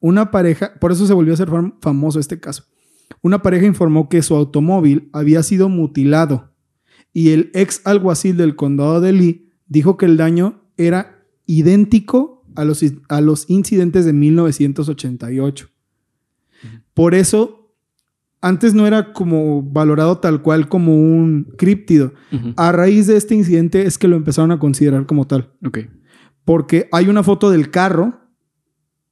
una 0.00 0.30
pareja, 0.30 0.72
por 0.80 0.92
eso 0.92 1.06
se 1.06 1.12
volvió 1.12 1.34
a 1.34 1.36
ser 1.36 1.48
fam- 1.50 1.74
famoso 1.82 2.18
este 2.18 2.40
caso, 2.40 2.64
una 3.22 3.42
pareja 3.42 3.66
informó 3.66 4.08
que 4.08 4.22
su 4.22 4.34
automóvil 4.34 5.10
había 5.12 5.42
sido 5.42 5.68
mutilado 5.68 6.52
y 7.12 7.30
el 7.30 7.50
ex 7.52 7.82
alguacil 7.84 8.36
del 8.38 8.56
condado 8.56 9.00
de 9.02 9.12
Lee 9.12 9.50
dijo 9.66 9.96
que 9.98 10.06
el 10.06 10.16
daño 10.16 10.62
era 10.78 11.22
idéntico 11.46 12.44
a 12.54 12.64
los, 12.64 12.82
a 13.08 13.20
los 13.20 13.48
incidentes 13.50 14.04
de 14.06 14.12
1988. 14.14 15.68
Por 16.94 17.14
eso, 17.14 17.74
antes 18.40 18.74
no 18.74 18.86
era 18.86 19.12
como 19.12 19.62
valorado 19.62 20.18
tal 20.18 20.42
cual 20.42 20.68
como 20.68 20.96
un 20.96 21.52
críptido. 21.58 22.12
A 22.56 22.72
raíz 22.72 23.06
de 23.06 23.16
este 23.16 23.34
incidente 23.34 23.86
es 23.86 23.98
que 23.98 24.08
lo 24.08 24.16
empezaron 24.16 24.50
a 24.52 24.58
considerar 24.58 25.06
como 25.06 25.26
tal. 25.26 25.50
Ok. 25.64 25.78
Porque 26.44 26.88
hay 26.92 27.08
una 27.08 27.22
foto 27.22 27.50
del 27.50 27.70
carro 27.70 28.20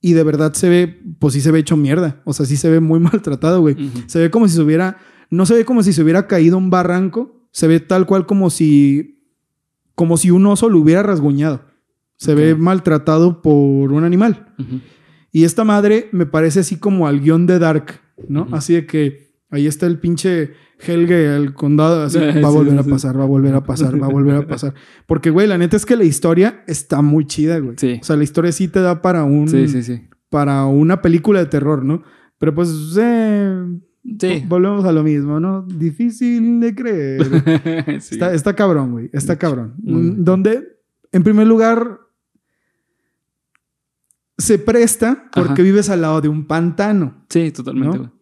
y 0.01 0.13
de 0.15 0.23
verdad 0.25 0.53
se 0.53 0.69
ve, 0.69 1.01
pues 1.19 1.35
sí 1.35 1.41
se 1.41 1.51
ve 1.51 1.61
hecho 1.61 1.77
mierda. 1.77 2.21
O 2.25 2.33
sea, 2.33 2.45
sí 2.45 2.57
se 2.57 2.69
ve 2.69 2.81
muy 2.81 3.01
maltratado, 3.01 3.61
güey. 3.61 3.77
Se 4.07 4.19
ve 4.19 4.31
como 4.31 4.49
si 4.49 4.55
se 4.55 4.63
hubiera, 4.63 4.99
no 5.31 5.47
se 5.47 5.55
ve 5.55 5.65
como 5.65 5.83
si 5.83 5.93
se 5.93 6.03
hubiera 6.03 6.27
caído 6.27 6.59
un 6.59 6.71
barranco. 6.71 7.47
Se 7.53 7.67
ve 7.67 7.81
tal 7.81 8.07
cual 8.07 8.27
como 8.27 8.51
si, 8.51 9.23
como 9.95 10.17
si 10.17 10.31
un 10.31 10.47
oso 10.47 10.69
lo 10.69 10.79
hubiera 10.79 11.03
rasguñado. 11.03 11.65
Se 12.17 12.35
ve 12.35 12.55
maltratado 12.55 13.43
por 13.43 13.93
un 13.93 14.05
animal. 14.05 14.55
Y 15.33 15.45
esta 15.45 15.65
madre 15.65 16.09
me 16.13 16.27
parece 16.27 16.61
así 16.61 16.77
como 16.77 17.07
al 17.07 17.21
guion 17.21 17.47
de 17.47 17.59
Dark, 17.59 18.01
¿no? 18.29 18.47
Así 18.53 18.75
de 18.75 18.87
que 18.87 19.32
ahí 19.53 19.67
está 19.69 19.87
el 19.87 19.99
pinche 20.01 20.51
Helge, 20.81 21.37
el 21.37 21.55
condado, 21.55 22.03
así, 22.03 22.19
Sí, 22.33 22.41
va 22.41 22.49
a 22.49 22.51
volver 22.51 22.77
a 22.79 22.83
sí. 22.83 22.91
pasar, 22.91 23.19
va 23.19 23.23
a 23.23 23.27
volver 23.29 23.55
a 23.55 23.63
pasar, 23.63 24.03
va 24.03 24.07
a 24.07 24.11
volver 24.11 24.35
a 24.35 24.47
pasar. 24.47 24.75
Porque, 25.07 25.31
güey, 25.31 25.47
la 25.47 25.59
neta 25.59 25.77
es 25.77 25.87
que 25.87 25.95
la 25.97 26.05
historia 26.05 26.65
está 26.67 27.01
muy 27.03 27.27
chida, 27.27 27.59
güey. 27.61 27.77
Sí. 27.79 27.99
O 28.01 28.05
sea, 28.05 28.17
la 28.17 28.25
historia 28.25 28.51
sí 28.51 28.67
te 28.67 28.81
da 28.81 29.01
para 29.03 29.23
un, 29.25 29.47
Sí, 29.49 29.69
sí, 29.69 29.83
sí. 29.85 30.09
para 30.31 30.65
una 30.67 31.01
película 31.03 31.39
de 31.39 31.47
terror, 31.47 31.85
¿no? 31.85 32.03
Pero 32.39 32.53
pues, 32.55 32.71
eh, 33.01 33.65
Sí. 34.19 34.45
volvemos 34.49 34.85
a 34.85 34.91
lo 34.91 35.05
mismo, 35.05 35.39
¿no? 35.39 35.63
Difícil 35.63 36.59
de 36.59 36.75
creer. 36.75 37.21
Sí. 38.01 38.15
Está, 38.17 38.35
está 38.35 38.55
cabrón, 38.57 38.91
güey. 38.93 39.11
Está 39.13 39.37
cabrón. 39.39 39.75
Bien. 39.79 40.25
Donde, 40.25 40.67
en 41.13 41.23
primer 41.23 41.47
lugar, 41.47 42.01
se 44.39 44.59
presta 44.59 45.31
porque 45.33 45.53
Ajá. 45.53 45.63
vives 45.63 45.89
al 45.91 46.01
lado 46.01 46.21
de 46.21 46.29
un 46.29 46.47
pantano. 46.47 47.25
Sí, 47.29 47.53
totalmente, 47.53 47.99
¿No? 47.99 48.05
güey. 48.05 48.22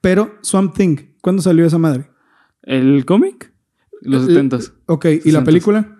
Pero 0.00 0.34
Swamp 0.42 0.74
Thing, 0.74 0.96
¿cuándo 1.20 1.42
salió 1.42 1.64
esa 1.66 1.78
madre? 1.78 2.10
¿El 2.62 3.04
cómic? 3.04 3.52
Los 4.02 4.22
El- 4.22 4.28
setentas. 4.28 4.72
Ok, 4.86 5.06
¿y 5.24 5.30
la 5.30 5.44
película? 5.44 5.96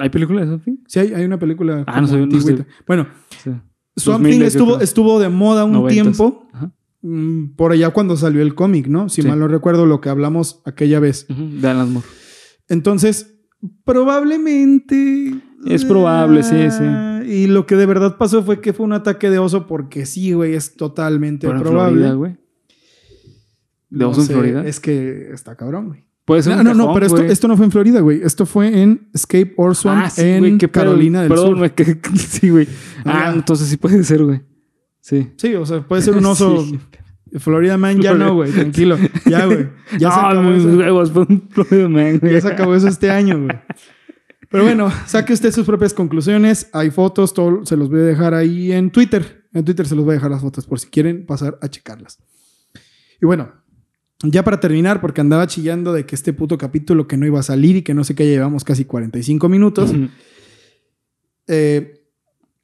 ¿Hay 0.00 0.10
películas 0.10 0.46
de 0.46 0.52
Something? 0.52 0.76
Sí, 0.86 0.98
hay, 0.98 1.14
hay 1.14 1.24
una 1.24 1.38
película. 1.38 1.84
Ah, 1.86 2.00
no 2.00 2.06
sabía, 2.06 2.26
no 2.26 2.34
antigüita. 2.36 2.66
Bueno, 2.86 3.06
Sí. 3.42 3.50
Swamp 3.96 4.22
2000 4.22 4.32
Thing 4.38 4.42
estuvo, 4.46 4.80
estuvo 4.80 5.20
de 5.20 5.28
moda 5.28 5.64
un 5.64 5.86
tiempo. 5.88 6.48
Ajá. 6.52 6.72
mm, 7.02 7.54
Por 7.56 7.72
allá 7.72 7.90
cuando 7.90 8.16
salió 8.16 8.42
el 8.42 8.54
cómic, 8.54 8.86
¿no? 8.86 9.08
Si 9.08 9.22
Sí. 9.22 9.28
mal 9.28 9.38
no 9.38 9.48
recuerdo 9.48 9.86
lo 9.86 10.00
que 10.00 10.08
hablamos 10.10 10.60
aquella 10.64 11.00
vez. 11.00 11.26
De 11.28 11.68
Alan 11.68 11.92
Moore. 11.92 12.06
Entonces, 12.68 13.34
probablemente. 13.84 15.34
Es 15.66 15.84
probable, 15.84 16.42
sí, 16.42 16.56
sí. 16.70 16.82
Ah, 16.82 17.22
Y 17.24 17.46
lo 17.46 17.66
que 17.66 17.76
de 17.76 17.86
verdad 17.86 18.16
pasó 18.18 18.42
fue 18.42 18.60
que 18.60 18.72
fue 18.72 18.84
un 18.84 18.92
ataque 18.92 19.30
de 19.30 19.38
oso, 19.38 19.66
porque 19.66 20.06
sí, 20.06 20.32
güey, 20.32 20.54
es 20.54 20.74
totalmente 20.76 21.46
probable. 21.48 21.70
Florida, 22.00 22.12
güey. 22.14 22.36
¿De 23.92 24.04
No 24.04 24.14
sé, 24.14 24.32
Florida? 24.32 24.66
Es 24.66 24.80
que 24.80 25.30
está 25.32 25.54
cabrón, 25.56 25.88
güey. 25.88 26.04
Puede 26.24 26.42
ser 26.42 26.54
No, 26.54 26.60
un 26.60 26.78
no, 26.78 26.86
no, 26.86 26.94
pero 26.94 27.06
esto, 27.06 27.22
esto 27.22 27.48
no 27.48 27.56
fue 27.56 27.66
en 27.66 27.72
Florida, 27.72 28.00
güey. 28.00 28.22
Esto 28.22 28.46
fue 28.46 28.80
en 28.80 29.08
Escape 29.12 29.54
or 29.56 29.74
Swamp 29.74 30.04
Ah, 30.06 30.10
sí, 30.10 30.22
en 30.22 30.56
güey. 30.56 30.58
Carolina 30.70 31.22
del 31.22 31.36
Sur. 31.36 31.56
güey, 31.58 31.74
que- 31.74 31.98
sí, 32.16 32.48
güey. 32.50 32.66
Ah, 33.04 33.24
Ah. 33.26 33.32
entonces 33.34 33.68
sí 33.68 33.76
puede 33.76 34.02
ser, 34.04 34.22
güey. 34.24 34.40
Sí. 35.00 35.32
Sí, 35.36 35.54
o 35.56 35.66
sea, 35.66 35.80
puede 35.86 36.00
ser 36.02 36.16
un 36.16 36.24
oso. 36.26 36.64
Sí. 36.64 36.78
Florida 37.38 37.76
Man 37.76 38.00
ya 38.00 38.14
no, 38.14 38.34
güey. 38.34 38.52
Tranquilo. 38.52 38.96
Ya, 39.26 39.46
güey. 39.46 39.68
Ya 39.98 40.10
se 40.12 40.20
no, 40.20 40.26
acabó 40.28 40.42
mis 40.50 40.64
eso. 40.64 40.76
huevos, 40.76 41.10
fue 41.12 41.22
un 41.28 41.48
Florida 41.50 41.88
Man, 41.88 42.18
güey. 42.18 42.32
Ya 42.34 42.40
se 42.40 42.48
acabó 42.48 42.74
eso 42.74 42.88
este 42.88 43.10
año, 43.10 43.38
güey. 43.44 43.58
Pero 44.50 44.64
bueno, 44.64 44.92
saque 45.06 45.32
usted 45.32 45.50
sus 45.50 45.66
propias 45.66 45.92
conclusiones. 45.94 46.68
Hay 46.74 46.90
fotos, 46.90 47.32
todo 47.34 47.64
se 47.66 47.76
los 47.76 47.88
voy 47.88 48.00
a 48.00 48.04
dejar 48.04 48.34
ahí 48.34 48.70
en 48.70 48.90
Twitter. 48.90 49.46
En 49.54 49.64
Twitter 49.64 49.86
se 49.88 49.96
los 49.96 50.04
voy 50.04 50.12
a 50.12 50.14
dejar 50.16 50.30
las 50.30 50.42
fotos 50.42 50.66
por 50.66 50.78
si 50.78 50.88
quieren 50.88 51.24
pasar 51.26 51.58
a 51.62 51.68
checarlas. 51.68 52.18
Y 53.20 53.24
bueno, 53.26 53.50
ya 54.22 54.44
para 54.44 54.60
terminar, 54.60 55.00
porque 55.00 55.20
andaba 55.20 55.46
chillando 55.46 55.92
de 55.92 56.06
que 56.06 56.14
este 56.14 56.32
puto 56.32 56.58
capítulo 56.58 57.06
que 57.06 57.16
no 57.16 57.26
iba 57.26 57.40
a 57.40 57.42
salir 57.42 57.76
y 57.76 57.82
que 57.82 57.94
no 57.94 58.04
sé 58.04 58.14
qué, 58.14 58.26
llevamos 58.26 58.64
casi 58.64 58.84
45 58.84 59.48
minutos. 59.48 59.92
Eh, 61.48 62.06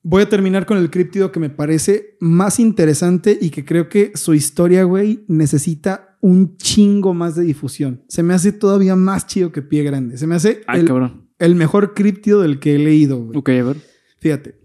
voy 0.03 0.23
a 0.23 0.29
terminar 0.29 0.67
con 0.67 0.79
el 0.79 0.91
críptido 0.91 1.33
que 1.33 1.41
me 1.41 1.51
parece 1.51 2.17
más 2.21 2.61
interesante 2.61 3.37
y 3.41 3.51
que 3.51 3.65
creo 3.65 3.89
que 3.89 4.13
su 4.15 4.35
historia, 4.35 4.85
güey, 4.85 5.25
necesita 5.29 6.17
un 6.21 6.57
chingo 6.57 7.15
más 7.15 7.35
de 7.35 7.45
difusión. 7.45 8.03
Se 8.09 8.23
me 8.23 8.35
hace 8.35 8.53
todavía 8.53 8.97
más 8.97 9.27
chido 9.27 9.53
que 9.53 9.63
Pie 9.63 9.83
Grande. 9.83 10.19
Se 10.19 10.27
me 10.27 10.35
hace 10.37 10.63
Ay, 10.67 10.81
el, 10.81 10.87
cabrón. 10.87 11.29
el 11.39 11.55
mejor 11.55 11.95
críptido 11.95 12.43
del 12.43 12.59
que 12.61 12.75
he 12.75 12.79
leído, 12.79 13.19
güey. 13.23 13.39
Ok, 13.39 13.49
a 13.51 13.63
ver. 13.63 13.77
Fíjate. 14.19 14.59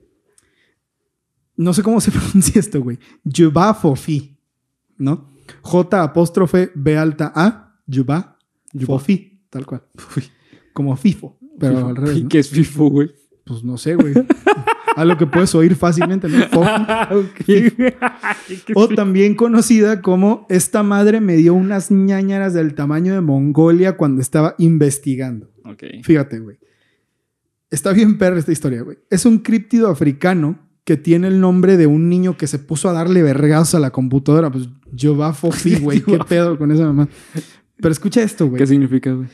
No 1.56 1.74
sé 1.74 1.84
cómo 1.84 2.02
se 2.02 2.12
pronuncia 2.12 2.60
esto, 2.60 2.82
güey. 2.82 3.00
Yuba 3.24 3.74
Fofi, 3.74 4.38
¿no? 4.98 5.33
J 5.62 6.02
apóstrofe 6.04 6.72
B 6.76 6.98
alta 6.98 7.32
A, 7.36 7.78
Yuba 7.86 8.38
Fofi, 8.86 9.42
tal 9.50 9.66
cual. 9.66 9.84
Como 10.74 10.96
FIFO, 10.96 11.38
pero 11.60 11.76
Fifo. 11.76 11.88
al 11.88 11.96
revés. 11.96 12.24
¿no? 12.24 12.30
¿Qué 12.30 12.40
es 12.40 12.50
FIFO, 12.50 12.90
güey? 12.90 13.12
Pues 13.44 13.64
no 13.64 13.78
sé, 13.78 13.96
güey. 13.96 14.14
Algo 14.96 15.18
que 15.18 15.26
puedes 15.26 15.54
oír 15.56 15.76
fácilmente, 15.76 16.28
¿no? 16.30 16.46
Fofi. 16.48 17.74
O 18.76 18.88
también 18.88 19.36
conocida 19.36 20.02
como 20.02 20.46
esta 20.50 20.84
madre 20.84 21.20
me 21.20 21.36
dio 21.36 21.54
unas 21.54 21.92
ñañaras 21.92 22.54
del 22.54 22.76
tamaño 22.76 23.14
de 23.14 23.22
Mongolia 23.22 23.98
cuando 23.98 24.22
estaba 24.22 24.56
investigando. 24.58 25.52
Fíjate, 26.04 26.40
güey. 26.40 26.58
Está 27.70 27.92
bien 27.92 28.18
perra 28.20 28.38
esta 28.38 28.52
historia, 28.52 28.84
güey. 28.84 29.00
Es 29.10 29.26
un 29.26 29.40
críptido 29.40 29.90
africano 29.90 30.60
que 30.84 30.98
tiene 30.98 31.28
el 31.28 31.40
nombre 31.40 31.78
de 31.78 31.88
un 31.88 32.10
niño 32.10 32.38
que 32.38 32.48
se 32.48 32.60
puso 32.60 32.90
a 32.90 32.94
darle 32.94 33.24
vergazos 33.24 33.76
a 33.76 33.80
la 33.80 33.92
computadora. 33.92 34.52
Pues 34.52 34.68
va 34.68 35.34
Fofi, 35.34 35.76
güey. 35.80 36.02
¿Qué 36.02 36.20
pedo 36.28 36.58
con 36.58 36.72
esa 36.72 36.84
mamá? 36.86 37.08
Pero 37.78 37.92
escucha 37.92 38.22
esto, 38.22 38.48
güey. 38.48 38.60
¿Qué 38.60 38.68
significa, 38.68 39.12
güey? 39.14 39.28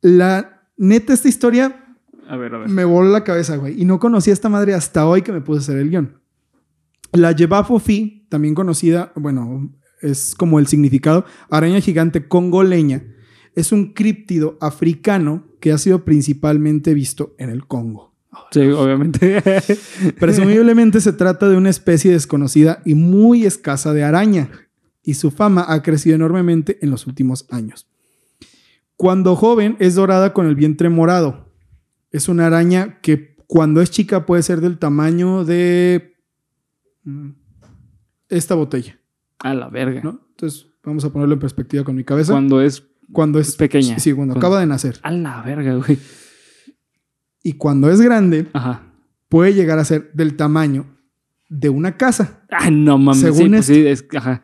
La 0.00 0.62
neta, 0.76 1.12
esta 1.12 1.28
historia 1.28 1.96
A 2.28 2.36
ver, 2.36 2.54
a 2.54 2.58
ver. 2.58 2.68
me 2.68 2.84
voló 2.84 3.10
la 3.10 3.24
cabeza, 3.24 3.56
güey. 3.56 3.80
Y 3.80 3.84
no 3.84 3.98
conocí 3.98 4.30
a 4.30 4.32
esta 4.34 4.48
madre 4.48 4.74
hasta 4.74 5.06
hoy 5.06 5.22
que 5.22 5.32
me 5.32 5.40
puse 5.40 5.58
a 5.58 5.62
hacer 5.62 5.78
el 5.78 5.90
guion. 5.90 6.20
La 7.12 7.32
Yebafofi, 7.32 8.26
también 8.28 8.54
conocida, 8.54 9.12
bueno, 9.14 9.72
es 10.02 10.34
como 10.34 10.58
el 10.58 10.66
significado, 10.66 11.24
araña 11.48 11.80
gigante 11.80 12.26
congoleña, 12.26 13.04
es 13.54 13.70
un 13.70 13.92
críptido 13.92 14.58
africano 14.60 15.46
que 15.60 15.72
ha 15.72 15.78
sido 15.78 16.04
principalmente 16.04 16.92
visto 16.92 17.34
en 17.38 17.50
el 17.50 17.66
Congo. 17.66 18.13
Sí, 18.50 18.60
obviamente. 18.60 19.42
Presumiblemente 20.20 21.00
se 21.00 21.12
trata 21.12 21.48
de 21.48 21.56
una 21.56 21.70
especie 21.70 22.12
desconocida 22.12 22.80
y 22.84 22.94
muy 22.94 23.44
escasa 23.46 23.92
de 23.92 24.04
araña, 24.04 24.50
y 25.02 25.14
su 25.14 25.30
fama 25.30 25.64
ha 25.68 25.82
crecido 25.82 26.16
enormemente 26.16 26.78
en 26.82 26.90
los 26.90 27.06
últimos 27.06 27.46
años. 27.50 27.86
Cuando 28.96 29.36
joven 29.36 29.76
es 29.80 29.94
dorada 29.96 30.32
con 30.32 30.46
el 30.46 30.54
vientre 30.54 30.88
morado. 30.88 31.52
Es 32.10 32.28
una 32.28 32.46
araña 32.46 33.00
que 33.00 33.34
cuando 33.46 33.80
es 33.82 33.90
chica 33.90 34.24
puede 34.24 34.42
ser 34.44 34.60
del 34.60 34.78
tamaño 34.78 35.44
de 35.44 36.14
mm, 37.02 37.30
esta 38.28 38.54
botella, 38.54 38.98
a 39.40 39.52
la 39.52 39.68
verga. 39.68 40.00
¿no? 40.02 40.20
Entonces 40.30 40.68
vamos 40.84 41.04
a 41.04 41.10
ponerlo 41.12 41.34
en 41.34 41.40
perspectiva 41.40 41.82
con 41.84 41.96
mi 41.96 42.04
cabeza. 42.04 42.32
Cuando 42.32 42.60
es 42.62 42.84
Cuando 43.12 43.38
es 43.40 43.56
pequeña. 43.56 43.98
Sí, 43.98 44.12
cuando 44.12 44.34
Cuando- 44.34 44.46
acaba 44.46 44.60
de 44.60 44.66
nacer. 44.66 44.98
a 45.02 45.10
la 45.10 45.42
verga, 45.42 45.74
güey. 45.74 45.98
Y 47.44 47.52
cuando 47.52 47.88
es 47.90 48.00
grande 48.00 48.48
Ajá. 48.54 48.82
puede 49.28 49.54
llegar 49.54 49.78
a 49.78 49.84
ser 49.84 50.10
del 50.14 50.34
tamaño 50.34 50.86
de 51.48 51.68
una 51.68 51.96
casa. 51.96 52.42
Ah, 52.50 52.70
no 52.70 52.98
mames. 52.98 53.20
Según 53.20 53.38
sí, 53.42 53.48
pues 53.50 53.70
esto. 53.70 53.74
sí, 53.74 53.86
es, 53.86 54.06
ajá. 54.16 54.42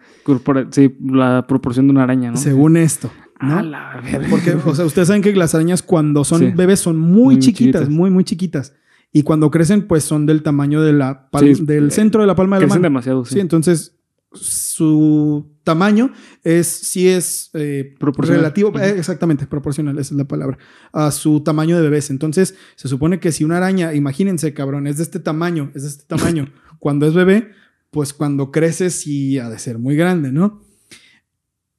Sí, 0.70 0.94
la 1.04 1.46
proporción 1.48 1.86
de 1.88 1.92
una 1.92 2.02
araña, 2.04 2.30
¿no? 2.30 2.36
Según 2.36 2.76
esto. 2.76 3.10
¿no? 3.40 3.56
A 3.58 3.62
la 3.62 4.00
verga. 4.04 4.28
Porque, 4.28 4.52
o 4.52 4.74
sea, 4.74 4.84
ustedes 4.84 5.08
saben 5.08 5.22
que 5.22 5.34
las 5.34 5.54
arañas 5.54 5.82
cuando 5.82 6.24
son 6.24 6.40
Sí. 6.40 6.52
bebés 6.54 6.78
son 6.80 6.98
muy, 6.98 7.34
Muy 7.34 7.38
chiquitas, 7.38 7.80
chiquitas. 7.82 7.88
muy, 7.88 8.10
muy 8.10 8.22
chiquitas. 8.22 8.74
Y 9.12 9.22
cuando 9.22 9.50
crecen, 9.50 9.88
pues 9.88 10.04
son 10.04 10.26
del 10.26 10.42
tamaño 10.42 10.82
de 10.82 10.92
la 10.92 11.28
Sí, 11.40 11.54
del 11.64 11.90
centro 11.90 12.20
de 12.20 12.26
la 12.26 12.36
palma 12.36 12.56
de 12.56 12.60
la 12.60 12.66
Crecen 12.66 12.82
mano. 12.82 12.90
demasiado, 12.92 13.24
sí. 13.24 13.34
Sí, 13.34 13.40
entonces 13.40 13.98
su 14.32 15.56
tamaño 15.64 16.12
es, 16.44 16.66
sí 16.68 17.08
es 17.08 17.50
eh, 17.54 17.94
Proporcional. 17.98 18.42
relativo, 18.42 18.78
eh, 18.78 18.94
exactamente, 18.96 19.46
proporcional, 19.46 19.98
esa 19.98 20.14
es 20.14 20.18
la 20.18 20.24
palabra, 20.28 20.58
a 20.92 21.10
su 21.10 21.40
tamaño 21.40 21.76
de 21.76 21.82
bebés. 21.82 22.10
Entonces, 22.10 22.54
se 22.76 22.88
supone 22.88 23.18
que 23.20 23.32
si 23.32 23.44
una 23.44 23.56
araña, 23.56 23.92
imagínense, 23.94 24.54
cabrón, 24.54 24.86
es 24.86 24.98
de 24.98 25.02
este 25.02 25.18
tamaño, 25.20 25.72
es 25.74 25.82
de 25.82 25.88
este 25.88 26.04
tamaño, 26.06 26.52
cuando 26.78 27.06
es 27.06 27.14
bebé, 27.14 27.50
pues 27.90 28.12
cuando 28.12 28.52
crece 28.52 28.90
sí 28.90 29.38
ha 29.38 29.50
de 29.50 29.58
ser 29.58 29.78
muy 29.78 29.96
grande, 29.96 30.30
¿no? 30.32 30.62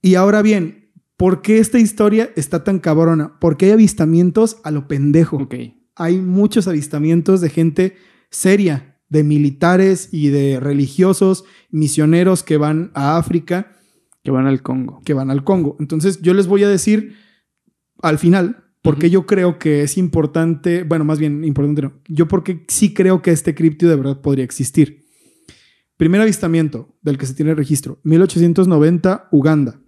Y 0.01 0.15
ahora 0.15 0.41
bien, 0.41 0.91
¿por 1.15 1.41
qué 1.41 1.59
esta 1.59 1.79
historia 1.79 2.31
está 2.35 2.63
tan 2.63 2.79
cabrona? 2.79 3.39
Porque 3.39 3.67
hay 3.67 3.71
avistamientos 3.71 4.57
a 4.63 4.71
lo 4.71 4.87
pendejo 4.87 5.37
Ok. 5.37 5.55
hay 5.95 6.17
muchos 6.17 6.67
avistamientos 6.67 7.39
de 7.39 7.49
gente 7.49 7.95
seria, 8.29 8.90
de 9.11 9.23
militares 9.23 10.09
y 10.11 10.29
de 10.29 10.59
religiosos, 10.59 11.43
misioneros 11.69 12.41
que 12.43 12.57
van 12.57 12.89
a 12.95 13.17
África, 13.17 13.77
Que 14.23 14.31
van 14.31 14.47
al 14.47 14.61
Congo. 14.61 15.01
que 15.05 15.13
van 15.13 15.29
al 15.29 15.43
Congo. 15.43 15.75
Entonces 15.79 16.21
yo 16.21 16.33
les 16.33 16.47
voy 16.47 16.63
a 16.63 16.69
decir 16.69 17.15
al 18.01 18.17
final 18.17 18.63
porque 18.81 19.09
yo 19.11 19.27
creo 19.27 19.59
que 19.59 19.83
es 19.83 19.97
importante, 19.97 20.83
bueno, 20.83 21.05
más 21.05 21.19
bien 21.19 21.43
importante 21.43 21.81
no, 21.83 21.93
yo 22.07 22.27
porque 22.27 22.65
sí 22.67 22.93
creo 22.95 23.21
que 23.21 23.29
este 23.31 23.53
criptido 23.53 23.91
de 23.91 23.97
verdad 23.97 24.21
podría 24.21 24.43
existir. 24.45 25.05
Primer 25.97 26.19
avistamiento 26.21 26.97
del 27.03 27.17
que 27.19 27.27
se 27.27 27.35
tiene 27.35 27.53
registro, 27.53 27.99
1890, 28.03 29.27
Uganda. 29.31 29.79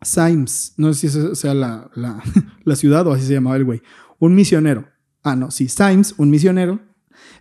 Symes, 0.00 0.74
no 0.76 0.92
sé 0.92 1.08
si 1.08 1.18
esa 1.18 1.34
sea 1.34 1.54
la, 1.54 1.90
la- 1.94 2.22
la 2.64 2.76
ciudad 2.76 3.04
o 3.06 3.12
así 3.12 3.26
se 3.26 3.32
llamaba 3.34 3.56
el 3.56 3.64
güey. 3.64 3.82
Un 4.20 4.34
misionero. 4.34 4.86
Ah, 5.24 5.34
no, 5.34 5.50
sí, 5.50 5.66
Symes, 5.68 6.14
un 6.18 6.30
misionero, 6.30 6.78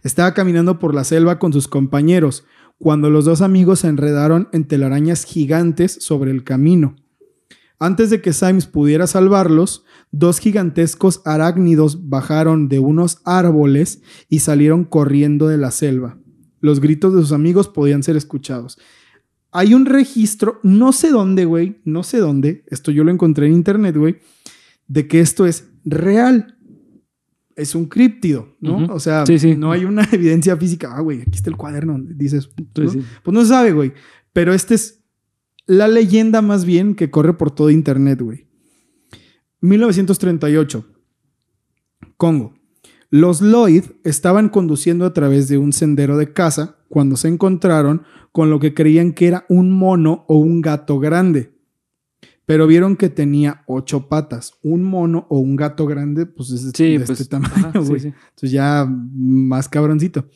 estaba 0.04 0.34
caminando 0.34 0.80
por 0.80 0.93
la 0.93 1.04
selva 1.04 1.39
con 1.39 1.54
sus 1.54 1.68
compañeros 1.68 2.45
cuando 2.78 3.10
los 3.10 3.26
dos 3.26 3.41
amigos 3.41 3.80
se 3.80 3.88
enredaron 3.88 4.50
en 4.52 4.66
telarañas 4.66 5.24
gigantes 5.24 5.98
sobre 6.00 6.32
el 6.32 6.43
camino. 6.43 6.95
Antes 7.80 8.10
de 8.10 8.22
que 8.22 8.34
Symes 8.34 8.66
pudiera 8.66 9.06
salvarlos, 9.06 9.84
dos 10.12 10.39
gigantescos 10.39 11.22
arácnidos 11.26 12.10
bajaron 12.10 12.70
de 12.70 12.80
unos 12.80 13.22
árboles 13.24 14.02
y 14.30 14.39
salieron 14.39 14.84
corriendo 14.84 15.48
de 15.48 15.58
la 15.58 15.70
selva. 15.70 16.18
Los 16.60 16.80
gritos 16.80 17.14
de 17.14 17.22
sus 17.22 17.34
amigos 17.34 17.68
podían 17.68 18.02
ser 18.02 18.18
escuchados. 18.18 18.80
Hay 19.52 19.76
un 19.76 19.86
registro, 19.86 20.60
no 20.64 20.91
sé 20.91 21.12
dónde, 21.12 21.45
güey, 21.45 21.80
no 21.86 22.04
sé 22.04 22.18
dónde, 22.18 22.64
esto 22.68 22.91
yo 22.91 23.04
lo 23.04 23.12
encontré 23.12 23.45
en 23.45 23.54
internet, 23.54 23.95
güey, 23.95 24.18
de 24.88 25.08
que 25.08 25.20
esto 25.20 25.45
es 25.45 25.70
real. 25.86 26.57
Es 27.58 27.76
un 27.76 27.88
críptido, 27.88 28.55
¿no? 28.62 28.86
O 28.93 28.99
sea, 28.99 29.26
Sí, 29.26 29.38
sí. 29.39 29.55
no 29.58 29.72
hay 29.72 29.84
una 29.84 30.03
evidencia 30.14 30.55
física. 30.55 30.95
Ah, 30.95 31.01
güey, 31.01 31.22
aquí 31.24 31.32
está 31.34 31.49
el 31.49 31.58
cuaderno 31.58 31.99
dices. 31.99 32.49
Sí, 32.55 32.82
¿no? 32.82 32.89
sí. 32.89 33.01
Pues 33.24 33.34
no 33.34 33.41
se 33.41 33.47
sabe, 33.49 33.74
güey. 33.74 33.93
Pero 34.32 34.53
este 34.53 34.76
es 34.76 35.03
la 35.66 35.88
leyenda 35.89 36.41
más 36.41 36.64
bien 36.64 36.95
que 36.95 37.10
corre 37.12 37.34
por 37.34 37.51
todo 37.51 37.70
internet, 37.72 38.22
güey. 38.22 38.47
1938. 39.62 40.86
Congo. 42.16 42.53
Los 43.10 43.41
Lloyd 43.41 43.86
estaban 44.03 44.49
conduciendo 44.49 45.05
a 45.05 45.14
través 45.14 45.47
de 45.47 45.58
un 45.58 45.74
sendero 45.74 46.18
de 46.18 46.34
caza 46.34 46.78
cuando 46.89 47.16
se 47.16 47.28
encontraron 47.28 48.03
con 48.32 48.49
lo 48.49 48.60
que 48.60 48.74
creían 48.74 49.14
que 49.14 49.28
era 49.28 49.45
un 49.49 49.72
mono 49.72 50.26
o 50.28 50.38
un 50.38 50.62
gato 50.62 50.99
grande. 50.99 51.57
Pero 52.48 52.66
vieron 52.66 52.95
que 52.95 53.10
tenía 53.10 53.64
ocho 53.68 54.08
patas. 54.08 54.54
Un 54.64 54.82
mono 54.82 55.28
o 55.30 55.38
un 55.38 55.58
gato 55.58 55.86
grande, 55.86 56.26
pues 56.26 56.50
es 56.52 56.64
de, 56.64 56.72
Sí, 56.74 56.98
de 56.98 57.06
pues. 57.06 57.20
este 57.20 57.26
tamaño, 57.30 57.54
ajá, 57.54 57.84
sí, 57.84 58.00
sí. 58.00 58.08
Entonces 58.08 58.52
ya 58.52 58.88
más 58.89 59.68
cabroncito. 59.68 60.30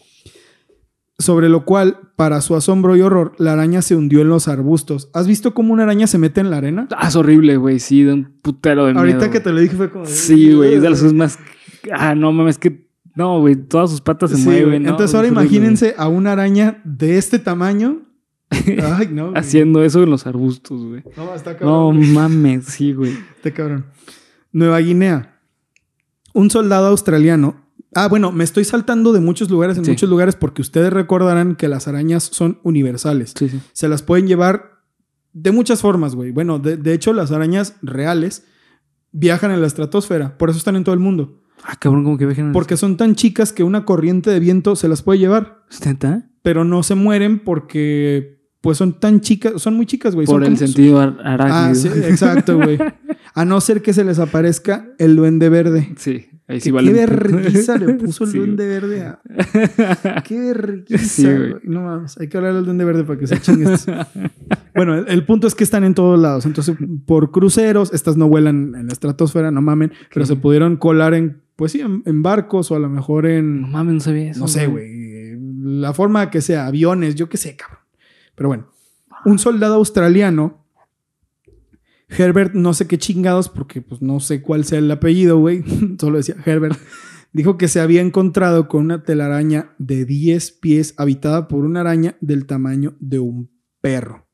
Sobre 1.18 1.48
lo 1.48 1.64
cual, 1.64 2.00
para 2.18 2.42
su 2.42 2.54
asombro 2.56 2.98
y 2.98 3.02
horror, 3.02 3.32
la 3.38 3.54
araña 3.54 3.82
se 3.82 3.96
hundió 3.96 4.20
en 4.22 4.28
los 4.28 4.50
arbustos. 4.50 5.10
¿Has 5.14 5.26
visto 5.26 5.54
cómo 5.54 5.72
una 5.72 5.84
araña 5.84 6.06
se 6.06 6.18
mete 6.18 6.42
en 6.42 6.50
la 6.50 6.58
arena? 6.58 6.90
Ah, 6.98 7.08
es 7.08 7.16
horrible, 7.16 7.56
güey. 7.56 7.80
Sí, 7.80 8.04
de 8.04 8.12
un 8.12 8.26
putero 8.42 8.88
de 8.88 8.92
Ahorita 8.92 9.18
miedo, 9.18 9.32
que 9.32 9.40
te 9.40 9.52
lo 9.54 9.62
dije 9.62 9.78
fue 9.78 9.90
como... 9.90 10.06
Sí, 10.06 10.52
güey. 10.54 10.74
Es 10.74 10.82
de 10.82 10.90
las 10.90 11.14
más. 11.14 11.40
Ah, 11.94 12.14
no 12.14 12.34
mames, 12.34 12.58
que. 12.58 12.90
No, 13.16 13.40
güey. 13.40 13.56
Todas 13.56 13.90
sus 13.90 14.02
patas 14.02 14.32
se 14.32 14.38
mueven. 14.38 14.84
¿no? 14.84 14.90
Entonces 14.90 15.12
Es 15.12 15.16
ahora 15.16 15.30
imagínense 15.30 15.96
a 15.98 16.10
una 16.10 16.34
araña 16.34 16.82
de 16.84 17.18
este 17.18 17.40
tamaño 17.40 18.02
Ay, 18.52 19.08
no. 19.12 19.32
haciendo 19.36 19.84
eso 19.84 20.04
en 20.04 20.10
los 20.10 20.28
arbustos, 20.28 20.84
güey. 20.86 21.04
No, 21.18 21.34
está 21.34 21.54
No 21.54 21.58
cabrón. 21.60 22.14
mames, 22.14 22.66
sí, 22.66 22.94
güey. 22.94 23.14
Está 23.38 23.52
cabrón. 23.52 23.86
Nueva 24.52 24.80
Guinea. 24.80 25.40
Un 26.34 26.50
soldado 26.50 26.88
australiano. 26.88 27.56
Ah, 27.96 28.08
bueno, 28.08 28.32
me 28.32 28.44
estoy 28.44 28.64
saltando 28.64 29.12
de 29.14 29.20
muchos 29.20 29.50
lugares 29.50 29.78
en 29.78 29.86
Sí. 29.86 29.92
muchos 29.92 30.10
lugares 30.10 30.36
porque 30.36 30.62
ustedes 30.62 30.94
recordarán 30.94 31.56
que 31.56 31.68
las 31.68 31.88
arañas 31.88 32.24
son 32.24 32.60
universales. 32.64 33.34
Sí, 33.38 33.50
sí. 33.50 33.60
Se 33.74 33.88
las 33.90 34.02
pueden 34.02 34.28
llevar 34.28 34.80
de 35.34 35.52
muchas 35.52 35.82
formas, 35.82 36.16
güey. 36.16 36.32
Bueno, 36.32 36.60
de, 36.60 36.78
de 36.78 36.94
hecho, 36.94 37.12
las 37.14 37.32
arañas 37.32 37.76
reales 37.82 38.46
viajan 39.12 39.52
en 39.52 39.60
la 39.62 39.68
estratosfera. 39.68 40.38
Por 40.38 40.50
eso 40.50 40.58
están 40.58 40.76
en 40.78 40.84
todo 40.86 40.94
el 40.94 41.00
mundo. 41.02 41.42
Ah, 41.64 41.76
cabrón, 41.80 42.04
como 42.04 42.18
que 42.18 42.26
viajan. 42.26 42.54
Porque 42.54 42.78
son 42.78 42.98
tan 42.98 43.16
chicas 43.16 43.52
que 43.54 43.64
una 43.64 43.86
corriente 43.86 44.30
de 44.30 44.40
viento 44.40 44.76
se 44.76 44.88
las 44.88 45.02
puede 45.04 45.20
llevar. 45.20 45.64
¿Es 45.70 45.86
neta? 45.86 46.30
Pero 46.42 46.64
no 46.64 46.82
se 46.84 46.96
mueren 46.96 47.40
porque, 47.40 48.41
pues, 48.62 48.78
son 48.78 49.00
tan 49.00 49.22
chicas. 49.22 49.62
Son 49.62 49.76
muy 49.76 49.86
chicas, 49.86 50.16
güey. 50.16 50.26
Por 50.28 50.42
el 50.44 50.50
como- 50.50 50.58
sentido 50.58 51.00
ar- 51.00 51.18
arácnido. 51.24 51.56
Ah, 51.72 51.76
sí, 51.76 51.88
exacto, 51.88 52.58
güey. 52.58 52.78
A 53.34 53.46
no 53.46 53.60
ser 53.62 53.82
que 53.82 53.94
se 53.94 54.04
les 54.04 54.20
aparezca 54.20 54.88
el 54.98 55.16
duende 55.16 55.50
verde. 55.50 55.94
Sí, 55.98 56.28
ahí 56.48 56.60
sí 56.60 56.70
Que 56.70 56.72
vale. 56.74 56.88
qué 56.92 56.94
vergüenza 57.00 57.78
le 57.78 57.94
puso 57.94 58.26
el 58.26 58.32
Sí, 58.32 58.38
duende 58.40 58.68
verde 58.68 59.02
a... 59.04 59.20
Qué 60.24 60.38
vergüenza, 60.40 60.98
Sí, 60.98 61.24
güey. 61.24 61.54
No 61.64 61.82
mames, 61.84 62.18
hay 62.20 62.28
que 62.28 62.38
hablar 62.38 62.56
al 62.58 62.66
duende 62.66 62.84
verde 62.84 63.04
para 63.06 63.18
que 63.20 63.28
se 63.28 63.40
chingue 63.40 63.74
esto. 63.74 63.92
Bueno, 64.74 64.96
el, 64.96 65.08
el 65.10 65.26
punto 65.26 65.48
es 65.48 65.56
que 65.56 65.64
están 65.66 65.84
en 65.84 65.94
todos 65.94 66.18
lados. 66.20 66.46
Entonces, 66.46 66.76
por 67.06 67.32
cruceros, 67.32 67.94
estas 67.94 68.16
no 68.18 68.28
vuelan 68.30 68.74
en 68.76 68.88
la 68.88 68.94
estratosfera, 68.94 69.52
no 69.52 69.62
mamen, 69.62 69.92
pero 70.14 70.26
se 70.26 70.36
pudieron 70.38 70.78
colar 70.78 71.14
en, 71.14 71.42
pues 71.58 71.74
sí, 71.74 71.82
en, 71.82 72.02
en 72.06 72.22
barcos 72.24 72.72
o 72.72 72.76
a 72.76 72.80
lo 72.80 72.90
mejor 72.90 73.26
No 73.26 73.30
en, 73.30 73.70
mames, 73.70 73.94
no 73.96 74.00
sabía 74.00 74.32
eso. 74.32 74.40
no 74.40 74.48
sé, 74.48 74.68
güey, 74.68 75.38
la 75.62 75.94
forma 75.94 76.30
que 76.30 76.40
sea, 76.42 76.68
aviones, 76.68 77.16
yo 77.16 77.28
qué 77.28 77.36
sé, 77.38 77.56
cabrón. 77.58 77.80
Pero 78.42 78.50
bueno, 78.50 78.72
un 79.24 79.38
soldado 79.38 79.76
australiano, 79.76 80.66
Herbert, 82.10 82.56
no 82.56 82.74
sé 82.74 82.88
qué 82.88 82.98
chingados, 82.98 83.50
porque 83.50 83.84
pues 83.84 84.02
no 84.02 84.20
sé 84.20 84.42
cuál 84.42 84.66
sea 84.66 84.80
el 84.80 84.90
apellido, 84.90 85.38
güey, 85.38 85.64
solo 86.00 86.18
decía 86.18 86.38
Herbert, 86.44 86.76
dijo 87.34 87.60
que 87.60 87.68
se 87.68 87.80
había 87.80 88.02
encontrado 88.02 88.68
con 88.68 88.86
una 88.86 89.04
telaraña 89.04 89.76
de 89.78 90.06
10 90.06 90.54
pies 90.54 90.96
habitada 90.98 91.48
por 91.48 91.66
una 91.66 91.82
araña 91.82 92.18
del 92.20 92.48
tamaño 92.48 92.96
de 93.00 93.20
un 93.20 93.52
perro. 93.80 94.28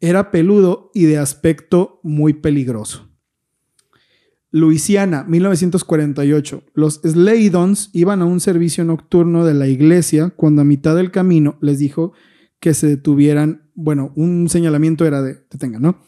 Era 0.00 0.32
peludo 0.32 0.90
y 0.92 1.04
de 1.04 1.18
aspecto 1.18 2.00
muy 2.02 2.32
peligroso. 2.32 3.08
Luisiana, 4.50 5.22
1948. 5.28 6.64
Los 6.74 7.00
Slaydons 7.04 7.90
iban 7.92 8.20
a 8.20 8.24
un 8.24 8.40
servicio 8.40 8.82
nocturno 8.84 9.44
de 9.44 9.54
la 9.54 9.68
iglesia 9.68 10.30
cuando 10.30 10.62
a 10.62 10.64
mitad 10.64 10.96
del 10.96 11.12
camino 11.12 11.56
les 11.60 11.78
dijo 11.78 12.12
que 12.60 12.74
se 12.74 12.86
detuvieran. 12.88 13.70
Bueno, 13.74 14.12
un 14.16 14.48
señalamiento 14.48 15.04
era 15.06 15.22
de 15.22 15.34
detengan, 15.50 15.82
¿no? 15.82 15.98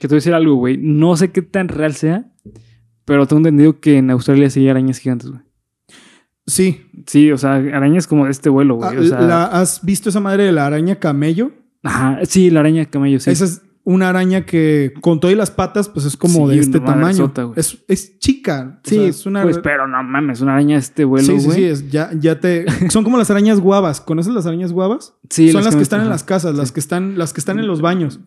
Que 0.00 0.06
te 0.06 0.08
voy 0.08 0.16
a 0.16 0.18
decir 0.18 0.34
algo, 0.34 0.54
güey. 0.54 0.76
No 0.78 1.16
sé 1.16 1.30
qué 1.30 1.42
tan 1.42 1.68
real 1.68 1.94
sea, 1.94 2.32
pero 3.04 3.26
tengo 3.26 3.38
entendido 3.40 3.80
que 3.80 3.98
en 3.98 4.10
Australia 4.10 4.50
sí 4.50 4.60
hay 4.60 4.68
arañas 4.68 4.98
gigantes, 4.98 5.30
güey. 5.30 5.42
Sí. 6.46 6.82
Sí, 7.06 7.30
o 7.30 7.38
sea, 7.38 7.54
arañas 7.54 8.06
como 8.06 8.24
de 8.26 8.30
este 8.30 8.48
vuelo, 8.48 8.76
güey. 8.76 8.90
Ah, 8.96 9.00
O 9.00 9.04
sea, 9.04 9.44
¿Has 9.44 9.84
visto 9.84 10.08
esa 10.08 10.20
madre 10.20 10.44
de 10.44 10.52
la 10.52 10.66
araña 10.66 10.96
camello? 10.96 11.52
Ajá, 11.82 12.20
sí, 12.24 12.50
la 12.50 12.60
araña 12.60 12.86
camello, 12.86 13.20
sí. 13.20 13.30
Esa 13.30 13.44
es 13.44 13.62
una 13.90 14.10
araña 14.10 14.44
que 14.44 14.92
con 15.00 15.18
todo 15.18 15.30
y 15.30 15.34
las 15.34 15.50
patas, 15.50 15.88
pues 15.88 16.04
es 16.04 16.16
como 16.16 16.48
Sí, 16.48 16.54
de 16.56 16.60
este 16.60 16.78
tamaño. 16.80 17.16
sota, 17.16 17.48
es, 17.56 17.78
es 17.88 18.18
chica. 18.18 18.80
o 18.84 18.88
sí, 18.88 18.96
sea, 18.96 19.06
es 19.06 19.24
una 19.24 19.42
pues, 19.42 19.58
pero 19.62 19.88
no 19.88 20.02
mames, 20.02 20.42
una 20.42 20.52
araña 20.52 20.74
de 20.76 20.80
este 20.80 21.04
vuelo, 21.04 21.26
Sí, 21.26 21.40
sí, 21.40 21.50
sí, 21.52 21.64
es- 21.64 21.90
ya, 21.90 22.10
ya 22.18 22.38
te. 22.38 22.66
Son 22.90 23.02
como 23.02 23.16
las 23.16 23.30
arañas 23.30 23.60
guavas. 23.60 24.00
¿Conoces 24.02 24.34
las 24.34 24.44
arañas 24.46 24.72
guavas? 24.72 25.14
Sí, 25.30 25.50
Son 25.52 25.64
las 25.64 25.74
que 25.74 25.82
están 25.82 26.02
en 26.02 26.08
las 26.10 26.22
casas, 26.22 26.54
las 26.54 26.70
que 26.70 26.80
están, 26.80 27.16
las 27.18 27.32
que 27.32 27.40
están 27.40 27.58
en 27.58 27.66
los 27.66 27.80
baños. 27.80 28.20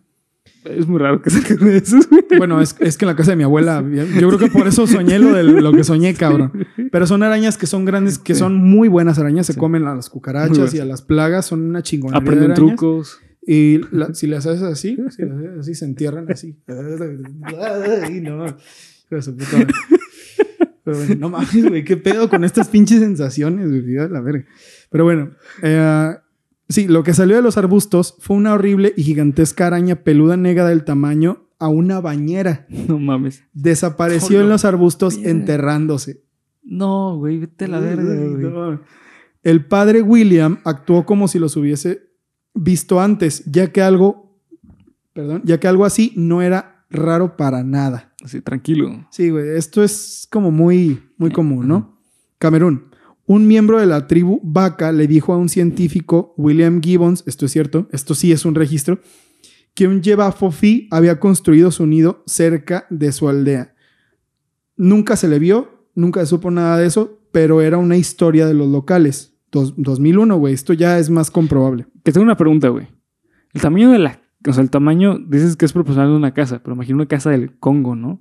Es 0.64 0.86
muy 0.86 0.98
raro 1.00 1.20
que 1.22 1.30
saquen 1.30 1.58
de 1.58 1.76
esos. 1.78 2.08
Bueno, 2.38 2.60
es, 2.60 2.74
es 2.80 2.96
que 2.96 3.04
en 3.04 3.08
la 3.08 3.16
casa 3.16 3.32
de 3.32 3.36
mi 3.36 3.42
abuela, 3.44 3.84
yo 4.20 4.28
creo 4.28 4.38
que 4.38 4.46
por 4.48 4.66
eso 4.68 4.86
soñé 4.86 5.18
lo 5.18 5.32
de 5.32 5.42
lo 5.44 5.72
que 5.72 5.82
soñé, 5.84 6.14
cabrón. 6.14 6.52
Pero 6.92 7.06
son 7.06 7.22
arañas 7.24 7.58
que 7.58 7.66
son 7.66 7.84
grandes, 7.84 8.18
que 8.18 8.34
son 8.36 8.56
muy 8.56 8.88
buenas 8.88 9.18
arañas, 9.18 9.46
se 9.46 9.56
comen 9.56 9.86
a 9.86 9.94
las 9.94 10.08
cucarachas 10.08 10.72
y 10.74 10.78
a 10.80 10.84
las 10.84 11.02
plagas, 11.02 11.46
son 11.46 11.62
una 11.62 11.82
chingonería. 11.82 12.20
de 12.20 12.26
Aprenden 12.36 12.54
trucos. 12.54 13.18
Y 13.46 13.80
la- 13.90 14.14
si 14.14 14.26
las 14.26 14.46
haces 14.46 14.62
así, 14.62 14.96
si 15.10 15.22
las 15.22 15.38
haces 15.38 15.58
así, 15.60 15.74
se 15.74 15.84
entierran 15.84 16.30
así. 16.30 16.56
Ay, 16.66 18.20
no. 18.20 18.46
Pero 20.84 20.96
bueno, 20.96 21.14
no 21.18 21.28
mames, 21.30 21.68
güey, 21.68 21.84
qué 21.84 21.96
pedo 21.96 22.28
con 22.28 22.42
estas 22.44 22.68
pinches 22.68 23.00
sensaciones, 23.00 23.68
güey, 23.68 23.94
la 24.10 24.20
verga. 24.20 24.44
Pero 24.90 25.04
bueno, 25.04 25.30
eh, 25.62 26.16
sí, 26.68 26.88
lo 26.88 27.02
que 27.04 27.14
salió 27.14 27.36
de 27.36 27.42
los 27.42 27.56
arbustos 27.56 28.16
fue 28.18 28.36
una 28.36 28.52
horrible 28.54 28.92
y 28.96 29.02
gigantesca 29.04 29.66
araña 29.68 29.96
peluda 30.02 30.36
negra 30.36 30.66
del 30.68 30.84
tamaño 30.84 31.46
a 31.60 31.68
una 31.68 32.00
bañera. 32.00 32.66
No 32.88 32.98
mames. 32.98 33.44
Desapareció 33.52 34.38
Hola. 34.38 34.44
en 34.44 34.48
los 34.50 34.64
arbustos 34.64 35.14
Mierda. 35.16 35.30
enterrándose. 35.30 36.22
No, 36.64 37.16
güey, 37.16 37.38
vete 37.38 37.66
a 37.66 37.68
la 37.68 37.78
verga, 37.80 38.12
Ay, 38.12 38.28
güey. 38.30 38.42
no. 38.44 38.80
El 39.44 39.66
padre 39.66 40.02
William 40.02 40.58
actuó 40.64 41.04
como 41.06 41.28
si 41.28 41.38
los 41.38 41.56
hubiese 41.56 42.10
visto 42.54 43.00
antes, 43.00 43.44
ya 43.46 43.72
que 43.72 43.82
algo, 43.82 44.38
perdón, 45.12 45.42
ya 45.44 45.58
que 45.58 45.68
algo 45.68 45.84
así 45.84 46.12
no 46.16 46.42
era 46.42 46.84
raro 46.90 47.36
para 47.36 47.64
nada. 47.64 48.12
Así, 48.22 48.40
tranquilo. 48.40 49.06
Sí, 49.10 49.30
güey, 49.30 49.56
esto 49.56 49.82
es 49.82 50.28
como 50.30 50.50
muy, 50.50 51.02
muy 51.16 51.30
común, 51.30 51.66
¿no? 51.66 51.98
Camerún. 52.38 52.90
Un 53.26 53.46
miembro 53.46 53.78
de 53.78 53.86
la 53.86 54.06
tribu 54.06 54.40
Vaca 54.42 54.92
le 54.92 55.06
dijo 55.06 55.32
a 55.32 55.38
un 55.38 55.48
científico, 55.48 56.34
William 56.36 56.80
Gibbons, 56.82 57.24
esto 57.26 57.46
es 57.46 57.52
cierto, 57.52 57.88
esto 57.92 58.14
sí 58.14 58.32
es 58.32 58.44
un 58.44 58.54
registro, 58.54 59.00
que 59.74 59.88
un 59.88 60.02
Yebafofi 60.02 60.88
había 60.90 61.18
construido 61.18 61.70
su 61.70 61.86
nido 61.86 62.22
cerca 62.26 62.86
de 62.90 63.12
su 63.12 63.28
aldea. 63.28 63.74
Nunca 64.76 65.16
se 65.16 65.28
le 65.28 65.38
vio, 65.38 65.86
nunca 65.94 66.20
se 66.20 66.26
supo 66.26 66.50
nada 66.50 66.76
de 66.76 66.86
eso, 66.86 67.20
pero 67.30 67.62
era 67.62 67.78
una 67.78 67.96
historia 67.96 68.46
de 68.46 68.54
los 68.54 68.68
locales. 68.68 69.31
Dos- 69.52 69.74
2001, 69.76 70.36
güey, 70.36 70.54
esto 70.54 70.72
ya 70.72 70.98
es 70.98 71.10
más 71.10 71.30
comprobable. 71.30 71.86
Que 72.04 72.10
tengo 72.10 72.24
una 72.24 72.36
pregunta, 72.36 72.68
güey. 72.68 72.88
El 73.52 73.60
tamaño 73.60 73.90
de 73.92 73.98
la... 73.98 74.20
O 74.48 74.52
sea, 74.52 74.62
el 74.62 74.70
tamaño, 74.70 75.18
dices 75.28 75.54
que 75.56 75.66
es 75.66 75.72
proporcional 75.72 76.10
de 76.10 76.16
una 76.16 76.34
casa, 76.34 76.60
pero 76.64 76.74
imagino 76.74 76.96
una 76.96 77.06
casa 77.06 77.30
del 77.30 77.56
Congo, 77.58 77.94
¿no? 77.94 78.20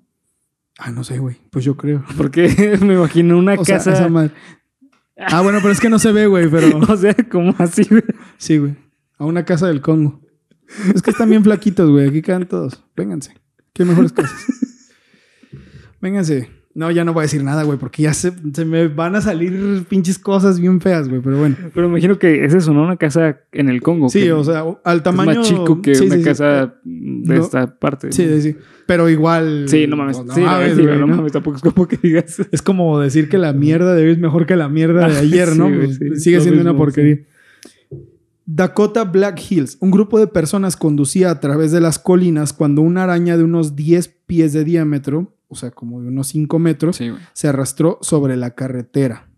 Ah, 0.77 0.91
no 0.91 1.03
sé, 1.03 1.17
güey, 1.17 1.37
pues 1.49 1.65
yo 1.65 1.77
creo. 1.77 2.03
Porque 2.17 2.77
me 2.85 2.93
imagino 2.95 3.37
una 3.39 3.53
O 3.55 3.65
sea, 3.65 3.77
casa... 3.77 3.93
esa 3.93 4.31
Ah, 5.17 5.41
bueno, 5.41 5.59
pero 5.61 5.71
es 5.71 5.79
que 5.79 5.89
no 5.89 5.99
se 5.99 6.11
ve, 6.11 6.27
güey, 6.27 6.49
pero... 6.49 6.77
o 6.87 6.97
sea, 6.97 7.15
como 7.31 7.55
así, 7.57 7.83
güey. 7.89 8.03
Sí, 8.37 8.57
güey. 8.57 8.75
A 9.17 9.25
una 9.25 9.45
casa 9.45 9.67
del 9.67 9.81
Congo. 9.81 10.21
Es 10.93 11.01
que 11.01 11.11
están 11.11 11.29
bien 11.29 11.43
flaquitos, 11.43 11.89
güey. 11.89 12.07
Aquí 12.09 12.21
quedan 12.21 12.47
todos. 12.47 12.83
Vénganse. 12.95 13.33
Qué 13.73 13.85
mejores 13.85 14.11
casas. 14.13 14.45
Vénganse. 16.01 16.49
No, 16.73 16.89
ya 16.89 17.03
no 17.03 17.11
voy 17.13 17.21
a 17.21 17.23
decir 17.23 17.43
nada, 17.43 17.63
güey, 17.63 17.77
porque 17.77 18.03
ya 18.03 18.13
se, 18.13 18.31
se 18.53 18.63
me 18.63 18.87
van 18.87 19.15
a 19.15 19.21
salir 19.21 19.83
pinches 19.89 20.17
cosas 20.17 20.57
bien 20.59 20.79
feas, 20.79 21.09
güey. 21.09 21.21
Pero 21.21 21.37
bueno. 21.37 21.55
Pero 21.73 21.87
me 21.89 21.93
imagino 21.97 22.17
que 22.17 22.45
es 22.45 22.53
eso, 22.53 22.73
¿no? 22.73 22.83
Una 22.83 22.95
casa 22.95 23.39
en 23.51 23.67
el 23.69 23.81
Congo. 23.81 24.07
Sí, 24.07 24.29
o 24.29 24.41
sea, 24.43 24.63
al 24.85 24.97
es 24.97 25.03
tamaño. 25.03 25.39
más 25.39 25.47
chico 25.49 25.81
que 25.81 25.95
Sí, 25.95 26.05
una 26.05 26.15
sí, 26.15 26.21
sí. 26.21 26.25
casa 26.25 26.75
de 26.85 27.35
No. 27.35 27.43
esta 27.43 27.77
parte. 27.77 28.11
Sí, 28.13 28.25
¿no? 28.25 28.35
sí, 28.35 28.41
sí. 28.41 28.55
Pero 28.85 29.09
igual. 29.09 29.65
Sí, 29.67 29.85
no 29.85 29.97
mames. 29.97 30.23
No, 30.25 30.33
sí, 30.33 30.39
no, 30.39 30.45
mames, 30.45 30.79
güey, 30.79 30.97
no 30.97 31.07
mames, 31.07 31.31
tampoco 31.33 31.57
es 31.57 31.61
como 31.61 31.87
que 31.87 31.97
digas. 32.01 32.37
Es 32.51 32.61
como 32.61 32.99
decir 33.01 33.27
que 33.27 33.37
la 33.37 33.51
mierda 33.51 33.93
de 33.93 34.05
hoy 34.05 34.11
es 34.11 34.19
mejor 34.19 34.45
que 34.45 34.55
la 34.55 34.69
mierda 34.69 35.09
de 35.09 35.17
ayer, 35.19 35.55
¿no? 35.57 35.69
Pues, 35.69 36.23
sigue 36.23 36.39
siendo 36.39 36.61
una 36.61 36.75
porquería. 36.75 37.19
Dakota 38.45 39.03
Black 39.05 39.41
Hills. 39.49 39.77
Un 39.79 39.91
grupo 39.91 40.19
de 40.19 40.27
personas 40.27 40.75
conducía 40.75 41.31
a 41.31 41.39
través 41.39 41.71
de 41.71 41.79
las 41.81 41.99
colinas 41.99 42.53
cuando 42.53 42.81
una 42.81 43.03
araña 43.03 43.37
de 43.37 43.43
unos 43.43 43.75
10 43.75 44.07
pies 44.25 44.51
de 44.53 44.63
diámetro, 44.63 45.33
o 45.51 45.55
sea, 45.55 45.71
como 45.71 46.01
de 46.01 46.07
unos 46.07 46.27
5 46.27 46.59
metros, 46.59 46.95
Sí, 46.95 47.11
se 47.33 47.47
arrastró 47.49 47.99
sobre 48.01 48.37
la 48.37 48.55
carretera. 48.55 49.29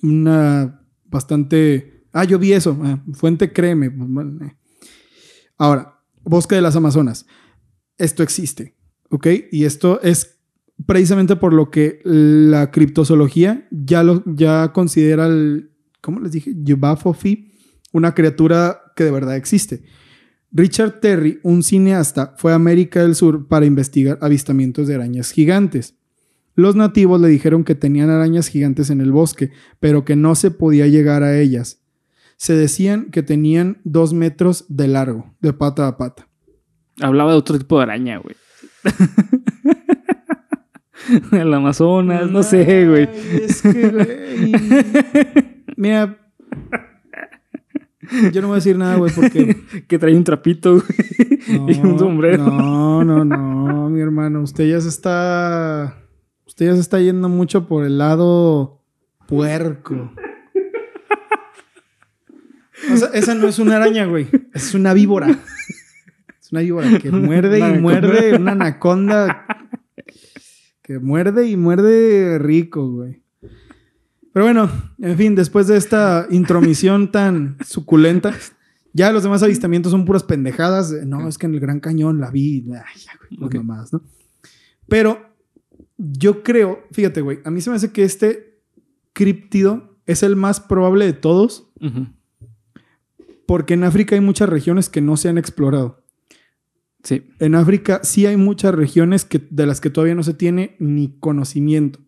Una 0.00 0.80
bastante... 1.04 2.06
Ah, 2.12 2.22
yo 2.24 2.38
vi 2.38 2.52
eso. 2.52 2.78
Ah, 2.82 3.02
fuente, 3.12 3.52
créeme. 3.52 3.90
Pues, 3.90 4.08
eh. 4.42 4.56
Ahora, 5.58 6.00
Bosque 6.22 6.54
de 6.54 6.62
las 6.62 6.76
Amazonas. 6.76 7.26
Esto 7.98 8.22
existe, 8.22 8.76
¿ok? 9.10 9.26
Y 9.50 9.64
esto 9.64 10.00
es 10.02 10.38
precisamente 10.86 11.34
por 11.34 11.52
lo 11.52 11.70
que 11.70 12.00
la 12.04 12.70
criptozoología 12.70 13.66
ya, 13.72 14.04
lo, 14.04 14.22
ya 14.24 14.72
considera 14.72 15.26
el... 15.26 15.72
¿Cómo 16.00 16.20
les 16.20 16.30
dije? 16.30 16.54
Yubafofi, 16.56 17.52
una 17.92 18.14
criatura 18.14 18.92
que 18.94 19.02
de 19.02 19.10
verdad 19.10 19.34
existe. 19.34 19.82
Richard 20.56 21.00
Terry, 21.00 21.38
un 21.42 21.62
cineasta, 21.62 22.32
fue 22.38 22.52
a 22.52 22.54
América 22.54 23.02
del 23.02 23.14
Sur 23.14 23.46
para 23.46 23.66
investigar 23.66 24.16
avistamientos 24.22 24.88
de 24.88 24.94
arañas 24.94 25.30
gigantes. 25.30 25.98
Los 26.54 26.74
nativos 26.74 27.20
le 27.20 27.28
dijeron 27.28 27.62
que 27.62 27.74
tenían 27.74 28.08
arañas 28.08 28.48
gigantes 28.48 28.88
en 28.88 29.02
el 29.02 29.12
bosque, 29.12 29.50
pero 29.80 30.06
que 30.06 30.16
no 30.16 30.34
se 30.34 30.50
podía 30.50 30.86
llegar 30.86 31.22
a 31.22 31.38
ellas. 31.38 31.82
Se 32.38 32.56
decían 32.56 33.10
que 33.10 33.22
tenían 33.22 33.82
dos 33.84 34.14
metros 34.14 34.64
de 34.70 34.88
largo, 34.88 35.34
de 35.40 35.52
pata 35.52 35.88
a 35.88 35.98
pata. 35.98 36.26
Hablaba 37.02 37.32
de 37.32 37.36
otro 37.36 37.58
tipo 37.58 37.76
de 37.76 37.82
araña, 37.82 38.16
güey. 38.16 38.34
El 41.32 41.52
Amazonas, 41.52 42.30
no 42.30 42.42
sé, 42.42 42.88
güey. 42.88 43.10
Es 43.42 43.60
que, 43.60 43.90
güey. 43.90 44.06
Mira. 45.76 46.18
Yo 48.32 48.42
no 48.42 48.48
voy 48.48 48.54
a 48.54 48.56
decir 48.56 48.78
nada, 48.78 48.96
güey, 48.96 49.12
porque. 49.14 49.56
que 49.88 49.98
trae 49.98 50.16
un 50.16 50.24
trapito, 50.24 50.74
güey. 50.74 51.76
y 51.76 51.80
un 51.80 51.98
sombrero. 51.98 52.46
No, 52.46 53.04
no, 53.04 53.24
no, 53.24 53.88
mi 53.90 54.00
hermano. 54.00 54.42
Usted 54.42 54.68
ya 54.68 54.80
se 54.80 54.88
está. 54.88 56.02
Usted 56.46 56.66
ya 56.66 56.74
se 56.74 56.80
está 56.80 57.00
yendo 57.00 57.28
mucho 57.28 57.66
por 57.66 57.84
el 57.84 57.98
lado 57.98 58.82
puerco. 59.26 60.12
O 62.92 62.96
sea, 62.96 63.08
esa 63.14 63.34
no 63.34 63.48
es 63.48 63.58
una 63.58 63.76
araña, 63.76 64.04
güey. 64.06 64.28
Es 64.54 64.74
una 64.74 64.92
víbora. 64.94 65.38
Es 66.40 66.52
una 66.52 66.60
víbora 66.60 66.98
que 66.98 67.10
muerde 67.10 67.58
y 67.58 67.78
muerde. 67.80 68.36
Una 68.36 68.52
anaconda 68.52 69.46
que 70.82 71.00
muerde 71.00 71.48
y 71.48 71.56
muerde 71.56 72.38
rico, 72.38 72.88
güey. 72.88 73.25
Pero 74.36 74.44
bueno, 74.44 74.70
en 74.98 75.16
fin, 75.16 75.34
después 75.34 75.66
de 75.66 75.78
esta 75.78 76.26
intromisión 76.28 77.10
tan 77.10 77.56
suculenta, 77.66 78.34
ya 78.92 79.10
los 79.10 79.22
demás 79.22 79.42
avistamientos 79.42 79.92
son 79.92 80.04
puras 80.04 80.24
pendejadas. 80.24 80.92
No, 81.06 81.26
es 81.26 81.38
que 81.38 81.46
en 81.46 81.54
el 81.54 81.60
Gran 81.60 81.80
Cañón 81.80 82.20
la 82.20 82.30
vi. 82.30 82.62
Ay, 82.70 83.02
güey, 83.30 83.44
Ok. 83.46 83.54
nomás, 83.54 83.94
¿no? 83.94 84.02
Pero 84.88 85.18
yo 85.96 86.42
creo, 86.42 86.84
fíjate, 86.92 87.22
güey, 87.22 87.38
a 87.46 87.50
mí 87.50 87.62
se 87.62 87.70
me 87.70 87.76
hace 87.76 87.92
que 87.92 88.04
este 88.04 88.60
críptido 89.14 89.96
es 90.04 90.22
el 90.22 90.36
más 90.36 90.60
probable 90.60 91.06
de 91.06 91.14
todos, 91.14 91.70
porque 93.46 93.72
en 93.72 93.84
África 93.84 94.16
hay 94.16 94.20
muchas 94.20 94.50
regiones 94.50 94.90
que 94.90 95.00
no 95.00 95.16
se 95.16 95.30
han 95.30 95.38
explorado. 95.38 96.04
Sí. 97.02 97.26
En 97.38 97.54
África 97.54 98.00
sí 98.02 98.26
hay 98.26 98.36
muchas 98.36 98.74
regiones 98.74 99.24
que, 99.24 99.40
de 99.48 99.64
las 99.64 99.80
que 99.80 99.88
todavía 99.88 100.14
no 100.14 100.22
se 100.24 100.34
tiene 100.34 100.76
ni 100.78 101.16
conocimiento. 101.20 102.00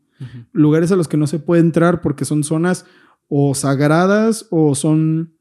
Lugares 0.53 0.91
a 0.93 0.97
los 0.97 1.09
que 1.09 1.16
no 1.16 1.27
se 1.27 1.39
puede 1.39 1.61
entrar 1.61 2.01
porque 2.01 2.25
son 2.25 2.45
zonas 2.45 2.85
o 3.29 3.55
sagradas 3.55 4.47
o 4.51 4.75
son 4.75 5.35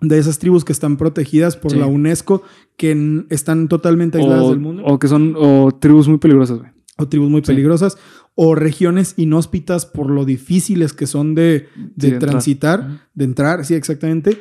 de 0.00 0.18
esas 0.18 0.38
tribus 0.38 0.64
que 0.64 0.72
están 0.72 0.96
protegidas 0.96 1.56
por 1.56 1.72
Sí. 1.72 1.78
la 1.78 1.86
UNESCO 1.86 2.42
que 2.76 3.24
están 3.30 3.68
totalmente 3.68 4.18
aisladas 4.18 4.44
O, 4.44 4.50
del 4.50 4.60
mundo. 4.60 4.82
o 4.84 4.98
que 4.98 5.08
son 5.08 5.34
o 5.38 5.70
tribus 5.78 6.08
muy 6.08 6.18
peligrosas, 6.18 6.58
güey. 6.58 6.70
o 6.96 7.08
tribus 7.08 7.30
muy 7.30 7.40
Sí. 7.40 7.46
peligrosas, 7.48 7.96
o 8.34 8.54
regiones 8.54 9.14
inhóspitas 9.16 9.86
por 9.86 10.10
lo 10.10 10.24
difíciles 10.26 10.92
que 10.92 11.06
son 11.06 11.34
de, 11.34 11.42
de 11.42 11.66
Sí, 11.66 11.90
de 11.96 12.08
entrar. 12.08 12.30
transitar, 12.30 13.00
de 13.14 13.24
entrar, 13.24 13.64
sí, 13.64 13.74
exactamente. 13.74 14.40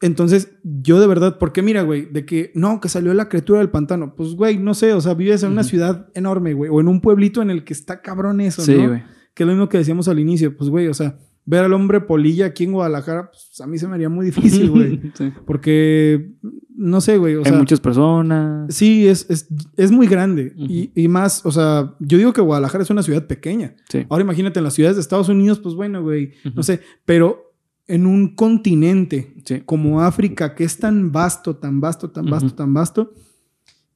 Entonces, 0.00 0.52
yo 0.64 0.98
de 1.00 1.06
verdad, 1.06 1.36
porque 1.38 1.60
mira, 1.62 1.82
güey, 1.82 2.06
de 2.10 2.24
que 2.24 2.52
no, 2.54 2.80
que 2.80 2.88
salió 2.88 3.12
la 3.12 3.28
criatura 3.28 3.58
del 3.58 3.68
pantano, 3.70 4.14
pues, 4.16 4.34
güey, 4.34 4.56
no 4.58 4.72
sé, 4.74 4.94
o 4.94 5.00
sea, 5.00 5.12
vives 5.14 5.42
en 5.42 5.52
una 5.52 5.62
ciudad 5.62 6.08
enorme, 6.14 6.54
güey, 6.54 6.70
o 6.72 6.80
en 6.80 6.88
un 6.88 7.00
pueblito 7.02 7.42
en 7.42 7.50
el 7.50 7.64
que 7.64 7.74
está 7.74 8.00
cabrón 8.00 8.40
eso, 8.40 8.62
Sí, 8.62 8.74
¿no? 8.76 8.88
güey. 8.88 9.02
Que 9.34 9.42
es 9.42 9.46
lo 9.46 9.52
mismo 9.52 9.68
que 9.68 9.78
decíamos 9.78 10.08
al 10.08 10.18
inicio, 10.18 10.56
pues, 10.56 10.70
güey, 10.70 10.88
o 10.88 10.94
sea, 10.94 11.18
ver 11.44 11.64
al 11.64 11.72
hombre 11.74 12.00
polilla 12.00 12.46
aquí 12.46 12.64
en 12.64 12.72
Guadalajara, 12.72 13.30
pues 13.30 13.60
a 13.60 13.66
mí 13.66 13.76
se 13.78 13.88
me 13.88 13.94
haría 13.94 14.08
muy 14.08 14.24
difícil, 14.26 14.70
güey, 14.70 15.00
Sí. 15.14 15.32
porque, 15.46 16.32
no 16.74 17.00
sé, 17.02 17.18
güey, 17.18 17.34
o 17.34 17.40
Hay 17.40 17.44
sea... 17.44 17.58
muchas 17.58 17.80
personas. 17.80 18.74
Sí, 18.74 19.06
es, 19.06 19.28
es, 19.28 19.48
es 19.76 19.92
muy 19.92 20.06
grande. 20.06 20.54
Y, 20.56 20.92
y 20.94 21.08
más, 21.08 21.44
o 21.44 21.52
sea, 21.52 21.94
yo 22.00 22.16
digo 22.16 22.32
que 22.32 22.40
Guadalajara 22.40 22.84
es 22.84 22.90
una 22.90 23.02
ciudad 23.02 23.26
pequeña. 23.26 23.74
Sí. 23.90 24.06
Ahora 24.08 24.24
imagínate 24.24 24.60
en 24.60 24.64
las 24.64 24.72
ciudades 24.74 24.96
de 24.96 25.02
Estados 25.02 25.28
Unidos, 25.28 25.58
pues 25.60 25.74
bueno, 25.74 26.02
güey, 26.02 26.32
no 26.54 26.62
sé, 26.62 26.80
pero 27.04 27.49
en 27.90 28.06
un 28.06 28.34
continente 28.34 29.34
Sí. 29.44 29.60
como 29.66 30.00
África, 30.02 30.54
que 30.54 30.64
es 30.64 30.78
tan 30.78 31.12
vasto, 31.12 31.56
tan 31.56 31.80
vasto, 31.80 32.10
tan 32.10 32.26
vasto, 32.26 32.46
Ujú. 32.46 32.56
tan 32.56 32.72
vasto, 32.74 33.12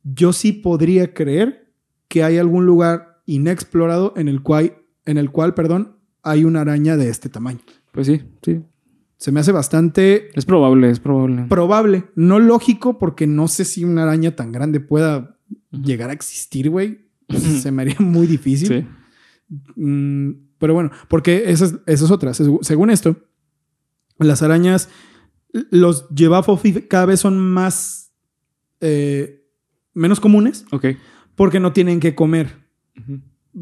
yo 0.02 0.32
sí 0.32 0.52
podría 0.52 1.14
creer 1.14 1.72
que 2.08 2.22
hay 2.22 2.38
algún 2.38 2.66
lugar 2.66 3.22
inexplorado 3.26 4.12
en 4.16 4.28
el 4.28 4.42
cual, 4.42 4.74
en 5.06 5.16
el 5.18 5.30
cual, 5.30 5.54
perdón, 5.54 5.96
hay 6.22 6.44
una 6.44 6.60
araña 6.62 6.96
de 6.96 7.08
este 7.08 7.28
tamaño. 7.28 7.60
Pues 7.92 8.06
sí, 8.06 8.22
sí. 8.42 8.60
Se 9.16 9.32
me 9.32 9.40
hace 9.40 9.52
bastante 9.52 10.28
Es 10.34 10.44
probable, 10.44 10.90
es 10.90 11.00
probable. 11.00 11.46
probable, 11.48 12.04
no 12.16 12.38
lógico, 12.40 12.98
porque 12.98 13.26
no 13.26 13.48
sé 13.48 13.64
si 13.64 13.84
una 13.84 14.02
araña 14.02 14.36
tan 14.36 14.52
grande 14.52 14.80
pueda 14.80 15.38
Ujú. 15.72 15.82
llegar 15.82 16.10
a 16.10 16.12
existir, 16.12 16.68
güey. 16.68 17.06
Se 17.30 17.70
me 17.70 17.82
haría 17.82 17.96
muy 18.00 18.26
difícil. 18.26 18.68
Sí. 18.68 18.86
Mm, 19.76 20.30
pero 20.58 20.74
bueno, 20.74 20.90
porque 21.08 21.44
esa 21.50 21.64
es, 21.66 21.74
esa 21.86 22.04
es 22.04 22.10
otra. 22.10 22.32
Según 22.34 22.90
esto, 22.90 23.16
las 24.18 24.42
arañas, 24.42 24.88
los 25.70 26.08
llevafofi 26.10 26.72
cada 26.82 27.06
vez 27.06 27.20
son 27.20 27.38
más, 27.38 28.12
eh, 28.80 29.46
menos 29.92 30.20
comunes 30.20 30.64
Ok. 30.72 30.86
porque 31.36 31.60
no 31.60 31.72
tienen 31.72 32.00
que 32.00 32.14
comer. 32.14 32.64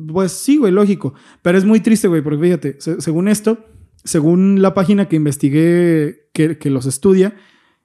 Pues 0.08 0.32
sí, 0.32 0.56
güey, 0.56 0.72
lógico. 0.72 1.14
Pero 1.42 1.58
es 1.58 1.64
muy 1.64 1.80
triste, 1.80 2.08
güey, 2.08 2.22
porque 2.22 2.42
fíjate, 2.42 2.76
se- 2.80 3.00
según 3.00 3.28
esto, 3.28 3.66
según 4.04 4.62
la 4.62 4.72
página 4.74 5.06
que 5.08 5.16
investigué 5.16 6.30
que, 6.32 6.56
que 6.58 6.70
los 6.70 6.86
estudia, 6.86 7.36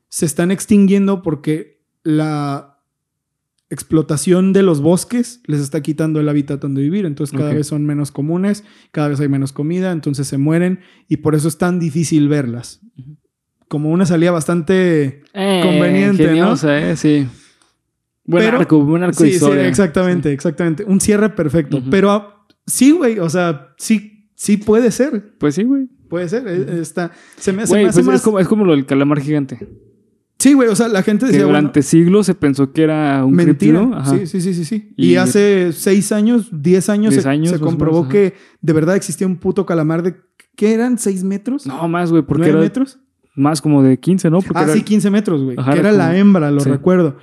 se 0.09 0.25
están 0.25 0.51
extinguiendo 0.51 1.21
porque 1.21 1.83
la 2.03 2.76
explotación 3.69 4.53
de 4.53 4.63
los 4.63 4.81
bosques 4.81 5.41
les 5.45 5.59
está 5.59 5.81
quitando 5.81 6.19
el 6.19 6.29
hábitat 6.29 6.61
donde 6.61 6.81
vivir. 6.81 7.05
Entonces 7.05 7.37
cada 7.37 7.53
vez 7.53 7.67
son 7.67 7.85
menos 7.85 8.11
comunes, 8.11 8.63
cada 8.91 9.09
vez 9.09 9.19
hay 9.19 9.27
menos 9.29 9.51
comida, 9.51 9.91
entonces 9.91 10.27
se 10.27 10.37
mueren 10.37 10.79
y 11.07 11.17
por 11.17 11.35
eso 11.35 11.47
es 11.47 11.57
tan 11.57 11.79
difícil 11.79 12.27
verlas. 12.29 12.79
Como 13.67 13.91
una 13.91 14.05
salida 14.05 14.31
bastante... 14.31 15.23
Eh, 15.33 15.59
Conveniente, 15.63 16.23
¿no? 16.23 16.29
ingeniosa, 16.31 16.79
¿eh? 16.91 16.95
Sí. 16.95 17.27
Buen 18.23 18.43
Pero- 18.45 18.59
arco, 18.59 18.83
buen 18.83 19.03
arco 19.03 19.17
Sí, 19.19 19.23
de 19.25 19.29
sí, 19.31 19.35
historia. 19.35 19.67
exactamente, 19.67 20.31
exactamente. 20.31 20.83
Un 20.85 21.01
cierre 21.01 21.29
perfecto. 21.31 21.83
Pero 21.91 22.45
sí, 22.65 22.91
güey, 22.91 23.19
o 23.19 23.29
sea, 23.29 23.73
sí, 23.77 24.29
sí 24.35 24.55
puede 24.57 24.91
ser. 24.91 25.33
Pues 25.37 25.55
sí, 25.55 25.63
güey. 25.63 25.87
Puede 26.09 26.29
ser. 26.29 26.47
eh, 26.47 26.79
Está, 26.81 27.11
se 27.37 27.51
me, 27.51 27.67
se 27.67 27.73
me 27.75 27.85
hace 27.85 27.95
pues 27.99 28.05
más... 28.05 28.15
es, 28.15 28.21
como, 28.21 28.39
es 28.39 28.47
como 28.47 28.63
lo 28.63 28.71
del 28.71 28.85
calamar 28.85 29.19
gigante. 29.19 29.59
Sí, 30.39 30.53
güey, 30.53 30.69
o 30.69 30.75
sea, 30.75 30.87
la 30.87 31.01
gente 31.01 31.25
Que 31.25 31.31
decía, 31.31 31.45
bueno, 31.45 31.59
durante 31.59 31.81
siglos 31.81 32.25
se 32.27 32.35
pensó 32.35 32.71
que 32.71 32.83
era 32.83 33.25
un 33.25 33.33
mentira. 33.33 33.81
Ajá. 33.93 34.11
Sí, 34.17 34.27
sí, 34.27 34.39
sí, 34.41 34.53
sí, 34.53 34.65
sí. 34.65 34.93
Y, 34.95 35.13
Y- 35.13 35.15
hace 35.15 35.73
seis 35.73 36.11
años, 36.11 36.49
diez 36.51 36.89
años, 36.89 37.11
Diez 37.11 37.23
se, 37.23 37.29
años, 37.29 37.59
comprobó 37.59 38.01
menos, 38.01 38.11
que 38.13 38.33
de 38.61 38.73
verdad 38.73 38.95
existía 38.95 39.25
un 39.25 39.37
puto 39.37 39.65
calamar 39.65 40.03
de... 40.03 40.15
¿Qué 40.55 40.73
eran? 40.73 40.97
¿Seis 40.99 41.23
metros? 41.23 41.65
No, 41.65 41.87
más, 41.87 42.11
güey, 42.11 42.21
porque 42.23 42.41
¿Nueve 42.43 42.57
era 42.57 42.63
metros? 42.65 42.99
más 43.35 43.61
como 43.61 43.81
de 43.83 43.99
15, 43.99 44.29
¿no? 44.29 44.41
Porque 44.41 44.59
Ah, 44.59 44.63
era- 44.63 44.73
sí, 44.73 44.81
15 44.83 45.09
metros, 45.11 45.43
güey. 45.43 45.55
Que 45.57 45.79
era 45.79 45.91
la 45.91 46.15
hembra, 46.17 46.49
lo 46.51 46.59
Sí. 46.61 46.69
recuerdo. 46.69 47.17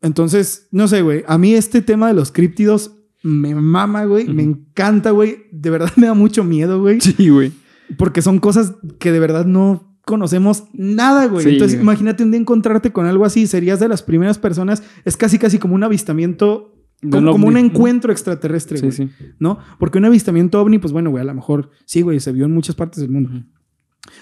Entonces, 0.00 0.68
no 0.70 0.88
sé, 0.88 1.02
güey. 1.02 1.24
A 1.28 1.38
mí 1.38 1.54
este 1.54 1.80
tema 1.82 2.08
de 2.08 2.14
los 2.14 2.32
críptidos 2.32 2.96
me 3.22 3.54
mama, 3.54 4.04
güey. 4.04 4.26
Me 4.28 4.42
encanta, 4.42 5.10
güey. 5.10 5.44
De 5.52 5.70
verdad 5.70 5.90
me 5.96 6.06
da 6.06 6.14
mucho 6.14 6.44
miedo, 6.44 6.80
güey. 6.80 7.00
Sí, 7.00 7.28
güey. 7.28 7.52
Porque 7.98 8.22
son 8.22 8.38
cosas 8.38 8.74
que 8.98 9.12
de 9.12 9.20
verdad 9.20 9.44
no 9.46 9.91
conocemos 10.04 10.64
nada, 10.72 11.26
güey. 11.26 11.44
Sí, 11.44 11.50
Entonces, 11.52 11.76
güey. 11.78 11.84
imagínate 11.84 12.22
un 12.24 12.30
día 12.30 12.40
encontrarte 12.40 12.92
con 12.92 13.06
algo 13.06 13.24
así. 13.24 13.46
Serías 13.46 13.80
de 13.80 13.88
las 13.88 14.02
primeras 14.02 14.38
personas. 14.38 14.82
Es 15.04 15.16
casi, 15.16 15.38
casi 15.38 15.58
como 15.58 15.74
un 15.74 15.84
avistamiento, 15.84 16.74
como, 17.02 17.18
un 17.18 17.32
como 17.32 17.46
un 17.48 17.56
ovni. 17.56 17.66
encuentro 17.66 18.12
extraterrestre, 18.12 18.78
Sí, 18.78 18.82
güey. 18.86 18.92
sí. 18.96 19.10
¿No? 19.38 19.58
Porque 19.78 19.98
un 19.98 20.04
avistamiento 20.04 20.60
ovni, 20.60 20.78
pues 20.78 20.92
bueno, 20.92 21.10
güey, 21.10 21.22
a 21.22 21.26
lo 21.26 21.34
mejor 21.34 21.70
sí, 21.84 22.02
güey, 22.02 22.20
se 22.20 22.32
vio 22.32 22.44
en 22.44 22.52
muchas 22.52 22.74
partes 22.74 23.00
del 23.00 23.10
mundo. 23.10 23.30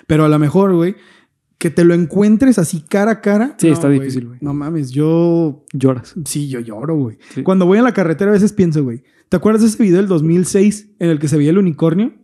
Pero 0.06 0.24
a 0.24 0.28
lo 0.28 0.38
mejor, 0.38 0.74
güey, 0.74 0.96
que 1.58 1.70
te 1.70 1.84
lo 1.84 1.94
encuentres 1.94 2.58
así 2.58 2.82
cara 2.88 3.10
a 3.12 3.20
cara. 3.20 3.54
Sí, 3.58 3.66
no, 3.68 3.72
está 3.74 3.88
difícil, 3.88 4.26
güey. 4.28 4.38
No 4.42 4.54
mames, 4.54 4.90
yo 4.90 5.64
Lloras. 5.72 6.14
Sí, 6.24 6.48
yo 6.48 6.60
lloro, 6.60 6.96
güey. 6.96 7.18
Cuando 7.44 7.66
voy 7.66 7.78
en 7.78 7.84
la 7.84 7.92
carretera 7.92 8.30
a 8.30 8.34
veces 8.34 8.52
pienso, 8.52 8.82
güey. 8.82 9.02
¿Te 9.28 9.36
acuerdas 9.36 9.62
de 9.62 9.68
ese 9.68 9.82
video 9.82 9.98
del 9.98 10.08
2006 10.08 10.90
en 10.98 11.10
el 11.10 11.18
que 11.18 11.28
se 11.28 11.36
veía 11.36 11.50
el 11.50 11.58
unicornio? 11.58 12.14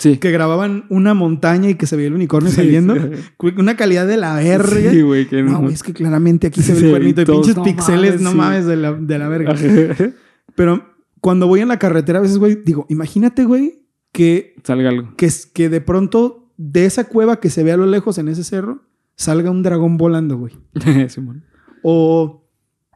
Sí. 0.00 0.16
Que 0.16 0.32
grababan 0.32 0.86
una 0.88 1.14
montaña 1.14 1.68
y 1.70 1.76
que 1.76 1.86
se 1.86 1.94
veía 1.94 2.08
el 2.08 2.14
unicornio 2.14 2.50
Sí, 2.50 2.56
saliendo. 2.56 2.94
sí. 2.96 3.52
Una 3.56 3.76
calidad 3.76 4.06
de 4.08 4.16
la 4.16 4.34
verga. 4.34 4.90
Sí, 4.90 5.02
güey. 5.02 5.26
Que 5.28 5.42
no, 5.42 5.60
güey, 5.60 5.74
es 5.74 5.82
que 5.82 5.92
claramente 5.92 6.48
aquí 6.48 6.62
se 6.62 6.72
ve 6.72 6.80
el 6.80 6.90
cuernito 6.90 7.20
de 7.20 7.26
pinches 7.26 7.56
no 7.56 7.62
pixeles, 7.62 8.12
mames, 8.14 8.20
no 8.22 8.30
sí. 8.32 8.36
mames, 8.36 8.66
de 8.66 8.76
la, 8.76 8.92
de 8.94 9.18
la 9.18 9.28
verga. 9.28 9.52
Ajá. 9.52 10.10
Pero 10.56 10.84
cuando 11.20 11.46
voy 11.46 11.60
en 11.60 11.68
la 11.68 11.78
carretera 11.78 12.18
a 12.18 12.22
veces, 12.22 12.38
güey, 12.38 12.58
digo, 12.64 12.86
imagínate, 12.88 13.44
güey, 13.44 13.82
que, 14.12 14.54
Salga 14.64 14.88
algo. 14.88 15.14
que, 15.16 15.30
que 15.54 15.68
de 15.68 15.80
pronto 15.80 16.50
de 16.56 16.86
esa 16.86 17.04
cueva 17.04 17.38
que 17.38 17.50
se 17.50 17.62
ve 17.62 17.72
a 17.72 17.76
lo 17.76 17.86
lejos 17.86 18.18
en 18.18 18.28
ese 18.28 18.42
cerro 18.42 18.82
salga 19.16 19.50
un 19.50 19.62
dragón 19.62 19.96
volando, 19.98 20.38
güey. 20.38 20.54
Simón. 21.08 21.44
O 21.82 22.39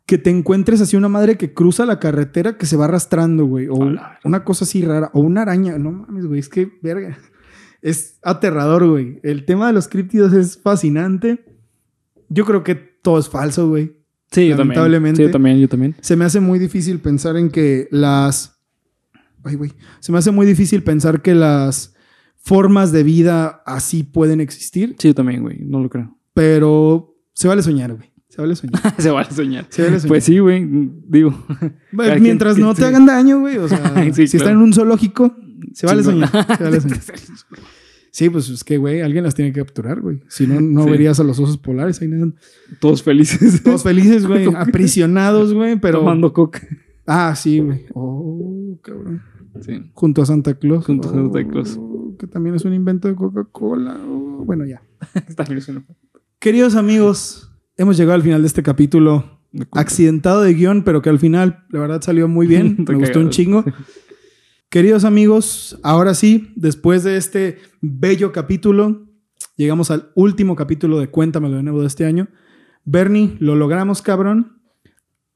que 0.06 0.18
te 0.18 0.30
encuentres 0.30 0.80
así 0.80 0.96
una 0.96 1.08
madre 1.08 1.36
que 1.36 1.54
cruza 1.54 1.86
la 1.86 1.98
carretera 1.98 2.58
que 2.58 2.66
se 2.66 2.76
va 2.76 2.84
arrastrando, 2.84 3.46
güey. 3.46 3.68
O 3.68 3.76
una 4.24 4.44
cosa 4.44 4.64
así 4.64 4.82
rara. 4.82 5.10
O 5.14 5.20
una 5.20 5.42
araña. 5.42 5.78
No 5.78 5.92
mames, 5.92 6.26
güey. 6.26 6.40
Es 6.40 6.48
que, 6.48 6.70
verga. 6.82 7.18
Es 7.80 8.18
aterrador, 8.22 8.88
güey. 8.88 9.20
El 9.22 9.44
tema 9.44 9.66
de 9.66 9.72
los 9.72 9.88
críptidos 9.88 10.32
es 10.32 10.60
fascinante. 10.60 11.44
Yo 12.28 12.44
creo 12.44 12.62
que 12.62 12.74
todo 12.74 13.18
es 13.18 13.28
falso, 13.28 13.68
güey. 13.68 13.96
Sí, 14.30 14.48
yo 14.48 14.56
también. 14.56 14.78
Lamentablemente. 14.78 15.16
Sí, 15.16 15.22
yo 15.28 15.30
también, 15.30 15.58
yo 15.58 15.68
también. 15.68 15.96
Se 16.00 16.16
me 16.16 16.24
hace 16.24 16.40
muy 16.40 16.58
difícil 16.58 16.98
pensar 17.00 17.36
en 17.36 17.50
que 17.50 17.88
las... 17.90 18.58
Ay, 19.42 19.56
güey. 19.56 19.72
Se 20.00 20.12
me 20.12 20.18
hace 20.18 20.30
muy 20.30 20.46
difícil 20.46 20.82
pensar 20.82 21.22
que 21.22 21.34
las 21.34 21.94
formas 22.36 22.92
de 22.92 23.02
vida 23.02 23.62
así 23.64 24.02
pueden 24.02 24.40
existir. 24.40 24.96
Sí, 24.98 25.08
yo 25.08 25.14
también, 25.14 25.42
güey. 25.42 25.60
No 25.60 25.80
lo 25.80 25.88
creo. 25.88 26.18
Pero 26.34 27.14
se 27.32 27.48
vale 27.48 27.62
soñar, 27.62 27.94
güey. 27.94 28.13
Se 28.34 28.40
vale 28.42 28.56
soñar. 28.56 28.94
Se 28.98 29.10
vale 29.10 29.30
soñar. 29.30 29.66
Se 29.70 29.82
vale 29.82 29.96
soñar. 30.00 30.08
Pues 30.08 30.24
sí, 30.24 30.38
güey. 30.40 30.66
Digo. 31.08 31.30
Cada 31.96 32.16
Mientras 32.16 32.54
quien- 32.56 32.66
no 32.66 32.74
te 32.74 32.82
sí. 32.82 32.88
hagan 32.88 33.06
daño, 33.06 33.40
güey. 33.40 33.58
O 33.58 33.68
sea, 33.68 33.78
Sí, 34.12 34.26
si 34.26 34.38
claro. 34.38 34.50
están 34.50 34.52
en 34.52 34.58
un 34.62 34.72
zoológico, 34.72 35.36
se 35.72 35.86
vale 35.86 36.02
soñar. 36.02 36.30
Se 36.56 36.64
vale 36.64 36.80
soñar. 36.80 37.00
Sí, 38.10 38.30
pues 38.30 38.48
es 38.48 38.62
que, 38.64 38.76
güey, 38.78 39.00
alguien 39.02 39.24
las 39.24 39.34
tiene 39.34 39.52
que 39.52 39.60
capturar, 39.60 40.00
güey. 40.00 40.20
Si 40.28 40.46
no, 40.46 40.60
no 40.60 40.84
Sí. 40.84 40.90
verías 40.90 41.18
a 41.20 41.24
los 41.24 41.38
osos 41.40 41.58
polares 41.58 42.00
ahí 42.00 42.08
nadan. 42.08 42.36
Todos 42.80 43.02
felices. 43.02 43.62
Todos 43.62 43.82
felices, 43.82 44.26
güey. 44.26 44.46
aprisionados, 44.54 45.52
güey, 45.52 45.78
pero... 45.80 45.98
Tomando 46.00 46.32
coca. 46.32 46.60
Ah, 47.06 47.34
sí, 47.36 47.58
güey. 47.60 47.86
Oh, 47.92 48.78
cabrón. 48.82 49.22
Sí. 49.60 49.90
Junto 49.94 50.22
a 50.22 50.26
Santa 50.26 50.54
Claus. 50.54 50.86
Junto 50.86 51.08
a 51.08 51.12
Santa 51.12 51.44
Claus. 51.46 51.76
Oh, 51.78 52.16
que 52.18 52.26
también 52.28 52.54
es 52.56 52.64
un 52.64 52.72
invento 52.74 53.08
de 53.08 53.14
Coca-Cola. 53.16 53.96
Oh, 54.08 54.44
bueno, 54.44 54.64
ya. 54.64 54.80
Queridos 56.38 56.76
amigos, 56.76 57.43
hemos 57.76 57.96
llegado 57.96 58.14
al 58.14 58.22
final 58.22 58.42
de 58.42 58.46
este 58.46 58.62
capítulo 58.62 59.40
De 59.52 59.66
accidentado 59.72 60.42
de 60.42 60.54
guion, 60.54 60.82
pero 60.82 61.02
que 61.02 61.10
al 61.10 61.18
final, 61.18 61.64
la 61.70 61.80
verdad, 61.80 62.02
salió 62.02 62.28
muy 62.28 62.46
bien. 62.46 62.84
Me 62.88 62.94
gustó 62.96 63.20
un 63.20 63.30
chingo. 63.30 63.64
Queridos 64.68 65.04
amigos, 65.04 65.78
ahora 65.84 66.14
sí, 66.14 66.52
después 66.56 67.04
de 67.04 67.16
este 67.16 67.58
bello 67.80 68.32
capítulo, 68.32 69.06
llegamos 69.56 69.92
al 69.92 70.10
último 70.16 70.56
capítulo 70.56 70.98
de 70.98 71.08
Cuéntamelo 71.08 71.56
de 71.56 71.62
nuevo 71.62 71.80
de 71.80 71.86
este 71.86 72.04
año. 72.04 72.28
Bernie, 72.84 73.36
lo 73.38 73.54
logramos, 73.54 74.02
cabrón. 74.02 74.58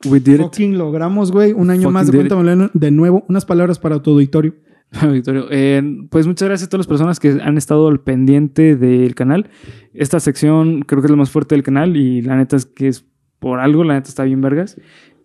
We 0.04 0.18
did 0.18 0.34
it. 0.34 0.40
Fucking 0.40 0.76
logramos, 0.76 1.30
güey. 1.30 1.52
Un 1.52 1.70
año 1.70 1.82
Fucking 1.82 1.92
más 1.92 2.06
de 2.10 2.18
it. 2.18 2.28
Cuéntamelo 2.28 2.70
de 2.72 2.90
nuevo. 2.90 3.24
Unas 3.28 3.44
palabras 3.44 3.78
para 3.78 4.02
tu 4.02 4.10
auditorio. 4.10 4.54
Victorio. 5.12 5.46
Eh, 5.50 5.82
pues 6.10 6.26
muchas 6.26 6.48
gracias 6.48 6.66
a 6.66 6.70
todas 6.70 6.86
las 6.86 6.88
personas 6.88 7.20
que 7.20 7.38
han 7.42 7.58
estado 7.58 7.88
al 7.88 8.00
pendiente 8.00 8.76
del 8.76 9.14
canal. 9.14 9.50
Esta 9.92 10.18
sección 10.20 10.82
creo 10.82 11.00
que 11.02 11.06
es 11.06 11.10
la 11.10 11.16
más 11.16 11.30
fuerte 11.30 11.54
del 11.54 11.62
canal 11.62 11.96
y 11.96 12.22
la 12.22 12.36
neta 12.36 12.56
es 12.56 12.66
que 12.66 12.88
es 12.88 13.04
por 13.38 13.60
algo, 13.60 13.84
la 13.84 13.94
neta 13.94 14.08
está 14.08 14.24
bien 14.24 14.40
vergas. 14.40 14.76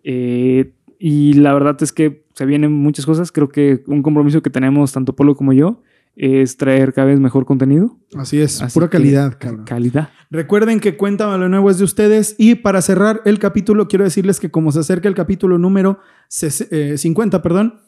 Eh, 0.04 0.72
y 0.98 1.32
la 1.34 1.52
verdad 1.54 1.76
es 1.82 1.92
que 1.92 2.24
se 2.34 2.46
vienen 2.46 2.72
muchas 2.72 3.06
cosas. 3.06 3.32
Creo 3.32 3.48
que 3.48 3.82
un 3.86 4.02
compromiso 4.02 4.42
que 4.42 4.50
tenemos 4.50 4.92
tanto 4.92 5.16
Polo 5.16 5.34
como 5.34 5.52
yo 5.52 5.82
es 6.16 6.56
traer 6.56 6.92
cada 6.92 7.08
vez 7.08 7.18
mejor 7.18 7.44
contenido. 7.44 7.98
Así 8.16 8.40
es, 8.40 8.62
Así 8.62 8.74
pura 8.74 8.88
calidad, 8.88 9.36
cabrón. 9.38 9.64
Calidad. 9.64 10.10
Recuerden 10.30 10.78
que 10.78 10.96
Cuéntame 10.96 11.38
lo 11.38 11.48
nuevo 11.48 11.70
es 11.70 11.78
de 11.78 11.84
ustedes. 11.84 12.36
Y 12.38 12.54
para 12.56 12.82
cerrar 12.82 13.20
el 13.24 13.38
capítulo, 13.40 13.88
quiero 13.88 14.04
decirles 14.04 14.38
que 14.38 14.50
como 14.50 14.70
se 14.72 14.78
acerca 14.80 15.08
el 15.08 15.14
capítulo 15.14 15.58
número 15.58 15.98
ses- 16.30 16.68
eh, 16.70 16.96
50, 16.98 17.42
perdón, 17.42 17.80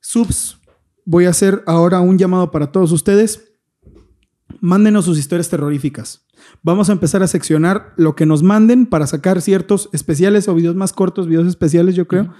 subs, 0.00 0.60
voy 1.04 1.26
a 1.26 1.30
hacer 1.30 1.62
ahora 1.66 2.00
un 2.00 2.18
llamado 2.18 2.50
para 2.50 2.72
todos 2.72 2.92
ustedes. 2.92 3.52
Mándenos 4.60 5.04
sus 5.04 5.18
historias 5.18 5.48
terroríficas. 5.48 6.26
Vamos 6.62 6.88
a 6.88 6.92
empezar 6.92 7.22
a 7.22 7.26
seccionar 7.26 7.92
lo 7.96 8.14
que 8.14 8.26
nos 8.26 8.42
manden 8.42 8.86
para 8.86 9.06
sacar 9.06 9.40
ciertos 9.40 9.88
especiales 9.92 10.48
o 10.48 10.54
videos 10.54 10.76
más 10.76 10.92
cortos, 10.92 11.26
videos 11.26 11.46
especiales, 11.46 11.94
yo 11.94 12.06
creo, 12.06 12.32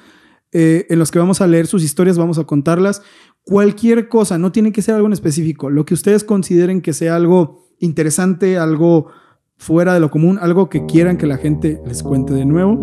eh, 0.53 0.87
en 0.89 0.99
los 0.99 1.11
que 1.11 1.19
vamos 1.19 1.41
a 1.41 1.47
leer 1.47 1.67
sus 1.67 1.83
historias, 1.83 2.19
vamos 2.19 2.39
a 2.39 2.45
contarlas. 2.45 3.03
Cualquier 3.43 4.09
cosa, 4.09 4.39
no 4.39 4.53
tiene 4.53 4.73
que 4.73 4.83
ser 4.83 4.95
algo 4.95 5.07
en 5.07 5.12
específico. 5.12 5.71
Lo 5.71 5.85
que 5.85 5.95
ustedes 5.95 6.25
consideren 6.25 6.81
que 6.81 6.93
sea 6.93 7.17
algo 7.17 7.67
interesante, 7.79 8.59
algo 8.59 9.11
fuera 9.57 9.95
de 9.95 10.01
lo 10.01 10.11
común, 10.11 10.39
algo 10.41 10.69
que 10.69 10.85
quieran 10.87 11.17
que 11.17 11.27
la 11.27 11.37
gente 11.39 11.81
les 11.87 12.03
cuente 12.03 12.35
de 12.35 12.45
nuevo. 12.45 12.77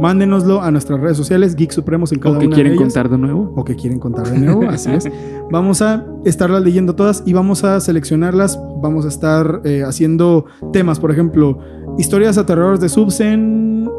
Mándenoslo 0.00 0.62
a 0.62 0.70
nuestras 0.70 1.00
redes 1.00 1.16
sociales, 1.16 1.56
Geek 1.56 1.72
Supremos 1.72 2.12
en 2.12 2.20
cada 2.20 2.36
O 2.36 2.38
que 2.40 2.46
una 2.46 2.54
quieren 2.54 2.72
de 2.72 2.76
ellas. 2.76 2.84
contar 2.94 3.10
de 3.10 3.18
nuevo. 3.18 3.52
O 3.56 3.64
que 3.64 3.76
quieren 3.76 3.98
contar 3.98 4.28
de 4.30 4.38
nuevo, 4.38 4.68
así 4.68 4.90
es. 4.92 5.08
Vamos 5.50 5.82
a 5.82 6.06
estarlas 6.24 6.62
leyendo 6.62 6.94
todas 6.94 7.22
y 7.26 7.32
vamos 7.34 7.64
a 7.64 7.78
seleccionarlas. 7.80 8.58
Vamos 8.80 9.04
a 9.04 9.08
estar 9.08 9.60
eh, 9.64 9.82
haciendo 9.84 10.46
temas, 10.72 10.98
por 10.98 11.10
ejemplo, 11.10 11.58
historias 11.98 12.38
aterradoras 12.38 12.80
de 12.80 12.88
subs 12.88 13.20
en 13.20 13.90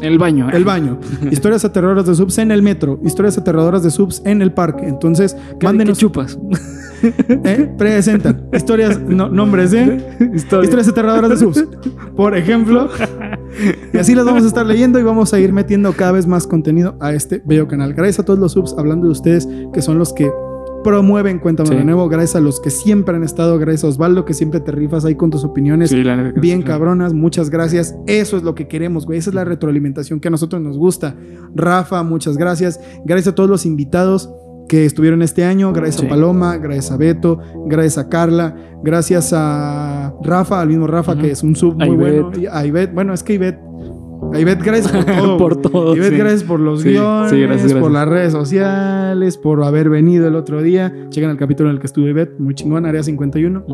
El 0.00 0.18
baño. 0.18 0.48
el 0.50 0.64
baño, 0.64 1.00
historias 1.32 1.64
aterradoras 1.64 2.06
de 2.06 2.14
subs 2.14 2.38
en 2.38 2.52
el 2.52 2.62
metro, 2.62 3.00
historias 3.04 3.36
aterradoras 3.38 3.82
de 3.82 3.90
subs 3.90 4.22
en 4.24 4.40
el 4.42 4.52
parque. 4.52 4.86
Entonces, 4.86 5.36
¿Qué, 5.58 5.66
mándenos, 5.66 5.98
qué 5.98 6.02
chupas? 6.02 6.38
eh, 7.02 7.70
presentan 7.78 8.48
historias, 8.52 9.00
no- 9.00 9.28
nombres 9.28 9.70
de 9.70 10.04
Historia. 10.34 10.64
historias 10.64 10.88
aterradoras 10.88 11.30
de 11.30 11.36
subs, 11.36 11.64
por 12.16 12.36
ejemplo. 12.36 12.88
Y 13.92 13.98
así 13.98 14.14
las 14.14 14.24
vamos 14.24 14.44
a 14.44 14.46
estar 14.46 14.64
leyendo 14.66 14.98
y 14.98 15.02
vamos 15.02 15.32
a 15.34 15.38
ir 15.40 15.52
metiendo 15.52 15.92
cada 15.92 16.12
vez 16.12 16.26
más 16.26 16.46
contenido 16.46 16.96
a 17.00 17.12
este 17.12 17.42
bello 17.44 17.66
canal. 17.68 17.94
Gracias 17.94 18.20
a 18.20 18.24
todos 18.24 18.38
los 18.38 18.52
subs, 18.52 18.74
hablando 18.78 19.06
de 19.06 19.12
ustedes, 19.12 19.48
que 19.72 19.82
son 19.82 19.98
los 19.98 20.12
que 20.12 20.30
promueven 20.82 21.38
Cuéntame 21.40 21.68
Sí. 21.68 21.74
de 21.74 21.84
nuevo. 21.84 22.08
Gracias 22.08 22.36
a 22.36 22.40
los 22.40 22.58
que 22.58 22.70
siempre 22.70 23.14
han 23.14 23.22
estado. 23.22 23.58
Gracias 23.58 23.84
a 23.84 23.88
Osvaldo, 23.88 24.24
que 24.24 24.32
siempre 24.32 24.60
te 24.60 24.72
rifas 24.72 25.04
ahí 25.04 25.14
con 25.14 25.28
tus 25.30 25.44
opiniones. 25.44 25.90
Sí, 25.90 26.02
la 26.02 26.32
Bien 26.40 26.62
cabronas, 26.62 27.12
muchas 27.12 27.50
gracias. 27.50 27.94
Eso 28.06 28.38
es 28.38 28.42
lo 28.44 28.54
que 28.54 28.66
queremos, 28.66 29.04
güey. 29.04 29.18
Esa 29.18 29.28
es 29.28 29.34
la 29.34 29.44
retroalimentación 29.44 30.20
que 30.20 30.28
a 30.28 30.30
nosotros 30.30 30.62
nos 30.62 30.78
gusta. 30.78 31.16
Rafa, 31.54 32.02
muchas 32.02 32.38
gracias. 32.38 32.80
Gracias 33.04 33.32
a 33.32 33.34
todos 33.34 33.50
los 33.50 33.66
invitados 33.66 34.30
que 34.70 34.86
estuvieron 34.86 35.20
este 35.20 35.44
año. 35.44 35.72
Gracias 35.72 35.96
Sí. 36.00 36.06
a 36.06 36.08
Paloma, 36.08 36.56
gracias 36.58 36.92
a 36.92 36.96
Beto, 36.96 37.40
gracias 37.66 37.98
a 37.98 38.08
Carla, 38.08 38.54
gracias 38.84 39.32
a 39.36 40.14
Rafa, 40.22 40.60
al 40.60 40.68
mismo 40.68 40.86
Rafa, 40.86 41.18
que 41.18 41.32
es 41.32 41.42
un 41.42 41.56
sub 41.56 41.74
muy 41.74 41.88
Ivette. 41.88 42.22
bueno. 42.22 42.38
Y 42.40 42.46
a 42.46 42.64
Ivette, 42.64 42.94
bueno, 42.94 43.12
es 43.12 43.24
que 43.24 43.34
Ivette. 43.34 43.58
A 44.32 44.38
Ivette, 44.38 44.62
gracias 44.62 44.92
por 44.92 45.04
todo. 45.16 45.38
Por 45.38 45.56
todo, 45.56 45.96
Ivette, 45.96 46.12
sí. 46.12 46.18
gracias 46.18 46.44
por 46.44 46.60
los 46.60 46.82
Sí, 46.82 46.90
guiones, 46.90 47.32
gracias, 47.32 47.48
gracias. 47.62 47.80
por 47.80 47.90
las 47.90 48.06
redes 48.06 48.32
sociales, 48.32 49.36
por 49.38 49.64
haber 49.64 49.90
venido 49.90 50.28
el 50.28 50.36
otro 50.36 50.62
día. 50.62 50.94
Chequen 51.08 51.30
el 51.30 51.36
capítulo 51.36 51.68
en 51.68 51.74
el 51.74 51.80
que 51.80 51.86
estuve 51.86 52.10
Ivette, 52.10 52.38
muy 52.38 52.54
chingón, 52.54 52.86
Área 52.86 53.02
51. 53.02 53.64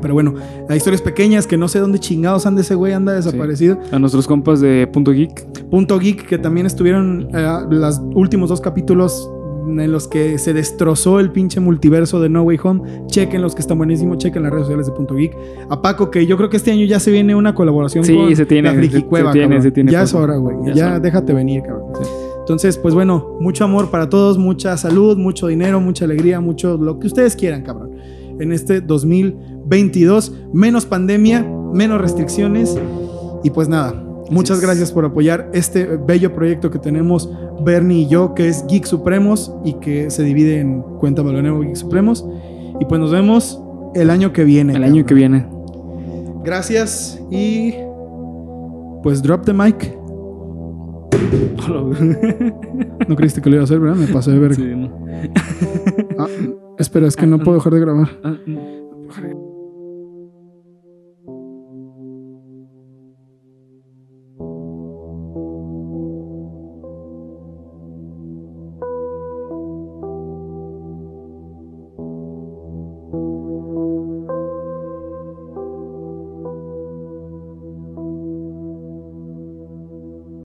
Pero 0.00 0.14
bueno, 0.14 0.34
hay 0.68 0.76
historias 0.76 1.02
pequeñas 1.02 1.48
que 1.48 1.56
no 1.56 1.66
sé 1.66 1.80
dónde 1.80 1.98
chingados 1.98 2.46
anda 2.46 2.60
ese 2.60 2.76
güey, 2.76 2.92
anda 2.92 3.12
desaparecido. 3.14 3.80
A 3.90 3.98
nuestros 3.98 4.28
compas 4.28 4.60
de 4.60 4.88
Punto 4.92 5.10
Geek. 5.10 5.68
Punto 5.68 5.98
Geek, 5.98 6.26
que 6.28 6.38
también 6.38 6.66
estuvieron 6.66 7.28
eh, 7.34 7.58
los 7.68 8.00
últimos 8.14 8.50
dos 8.50 8.60
capítulos 8.60 9.28
en 9.68 9.92
los 9.92 10.08
que 10.08 10.38
se 10.38 10.52
destrozó 10.52 11.20
el 11.20 11.30
pinche 11.30 11.60
multiverso 11.60 12.20
de 12.20 12.28
No 12.28 12.42
Way 12.42 12.58
Home. 12.62 13.06
Chequen 13.06 13.42
los 13.42 13.54
que 13.54 13.60
están 13.60 13.78
buenísimos, 13.78 14.18
chequen 14.18 14.42
las 14.42 14.52
redes 14.52 14.64
sociales 14.64 14.86
de 14.86 14.92
Punto 14.92 15.14
Geek. 15.14 15.36
A 15.68 15.82
Paco, 15.82 16.10
que 16.10 16.26
yo 16.26 16.36
creo 16.36 16.48
que 16.48 16.56
este 16.56 16.70
año 16.70 16.84
ya 16.86 17.00
se 17.00 17.10
viene 17.10 17.34
una 17.34 17.54
colaboración 17.54 18.04
Sí, 18.04 18.16
con 18.16 18.34
se 18.34 18.46
tiene, 18.46 18.68
la 18.70 18.74
Friki 18.74 18.96
se 18.96 19.04
Cueva, 19.04 19.32
tiene, 19.32 19.60
se 19.60 19.70
tiene, 19.70 19.92
Ya 19.92 20.02
es 20.02 20.14
hora, 20.14 20.36
güey. 20.36 20.74
Ya 20.74 20.98
déjate 20.98 21.32
venir, 21.32 21.62
cabrón. 21.62 21.92
Sí. 22.00 22.08
Entonces, 22.48 22.78
pues 22.78 22.94
bueno, 22.94 23.36
mucho 23.40 23.64
amor 23.64 23.90
para 23.90 24.08
todos, 24.08 24.38
mucha 24.38 24.74
salud, 24.78 25.18
mucho 25.18 25.48
dinero, 25.48 25.80
mucha 25.82 26.06
alegría, 26.06 26.40
mucho 26.40 26.78
lo 26.78 26.98
que 26.98 27.06
ustedes 27.06 27.36
quieran, 27.36 27.62
cabrón. 27.62 27.90
En 28.40 28.52
este 28.52 28.80
2022, 28.80 30.32
menos 30.54 30.86
pandemia, 30.86 31.46
menos 31.74 32.00
restricciones 32.00 32.78
y 33.44 33.50
pues 33.50 33.68
nada. 33.68 34.07
Muchas 34.30 34.60
gracias 34.60 34.92
por 34.92 35.04
apoyar 35.04 35.50
este 35.54 35.86
bello 35.86 36.34
proyecto 36.34 36.70
que 36.70 36.78
tenemos 36.78 37.30
Bernie 37.64 38.02
y 38.02 38.08
yo, 38.08 38.34
que 38.34 38.48
es 38.48 38.64
Geek 38.66 38.84
Supremos 38.84 39.52
y 39.64 39.74
que 39.74 40.10
se 40.10 40.22
divide 40.22 40.60
en 40.60 40.82
Cuéntame 40.82 41.32
lo 41.32 41.40
nuevo 41.42 41.60
Geek 41.60 41.76
Supremos. 41.76 42.26
Y 42.80 42.84
pues 42.84 43.00
nos 43.00 43.10
vemos 43.10 43.60
el 43.94 44.10
año 44.10 44.32
que 44.32 44.44
viene. 44.44 44.74
El 44.74 44.84
año 44.84 45.06
que 45.06 45.14
viene. 45.14 45.46
Gracias 46.44 47.20
y 47.30 47.74
pues 49.02 49.22
drop 49.22 49.44
the 49.44 49.52
mic. 49.52 49.96
No 53.08 53.16
creíste 53.16 53.40
que 53.40 53.48
lo 53.48 53.56
iba 53.56 53.62
a 53.62 53.64
hacer, 53.64 53.80
¿verdad? 53.80 53.96
Me 53.96 54.06
pasé 54.06 54.32
de 54.32 54.38
ver. 54.38 54.54
Sí, 54.54 54.62
no. 54.74 54.90
Ah, 56.18 56.26
espera, 56.78 57.06
es 57.06 57.16
que 57.16 57.26
no 57.26 57.38
puedo 57.38 57.56
dejar 57.56 57.72
de 57.72 57.80
grabar. 57.80 58.08
Ah. 58.22 58.36